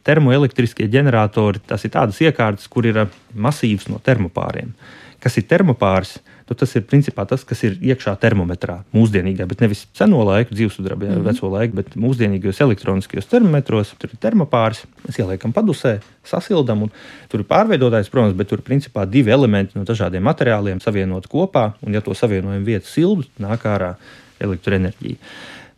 Termoelektriskie 0.10 0.90
ģeneratori 0.90 1.62
tas 1.70 1.86
ir 1.86 1.94
tādas 1.94 2.18
iekārtas, 2.24 2.66
kur 2.72 2.88
ir 2.90 3.04
masīvs 3.38 3.90
no 3.92 4.02
termopāriem. 4.02 4.74
Kas 5.22 5.36
ir 5.38 5.46
termopārs? 5.46 6.18
Nu, 6.50 6.56
tas 6.58 6.72
ir 6.74 6.82
principā 6.90 7.28
tas, 7.30 7.44
kas 7.46 7.60
ir 7.68 7.76
iekšā 7.92 8.16
termometrā, 8.18 8.80
mūsdienīgā, 8.96 9.46
bet 9.46 9.60
nevis 9.62 9.84
seno 9.94 10.24
laiku, 10.26 10.56
dzīvesudraba, 10.58 11.06
mm 11.06 11.12
-hmm. 11.12 11.28
veco 11.28 11.50
laiku, 11.54 11.76
bet 11.78 11.94
mūsdienīgajos 11.94 12.62
elektroniskajos 12.66 13.30
termometros. 13.30 13.92
Tur 14.02 14.10
ir 14.14 14.22
termopārs, 14.24 14.82
mēs 15.06 15.20
ieliekam 15.22 15.54
padusē, 15.54 16.00
sasildām, 16.26 16.88
un 16.88 16.90
tur 17.30 17.44
ir 17.44 17.46
pārveidotājs, 17.46 18.10
protams, 18.10 18.34
bet 18.34 18.50
tur 18.50 18.60
ir 18.60 18.66
principā 18.66 19.06
divi 19.06 19.32
elementi 19.32 19.78
no 19.78 19.86
dažādiem 19.86 20.26
materiāliem 20.26 20.82
savienot 20.82 21.28
kopā, 21.28 21.74
un 21.86 21.94
ja 21.94 22.02
to 22.02 22.14
savienojam 22.14 22.66
vietu 22.66 22.88
sildu, 22.88 23.30
nāk 23.38 23.70
ārā 23.70 23.94
elektroenerģija. 24.40 25.18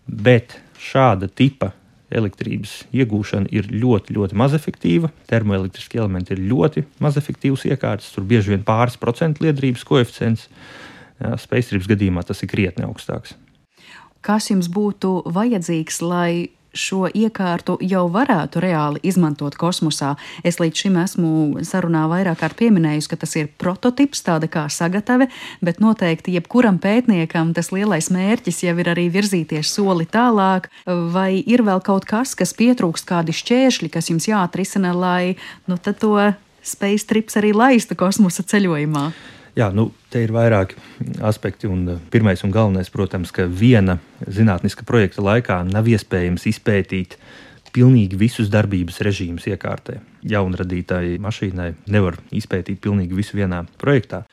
Bet 0.08 0.56
šāda 0.80 1.28
tipa 1.28 1.74
elektrības 2.12 2.82
iegūšana 2.96 3.52
ir 3.56 3.70
ļoti, 3.72 4.16
ļoti 4.18 4.38
mazefektīva. 4.40 5.12
Termoelektriskie 5.32 6.02
elementi 6.02 6.36
ir 6.36 6.44
ļoti 6.52 6.86
mazefektīvs 7.04 7.68
iekārtas, 7.72 8.12
tur 8.16 8.28
bieži 8.28 8.54
vien 8.54 8.66
pāris 8.68 9.00
procentu 9.02 9.46
liederības 9.46 9.86
koeficients. 9.88 10.48
Spēcības 11.22 11.88
gadījumā 11.92 12.24
tas 12.26 12.42
ir 12.42 12.50
krietni 12.50 12.88
augstāks. 12.88 13.36
Kas 14.26 14.50
jums 14.50 14.70
būtu 14.70 15.22
vajadzīgs, 15.34 16.02
lai 16.06 16.50
šo 16.74 17.08
iekārtu 17.08 17.78
jau 17.84 18.06
varētu 18.12 18.62
reāli 18.64 19.02
izmantot 19.08 19.56
kosmosā. 19.60 20.14
Es 20.44 20.60
līdz 20.62 20.84
šim 20.84 21.00
esmu 21.02 21.32
sarunā 21.68 22.06
vairāk 22.12 22.42
kārt 22.42 22.58
pieminējusi, 22.62 23.10
ka 23.12 23.20
tas 23.24 23.36
ir 23.40 23.50
prototyps, 23.62 24.24
tāda 24.26 24.50
kā 24.52 24.68
sagatave, 24.72 25.28
bet 25.64 25.82
noteikti 25.84 26.36
jebkuram 26.38 26.80
pētniekam 26.82 27.54
tas 27.58 27.72
lielais 27.76 28.12
mērķis 28.14 28.64
jau 28.68 28.78
ir 28.80 28.92
arī 28.94 29.10
virzīties 29.14 29.74
soli 29.76 30.08
tālāk, 30.10 30.70
vai 30.86 31.42
ir 31.42 31.66
vēl 31.68 31.84
kaut 31.84 32.08
kas, 32.10 32.36
kas 32.40 32.56
pietrūkst, 32.58 33.08
kādi 33.10 33.36
šķēršļi, 33.36 33.92
kas 33.92 34.12
jums 34.14 34.30
jāatrisina, 34.32 34.96
lai 34.96 35.36
nu, 35.68 35.78
to 35.78 36.16
space 36.64 37.08
trips 37.10 37.38
arī 37.40 37.54
laistu 37.58 37.98
kosmosa 38.00 38.46
ceļojumā. 38.48 39.10
Jā, 39.58 39.68
nu, 39.76 39.90
te 40.12 40.22
ir 40.24 40.32
vairāki 40.32 40.78
aspekti. 41.28 41.68
Un 41.68 41.84
eh, 41.92 42.02
pirmais 42.14 42.40
un 42.46 42.54
galvenais, 42.56 42.90
protams, 42.92 43.34
ka 43.36 43.48
viena 43.48 43.98
zinātniska 44.24 44.86
projekta 44.88 45.24
laikā 45.26 45.62
nav 45.68 45.90
iespējams 45.92 46.48
izpētīt 46.54 47.18
pilnīgi 47.76 48.20
visus 48.20 48.52
darbības 48.52 49.00
režīmus 49.04 49.48
iekārtē. 49.52 50.00
Jaunradītāji 50.28 51.20
mašīnai 51.24 51.70
nevar 51.92 52.18
izpētīt 52.36 52.82
pilnīgi 52.84 53.16
visu 53.16 53.40
vienā 53.40 53.66
projektā. 53.82 54.24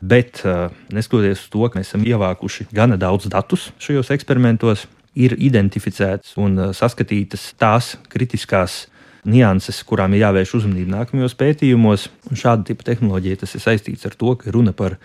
Bet, 0.00 0.40
eh, 0.44 0.72
neskatoties 0.92 1.44
uz 1.44 1.52
to, 1.52 1.68
ka 1.68 1.78
mēs 1.78 1.92
esam 1.92 2.08
ievākuši 2.08 2.70
gana 2.72 2.96
daudz 2.96 3.28
datus 3.28 3.70
šajos 3.78 4.10
eksperimentos, 4.16 4.86
ir 5.14 5.36
identificētas 5.36 6.32
un 6.40 6.58
eh, 6.58 6.72
saskatītas 6.72 7.52
tās 7.60 7.96
kritiskās 8.08 8.86
nianses, 9.28 9.82
kurām 9.86 10.14
ir 10.16 10.24
jāvērš 10.24 10.56
uzmanība 10.58 10.98
nākamajos 10.98 11.36
pētījumos. 11.38 12.08
Un 12.30 12.38
šāda 12.38 12.66
tipa 12.70 12.86
tehnoloģija 12.90 13.42
tas 13.44 13.54
ir 13.56 13.64
saistīts 13.64 14.06
ar 14.08 14.16
to, 14.18 14.34
ka 14.38 14.54
runa 14.54 14.74
par 14.76 14.98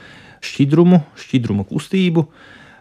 šķidrumu, 0.45 1.01
šķidruma 1.21 1.65
kustību, 1.69 2.25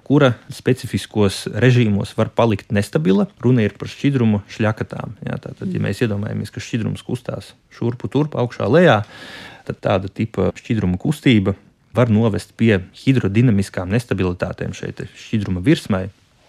kura 0.07 0.33
specifiskos 0.55 1.45
režīmos 1.53 2.15
var 2.17 2.31
palikt 2.37 2.73
nestabila. 2.73 3.27
Runa 3.43 3.67
ir 3.67 3.77
par 3.77 3.91
šķidrumu 3.93 4.45
šļakatām. 4.55 5.17
Jā, 5.27 5.39
tātad, 5.43 5.73
ja 5.73 5.83
mēs 5.83 6.01
iedomājamies, 6.07 6.53
ka 6.55 6.63
šķidrums 6.63 7.05
kustās 7.07 7.53
šurpu 7.75 8.11
turp, 8.13 8.37
augšā, 8.39 8.69
lejā, 8.71 9.01
tad 9.69 9.83
tāda 9.83 10.13
tipa 10.13 10.53
šķidruma 10.57 11.01
kustība 11.03 11.57
var 11.97 12.13
novest 12.13 12.53
pie 12.61 12.79
hidrodinamiskām 13.03 13.91
nestabilitātēm 13.93 14.77
šeit 14.77 15.03
šķidruma 15.17 15.65
virsmai. 15.65 16.07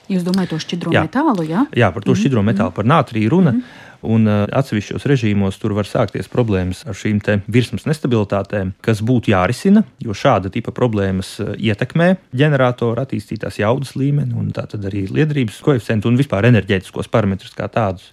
Jūs 0.08 0.24
domājat 0.24 0.54
par 0.54 0.64
šķidro 0.64 0.94
jā. 0.96 1.04
metālu? 1.08 1.44
Jā? 1.48 1.66
jā, 1.76 1.90
par 1.92 2.04
to 2.04 2.12
mm 2.12 2.14
-hmm. 2.14 2.22
šķidro 2.22 2.44
metālu, 2.44 2.72
par 2.72 2.86
nātriju 2.86 3.30
runa. 3.30 3.52
Mm 3.52 3.58
-hmm. 3.60 3.87
Un 4.06 4.30
uh, 4.30 4.44
atsevišķos 4.54 5.08
režīmos 5.10 5.58
tur 5.58 5.74
var 5.78 5.88
sākties 5.90 6.30
problēmas 6.30 6.84
ar 6.86 6.98
šīm 6.98 7.18
virsmas 7.50 7.88
nestabilitātēm, 7.90 8.76
kas 8.86 9.02
būtu 9.02 9.32
jārisina, 9.34 9.84
jo 10.04 10.14
šāda 10.14 10.52
tipa 10.54 10.72
problēmas 10.76 11.40
uh, 11.42 11.56
ietekmē 11.58 12.14
ģeneratoru 12.38 13.02
attīstītās 13.02 13.58
jaudas 13.58 13.96
līmeni, 13.98 14.38
un 14.38 14.52
tātad 14.54 14.86
arī 14.86 15.08
liederības 15.10 15.62
koeficientu 15.66 16.12
un 16.12 16.20
vispār 16.20 16.50
enerģētiskos 16.52 17.10
parametrus 17.10 17.58
kā 17.58 17.70
tādus. 17.74 18.12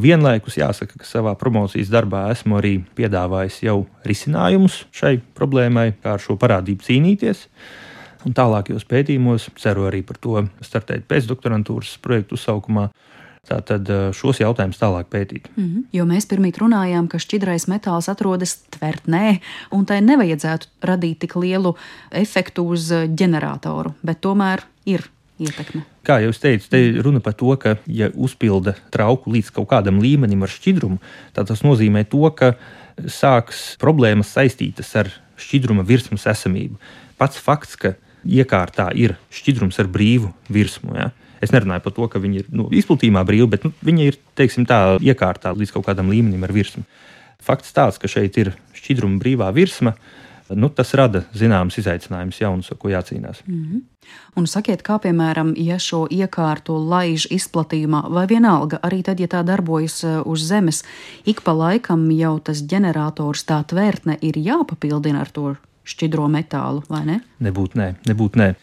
Vienlaikus 0.00 0.56
jāsaka, 0.56 0.96
ka 0.96 1.04
savā 1.04 1.34
promocijas 1.36 1.90
darbā 1.92 2.30
esmu 2.32 2.56
arī 2.60 2.78
piedāvājis 2.96 3.60
jau 3.66 3.84
risinājumus 4.06 4.84
šai 4.96 5.18
problēmai, 5.36 5.90
kā 6.00 6.14
ar 6.16 6.22
šo 6.22 6.38
parādību 6.40 6.86
cīnīties. 6.86 7.44
Un 8.24 8.34
tālākajos 8.36 8.86
pētījumos 8.88 9.48
ceru 9.60 9.86
arī 9.88 10.02
par 10.06 10.18
to 10.20 10.44
startēt 10.64 11.06
pēcdoktorantūras 11.10 11.98
projektu 12.04 12.38
uzsaukumā. 12.38 12.88
Tātad 13.48 13.88
eh, 13.88 14.10
šos 14.16 14.42
jautājumus 14.42 14.80
tālāk 14.80 15.08
pētīt. 15.12 15.48
Mm 15.56 15.64
-hmm. 15.64 15.84
Jo 15.92 16.04
mēs 16.04 16.28
pirmie 16.28 16.52
runājām, 16.52 17.08
ka 17.08 17.18
šķidrais 17.18 17.68
metāls 17.68 18.08
atrodas 18.08 18.58
tvertnē, 18.70 19.40
un 19.70 19.84
tai 19.84 20.00
nevajadzētu 20.00 20.66
radīt 20.82 21.18
tik 21.18 21.36
lielu 21.36 21.76
efektu 22.10 22.66
uz 22.68 22.92
ģeneratoru, 22.92 23.94
bet 24.02 24.20
tomēr 24.20 24.60
ir 24.86 25.08
ietekme. 25.40 25.82
Kā 26.04 26.20
jau 26.24 26.32
teicu, 26.32 26.68
te 26.70 26.80
runa 27.02 27.20
par 27.20 27.34
to, 27.38 27.54
ka, 27.56 27.76
ja 27.86 28.10
uzpilda 28.14 28.74
trauku 28.92 29.32
līdz 29.32 29.50
kaut 29.56 29.68
kādam 29.72 30.00
līmenim 30.02 30.42
ar 30.42 30.52
šķidrumu, 30.52 31.00
tad 31.32 31.50
tas 31.50 31.64
nozīmē 31.64 32.04
to, 32.10 32.22
ka 32.36 32.54
sāks 33.06 33.76
problēmas 33.80 34.32
saistītas 34.36 34.92
ar 35.00 35.10
šķidruma 35.40 35.84
virsmas 35.86 36.26
esamību. 36.30 36.76
Pats 37.20 37.40
fakts, 37.40 37.76
ka 37.80 37.94
iekārtā 38.24 38.90
ir 38.96 39.16
šķidrums 39.32 39.80
ar 39.80 39.88
brīvu 39.88 40.32
virsmu. 40.52 40.96
Ja? 40.96 41.10
Es 41.40 41.52
nerunāju 41.54 41.84
par 41.86 41.94
to, 41.96 42.08
ka 42.12 42.20
viņi 42.20 42.42
ir 42.42 42.48
nu, 42.52 42.68
izplatījumā 42.68 43.24
brīvi, 43.28 43.48
bet 43.54 43.64
nu, 43.64 43.72
viņi 43.86 44.08
ir 44.10 44.18
teiksim, 44.36 44.66
tā, 44.68 44.98
iekārtā 45.00 45.54
līdz 45.56 45.72
kaut 45.76 45.86
kādam 45.88 46.12
līmenim 46.12 46.44
ar 46.44 46.52
virsmu. 46.52 46.84
Fakts 47.40 47.72
tāds, 47.72 48.00
ka 48.00 48.10
šeit 48.10 48.36
ir 48.40 48.52
šķidruma 48.76 49.20
brīvā 49.22 49.48
virsma, 49.56 49.94
nu, 50.52 50.68
tas 50.74 50.92
rada 50.98 51.22
zināmas 51.36 51.78
izaicinājumus 51.80 52.40
jaunus, 52.42 52.68
ar 52.72 52.78
ko 52.80 52.90
jācīnās. 52.92 53.40
Mm 53.46 53.64
-hmm. 53.64 53.80
Un 54.36 54.46
sakiet, 54.46 54.82
kā 54.82 54.98
piemēram, 54.98 55.54
ja 55.56 55.78
šo 55.78 56.06
iekārtu 56.10 56.76
laiž 56.88 57.26
izplatījumā, 57.30 58.10
vai 58.10 58.26
vienalga, 58.26 58.78
arī 58.82 59.02
tad, 59.02 59.20
ja 59.20 59.26
tā 59.26 59.42
darbojas 59.46 60.04
eh, 60.04 60.20
uz 60.24 60.40
zemes, 60.40 60.84
ik 61.24 61.42
pa 61.42 61.52
laikam 61.52 62.10
jau 62.10 62.38
tas 62.38 62.62
ģenerators, 62.62 63.44
tā 63.44 63.64
tvērtne 63.64 64.18
ir 64.20 64.34
jāpapildina 64.36 65.20
ar 65.20 65.30
to 65.30 65.56
šķidro 65.84 66.28
metālu, 66.28 66.82
vai 66.88 67.04
ne? 67.04 67.20
Nebūtu 67.40 67.78
nē, 67.78 67.94
nebūtu 68.08 68.38
nē. 68.38 68.54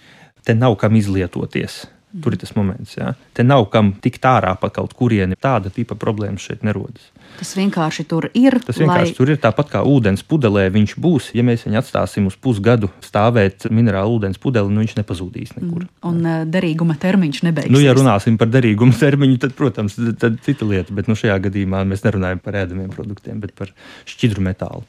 Te 0.43 0.53
nav 0.53 0.75
kam 0.75 0.95
izlietoties. 0.95 1.87
Tur 2.07 2.33
ir 2.33 2.39
tas 2.39 2.53
moments, 2.55 2.95
ka 2.95 3.11
te 3.35 3.43
nav 3.43 3.65
kam 3.71 3.91
tikt 4.01 4.23
ārā 4.25 4.53
pa 4.61 4.69
kaut 4.71 4.93
kurieni. 4.95 5.35
Tāda 5.43 5.67
tipa 5.73 5.97
problēma 5.99 6.39
šeit 6.39 6.63
nerodas. 6.63 7.09
Tas 7.37 7.51
vienkārši 7.57 8.05
tur 8.07 8.29
ir. 8.31 8.55
Tas 8.63 8.79
vienkārši 8.79 9.11
lai... 9.11 9.17
tur 9.19 9.31
ir 9.33 9.41
tāpat 9.43 9.73
kā 9.73 9.83
ūdens 9.83 10.23
pudelē. 10.23 10.69
Viņš 10.73 10.95
būs, 11.03 11.29
ja 11.37 11.43
mēs 11.45 11.67
viņu 11.67 11.81
atstāsim 11.81 12.29
uz 12.31 12.39
pusgadu 12.39 12.89
stāvēt 13.03 13.67
minerālu 13.67 14.17
ūdens 14.17 14.39
pudeli, 14.41 14.71
nu 14.71 14.85
viņš 14.85 14.95
nepazudīs 15.01 15.53
nekur. 15.59 15.83
Mm. 15.83 15.93
Un 16.07 16.23
uh, 16.23 16.41
derīguma 16.47 16.95
termiņš 17.01 17.43
nebeigsies. 17.49 17.75
Nu, 17.75 17.83
ja 17.83 17.93
runāsim 17.97 18.39
par 18.39 18.49
derīguma 18.55 18.95
termiņu, 18.97 19.41
tad, 19.43 19.57
protams, 19.59 19.99
tad 20.17 20.39
cita 20.47 20.67
lieta. 20.69 20.95
Bet 20.95 21.11
nu, 21.11 21.19
šajā 21.19 21.37
gadījumā 21.49 21.83
mēs 21.91 22.07
nerunājam 22.07 22.41
par 22.41 22.63
ēdamiem 22.63 22.93
produktiem, 22.95 23.43
bet 23.43 23.53
par 23.59 23.75
šķidru 24.07 24.47
metālu. 24.47 24.87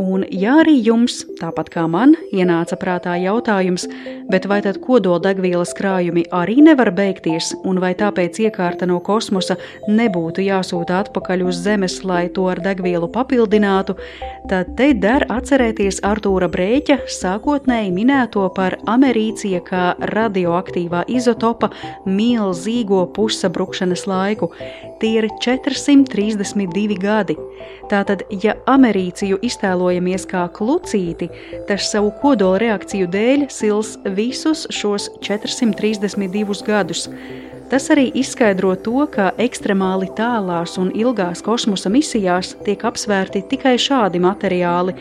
Un, 0.00 0.22
ja 0.32 0.54
arī 0.62 0.78
jums, 0.80 1.18
tāpat 1.36 1.68
kā 1.74 1.82
man, 1.90 2.14
ienāca 2.32 2.78
prātā 2.80 3.18
jautājums, 3.20 3.84
bet 4.32 4.46
vai 4.48 4.62
tad 4.64 4.78
kodoldegvielas 4.80 5.74
krājumi 5.76 6.22
arī 6.32 6.62
nevar 6.64 6.88
beigties, 6.96 7.50
un 7.68 7.82
vai 7.82 7.90
tāpēc 7.98 8.38
iekārta 8.46 8.88
no 8.88 8.96
kosmosa 9.04 9.58
nebūtu 9.92 10.40
jāsūta 10.46 11.02
atpakaļ 11.04 11.44
uz 11.50 11.60
Zemes, 11.60 11.98
lai 12.08 12.22
to 12.32 12.46
ar 12.48 12.62
degvielu 12.64 13.10
papildinātu, 13.12 13.98
tad 14.48 14.72
te 14.78 14.94
der 14.96 15.26
atcerēties 15.28 16.00
Artūra 16.08 16.48
Brēķa 16.48 17.02
sākotnēji 17.18 17.92
minēto 17.92 18.46
par 18.56 18.78
americija 18.88 19.60
kā 19.68 19.84
radioaktīvā 20.14 21.04
izotopa 21.12 21.68
milzīgo 22.08 23.04
pusabrukšanas 23.18 24.06
laiku. 24.08 24.48
Tie 25.00 25.12
ir 25.20 25.28
432 25.44 26.96
gadi. 27.00 27.36
Tātad, 27.90 28.22
ja 28.30 28.54
americiju 28.70 29.40
iztēlojamies 29.90 30.26
kā 30.28 30.48
klucīti, 30.54 31.28
tas 31.66 31.90
savu 31.90 32.12
kodola 32.22 32.58
reakciju 32.60 33.08
dēļ 33.10 33.48
sils 33.50 33.98
visus 34.16 34.66
šos 34.70 35.10
432 35.20 36.64
gadus. 36.66 37.08
Tas 37.70 37.88
arī 37.90 38.10
izskaidro 38.14 38.74
to, 38.76 39.06
ka 39.10 39.32
ekstremāli 39.38 40.10
tālās 40.16 40.76
un 40.78 40.90
ilgās 40.94 41.42
kosmosa 41.42 41.90
misijās 41.90 42.56
tiek 42.64 42.82
apsvērti 42.84 43.44
tikai 43.50 43.76
šādi 43.78 44.18
materiāli, 44.18 44.94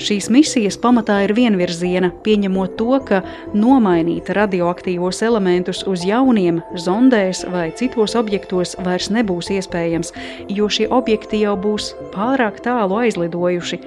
Šīs 0.00 0.30
misijas 0.32 0.78
pamatā 0.80 1.18
ir 1.26 1.34
vienvirziena, 1.36 2.08
pieņemot 2.24 2.76
to, 2.78 2.94
ka 3.04 3.18
nomainīt 3.52 4.30
radioaktīvos 4.32 5.20
elementus 5.26 5.82
uz 5.90 6.06
jauniem 6.08 6.62
zondēs 6.72 7.42
vai 7.52 7.66
citos 7.76 8.16
objektos 8.16 8.72
vairs 8.80 9.10
nebūs 9.12 9.50
iespējams, 9.52 10.14
jo 10.48 10.70
šie 10.72 10.88
objekti 10.88 11.42
jau 11.42 11.52
būs 11.60 11.90
pārāk 12.14 12.62
tālu 12.64 12.96
aizlidojuši. 13.02 13.80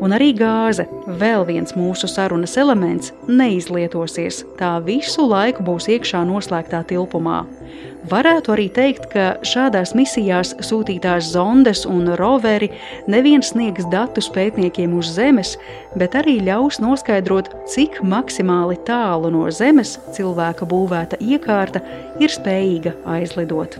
Un 0.00 0.14
arī 0.16 0.30
gāze, 0.38 0.86
vēl 1.20 1.44
viens 1.44 1.76
mūsu 1.76 2.08
sarunas 2.08 2.56
elements, 2.56 3.12
neizlietosies. 3.28 4.44
Tā 4.56 4.78
visu 4.86 5.26
laiku 5.28 5.66
būs 5.68 5.90
iekšā 5.92 6.22
noslēgtā 6.30 6.84
tilpumā. 6.88 7.42
Varētu 8.08 8.52
arī 8.54 8.68
teikt, 8.72 9.08
ka 9.12 9.24
šādās 9.44 9.90
misijās 9.98 10.54
sūtītās 10.64 11.28
zondes 11.34 11.82
un 11.88 12.06
roveri 12.16 12.70
neviens 13.10 13.50
sniegs 13.52 13.88
datus 13.92 14.30
pētniekiem 14.32 14.94
uz 14.96 15.10
Zemes, 15.16 15.56
bet 15.98 16.16
arī 16.16 16.38
ļaus 16.46 16.80
noskaidrot, 16.80 17.50
cik 17.68 18.00
maksimāli 18.00 18.78
tālu 18.88 19.34
no 19.34 19.44
Zemes 19.52 19.98
cilvēka 20.16 20.68
būvēta 20.70 21.20
iekārta 21.20 21.84
ir 22.22 22.32
spējīga 22.32 22.96
aizlidot. 23.18 23.76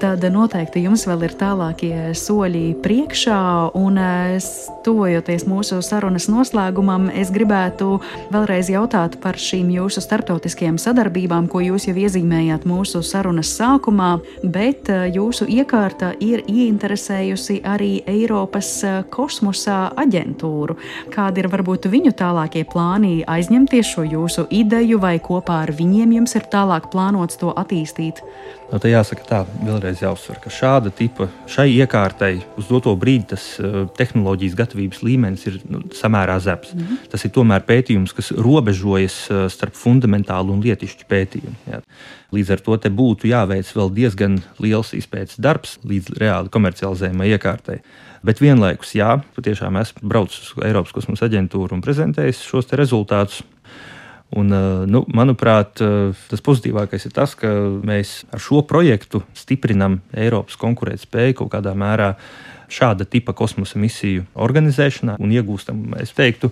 Tad 0.00 0.24
noteikti 0.32 0.84
jums 0.86 1.06
vēl 1.08 1.26
ir 1.28 1.36
tālākie 1.40 1.96
soļi 2.16 2.66
priekšā. 2.84 3.40
Un, 3.76 4.00
tuvojoties 4.86 5.46
mūsu 5.50 5.80
sarunas 5.82 6.28
noslēgumam, 6.30 7.08
es 7.10 7.32
gribētu 7.34 7.96
vēlreiz 8.30 8.68
jautāt 8.70 9.16
par 9.22 9.38
šīm 9.40 9.72
jūsu 9.74 10.02
starptautiskajām 10.04 10.78
sadarbībām, 10.78 11.48
ko 11.50 11.62
jūs 11.64 11.88
jau 11.88 11.96
iezīmējāt 11.98 12.66
mūsu 12.70 13.02
sarunas 13.06 13.50
sākumā, 13.58 14.12
bet 14.44 14.90
eh, 14.92 15.08
jūsu 15.16 15.48
iekārta 15.50 16.12
ir 16.22 16.44
ieinteresējusi 16.46 17.60
arī 17.66 17.90
Eiropas 18.06 18.70
eh, 18.86 19.00
kosmosa 19.10 19.88
aģentūru. 19.98 20.78
Kādi 21.14 21.42
ir 21.42 21.50
varbūt 21.50 21.90
viņu 21.90 22.14
tālākie 22.18 22.62
plāni 22.70 23.24
aizņemties 23.26 23.94
šo 23.96 24.06
jūsu 24.06 24.46
ideju, 24.54 25.00
vai 25.02 25.16
kopā 25.18 25.64
ar 25.66 25.74
viņiem 25.74 26.14
jums 26.20 26.38
ir 26.38 26.46
tālāk 26.52 26.92
plānots 26.94 27.42
to 27.42 27.50
attīstīt? 27.58 28.22
Nu, 28.66 28.80
tā 28.82 28.90
jāsaka 28.90 29.22
tā, 29.22 29.40
vēlreiz 29.62 30.00
jāuzsver, 30.02 30.40
ka 30.42 30.50
šāda 30.50 30.90
tipa 30.90 31.28
šai 31.50 31.68
iekārtai 31.70 32.32
uz 32.58 32.66
doto 32.66 32.90
brīdi 32.98 33.28
tas 33.30 33.44
uh, 33.60 33.84
tehnoloģijas 33.94 34.56
gatavības 34.58 35.04
līmenis 35.06 35.46
ir 35.46 35.60
nu, 35.70 35.84
samērā 35.94 36.40
zems. 36.42 36.72
Mm 36.74 36.82
-hmm. 36.82 37.04
Tas 37.12 37.24
ir 37.24 37.30
tomēr 37.30 37.62
pētījums, 37.68 38.14
kas 38.16 38.32
robežojas 38.32 39.18
uh, 39.30 39.46
starp 39.52 39.78
fundamentālu 39.78 40.52
un 40.52 40.64
lietišķu 40.66 41.06
pētījumu. 41.08 41.54
Jā. 41.70 41.80
Līdz 42.34 42.50
ar 42.52 42.60
to 42.60 42.76
būtu 42.90 43.30
jāveic 43.30 43.70
vēl 43.76 43.94
diezgan 43.94 44.42
liels 44.58 44.92
izpētes 44.94 45.38
darbs 45.38 45.78
līdz 45.84 46.18
reāli 46.18 46.50
komercializējumai 46.50 47.30
iekārtai. 47.36 47.80
Bet 48.26 48.40
vienlaikus, 48.40 48.94
jā, 48.98 49.20
patiešām 49.36 49.76
esmu 49.78 50.08
braucis 50.08 50.50
uz 50.50 50.64
Eiropas 50.64 50.92
kosmosa 50.92 51.28
aģentūru 51.28 51.76
un 51.76 51.82
prezentējis 51.84 52.42
šos 52.42 52.72
rezultātus. 52.72 53.42
Un, 54.34 54.50
eh, 54.52 54.86
nu, 54.90 55.04
manuprāt, 55.14 55.78
eh, 55.80 56.10
tas 56.30 56.42
pozitīvākais 56.42 57.06
ir 57.06 57.12
tas, 57.14 57.34
ka 57.38 57.46
mēs 57.86 58.24
ar 58.32 58.42
šo 58.42 58.64
projektu 58.66 59.22
stiprinam 59.34 60.00
Eiropas 60.12 60.58
konkurētspēju 60.58 61.38
kaut 61.38 61.52
kādā 61.54 61.76
mērā 61.78 62.16
šāda 62.68 63.06
tipa 63.06 63.32
kosmosa 63.32 63.78
misiju 63.78 64.26
organizēšanā 64.34 65.20
un 65.22 65.30
iegūstam, 65.30 65.94
es 66.02 66.10
teiktu, 66.10 66.50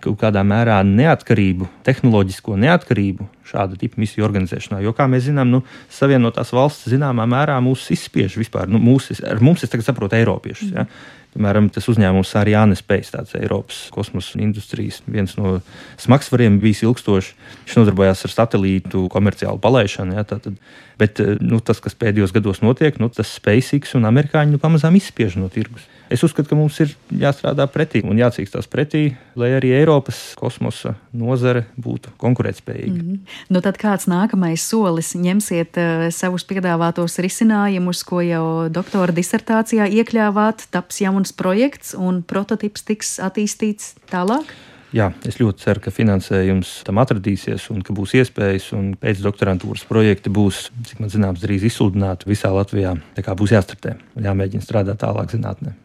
kaut 0.00 0.16
kādā 0.16 0.40
mērā 0.46 0.80
neatkarību, 0.86 1.68
tehnoloģisko 1.84 2.56
neatkarību 2.56 3.26
šāda 3.50 3.76
tipa 3.76 4.00
misiju 4.00 4.24
organizēšanā. 4.24 4.80
Jo, 4.80 4.94
kā 4.96 5.04
mēs 5.10 5.26
zinām, 5.28 5.50
nu, 5.52 5.62
Savienotās 5.92 6.54
valstis 6.56 6.94
zināmā 6.94 7.26
mērā 7.28 7.58
mūs 7.60 7.90
izspiež 7.92 8.38
vispār. 8.40 8.70
Nu, 8.70 8.80
mūs, 8.80 9.10
ar 9.20 9.42
mums 9.44 9.66
es 9.66 9.74
saprotu 9.84 10.16
Eiropiešus. 10.16 10.72
Ja? 10.72 10.86
Piemēram, 11.30 11.68
tas 11.70 11.86
uzņēmums 11.86 12.32
arī 12.40 12.56
Jānis 12.56 12.80
Pēc, 12.82 13.12
tāds 13.14 13.36
Eiropas 13.38 13.84
kosmosa 13.94 14.40
industrijas 14.42 14.98
viens 15.06 15.36
no 15.38 15.60
smagsvariem 16.02 16.56
bijis 16.62 16.82
ilgstoši. 16.82 17.36
Viņš 17.68 17.76
nodarbojās 17.78 18.24
ar 18.26 18.34
satelītu 18.34 19.04
komerciālu 19.14 19.62
palaišanu. 19.62 20.16
Ja, 20.18 20.26
tātad, 20.26 20.58
bet 20.98 21.22
nu, 21.38 21.62
tas, 21.62 21.78
kas 21.84 21.94
pēdējos 21.94 22.34
gados 22.34 22.64
notiek, 22.66 22.98
nu, 22.98 23.12
tas 23.14 23.30
SpaceX 23.38 23.94
un 23.94 24.10
amerikāņi 24.10 24.56
nu, 24.56 24.62
pamazām 24.62 24.98
izspiež 24.98 25.38
no 25.38 25.46
tirgus. 25.54 25.86
Es 26.10 26.24
uzskatu, 26.26 26.48
ka 26.50 26.56
mums 26.58 26.74
ir 26.82 26.90
jāstrādā 27.14 27.68
pretī 27.70 28.00
un 28.02 28.18
jācīkstās 28.18 28.66
pretī, 28.70 29.12
lai 29.38 29.52
arī 29.54 29.68
Eiropas 29.76 30.18
kosmosa 30.38 30.96
nozare 31.14 31.68
būtu 31.78 32.10
konkurētspējīga. 32.18 32.96
Mm 32.96 33.10
-hmm. 33.10 33.36
nu, 33.54 33.60
tad 33.62 33.78
kāds 33.78 34.08
nākamais 34.10 34.64
solis? 34.66 35.14
Ņemsiet 35.14 35.78
uh, 35.78 36.08
savus 36.10 36.42
piedāvātos 36.50 37.14
risinājumus, 37.22 38.02
ko 38.02 38.20
jau 38.26 38.68
doktora 38.68 39.14
disertācijā 39.14 39.86
iekļāvāt, 39.86 40.66
taps 40.74 40.98
jauns 41.00 41.32
projekts 41.32 41.94
un 41.94 42.24
prototyps 42.26 42.82
tiks 42.82 43.20
attīstīts 43.22 43.94
tālāk? 44.10 44.50
Jā, 44.90 45.12
es 45.22 45.38
ļoti 45.38 45.62
ceru, 45.62 45.80
ka 45.80 45.90
finansējums 45.94 46.82
tam 46.82 46.98
atradīsies 46.98 47.68
un 47.70 47.84
ka 47.86 47.94
būs 47.94 48.16
iespējas. 48.18 48.72
Pēcdoktorantūras 48.98 49.86
projekti 49.86 50.30
būs, 50.30 50.72
cik 50.88 50.98
man 50.98 51.10
zināms, 51.10 51.38
drīz 51.44 51.62
izsludināti 51.70 52.26
visā 52.26 52.50
Latvijā. 52.50 52.96
Tā 53.14 53.22
kā 53.22 53.38
būs 53.38 53.54
jāstartē, 53.54 53.94
jāmēģina 54.18 54.66
strādāt 54.66 54.98
tālāk 55.06 55.30
zinātnē 55.30 55.76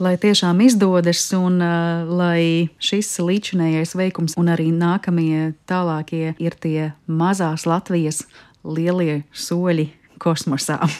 lai 0.00 0.16
tiešām 0.20 0.62
izdodas 0.64 1.22
un 1.36 1.60
uh, 1.60 2.08
lai 2.08 2.70
šis 2.82 3.12
līdzinējais 3.20 3.94
veikums 3.98 4.36
un 4.40 4.48
arī 4.52 4.70
nākamie 4.72 5.52
tālākie 5.68 6.34
ir 6.40 6.56
tie 6.56 6.92
mazās 7.06 7.68
Latvijas 7.68 8.24
lielie 8.64 9.22
soļi 9.32 9.90
kosmosā. 10.20 10.80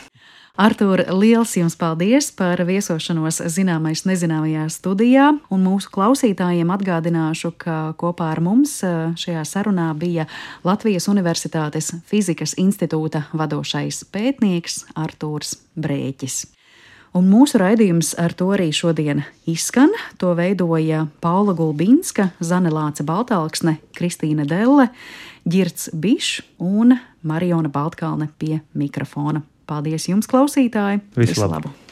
Artur, 0.61 1.01
liels 1.17 1.55
jums 1.57 1.77
paldies 1.81 2.29
par 2.37 2.61
viesošanos 2.69 3.39
zināmais 3.49 4.03
nezināmajā 4.05 4.67
studijā, 4.75 5.31
un 5.49 5.65
mūsu 5.65 5.89
klausītājiem 5.95 6.69
atgādināšu, 6.75 7.55
ka 7.57 7.79
kopā 7.97 8.29
ar 8.35 8.43
mums 8.45 8.77
šajā 9.23 9.47
sarunā 9.49 9.89
bija 9.97 10.29
Latvijas 10.67 11.09
Universitātes 11.09 11.95
Fizikas 12.05 12.59
institūta 12.61 13.31
vadošais 13.33 14.05
pētnieks 14.13 14.83
Artūrs 15.01 15.57
Brēķis. 15.81 16.43
Un 17.11 17.27
mūsu 17.27 17.59
raidījums 17.59 18.13
ar 18.23 18.31
to 18.39 18.53
arī 18.55 18.69
šodien 18.75 19.25
izskan. 19.51 19.91
To 20.23 20.31
veidoja 20.39 21.09
Paula 21.23 21.57
Gulbinska, 21.59 22.29
Zane 22.39 22.71
Lāce 22.71 23.03
Baltāksne, 23.07 23.81
Kristīna 23.99 24.47
Delle, 24.47 24.93
Girts 25.43 25.91
Bišs 25.91 26.45
un 26.63 26.95
Mariona 27.27 27.73
Baltkalne 27.73 28.31
pie 28.39 28.61
mikrofona. 28.79 29.43
Paldies 29.67 30.07
jums, 30.11 30.31
klausītāji! 30.31 31.03
Visu 31.19 31.43
labu! 31.43 31.57
labu. 31.59 31.90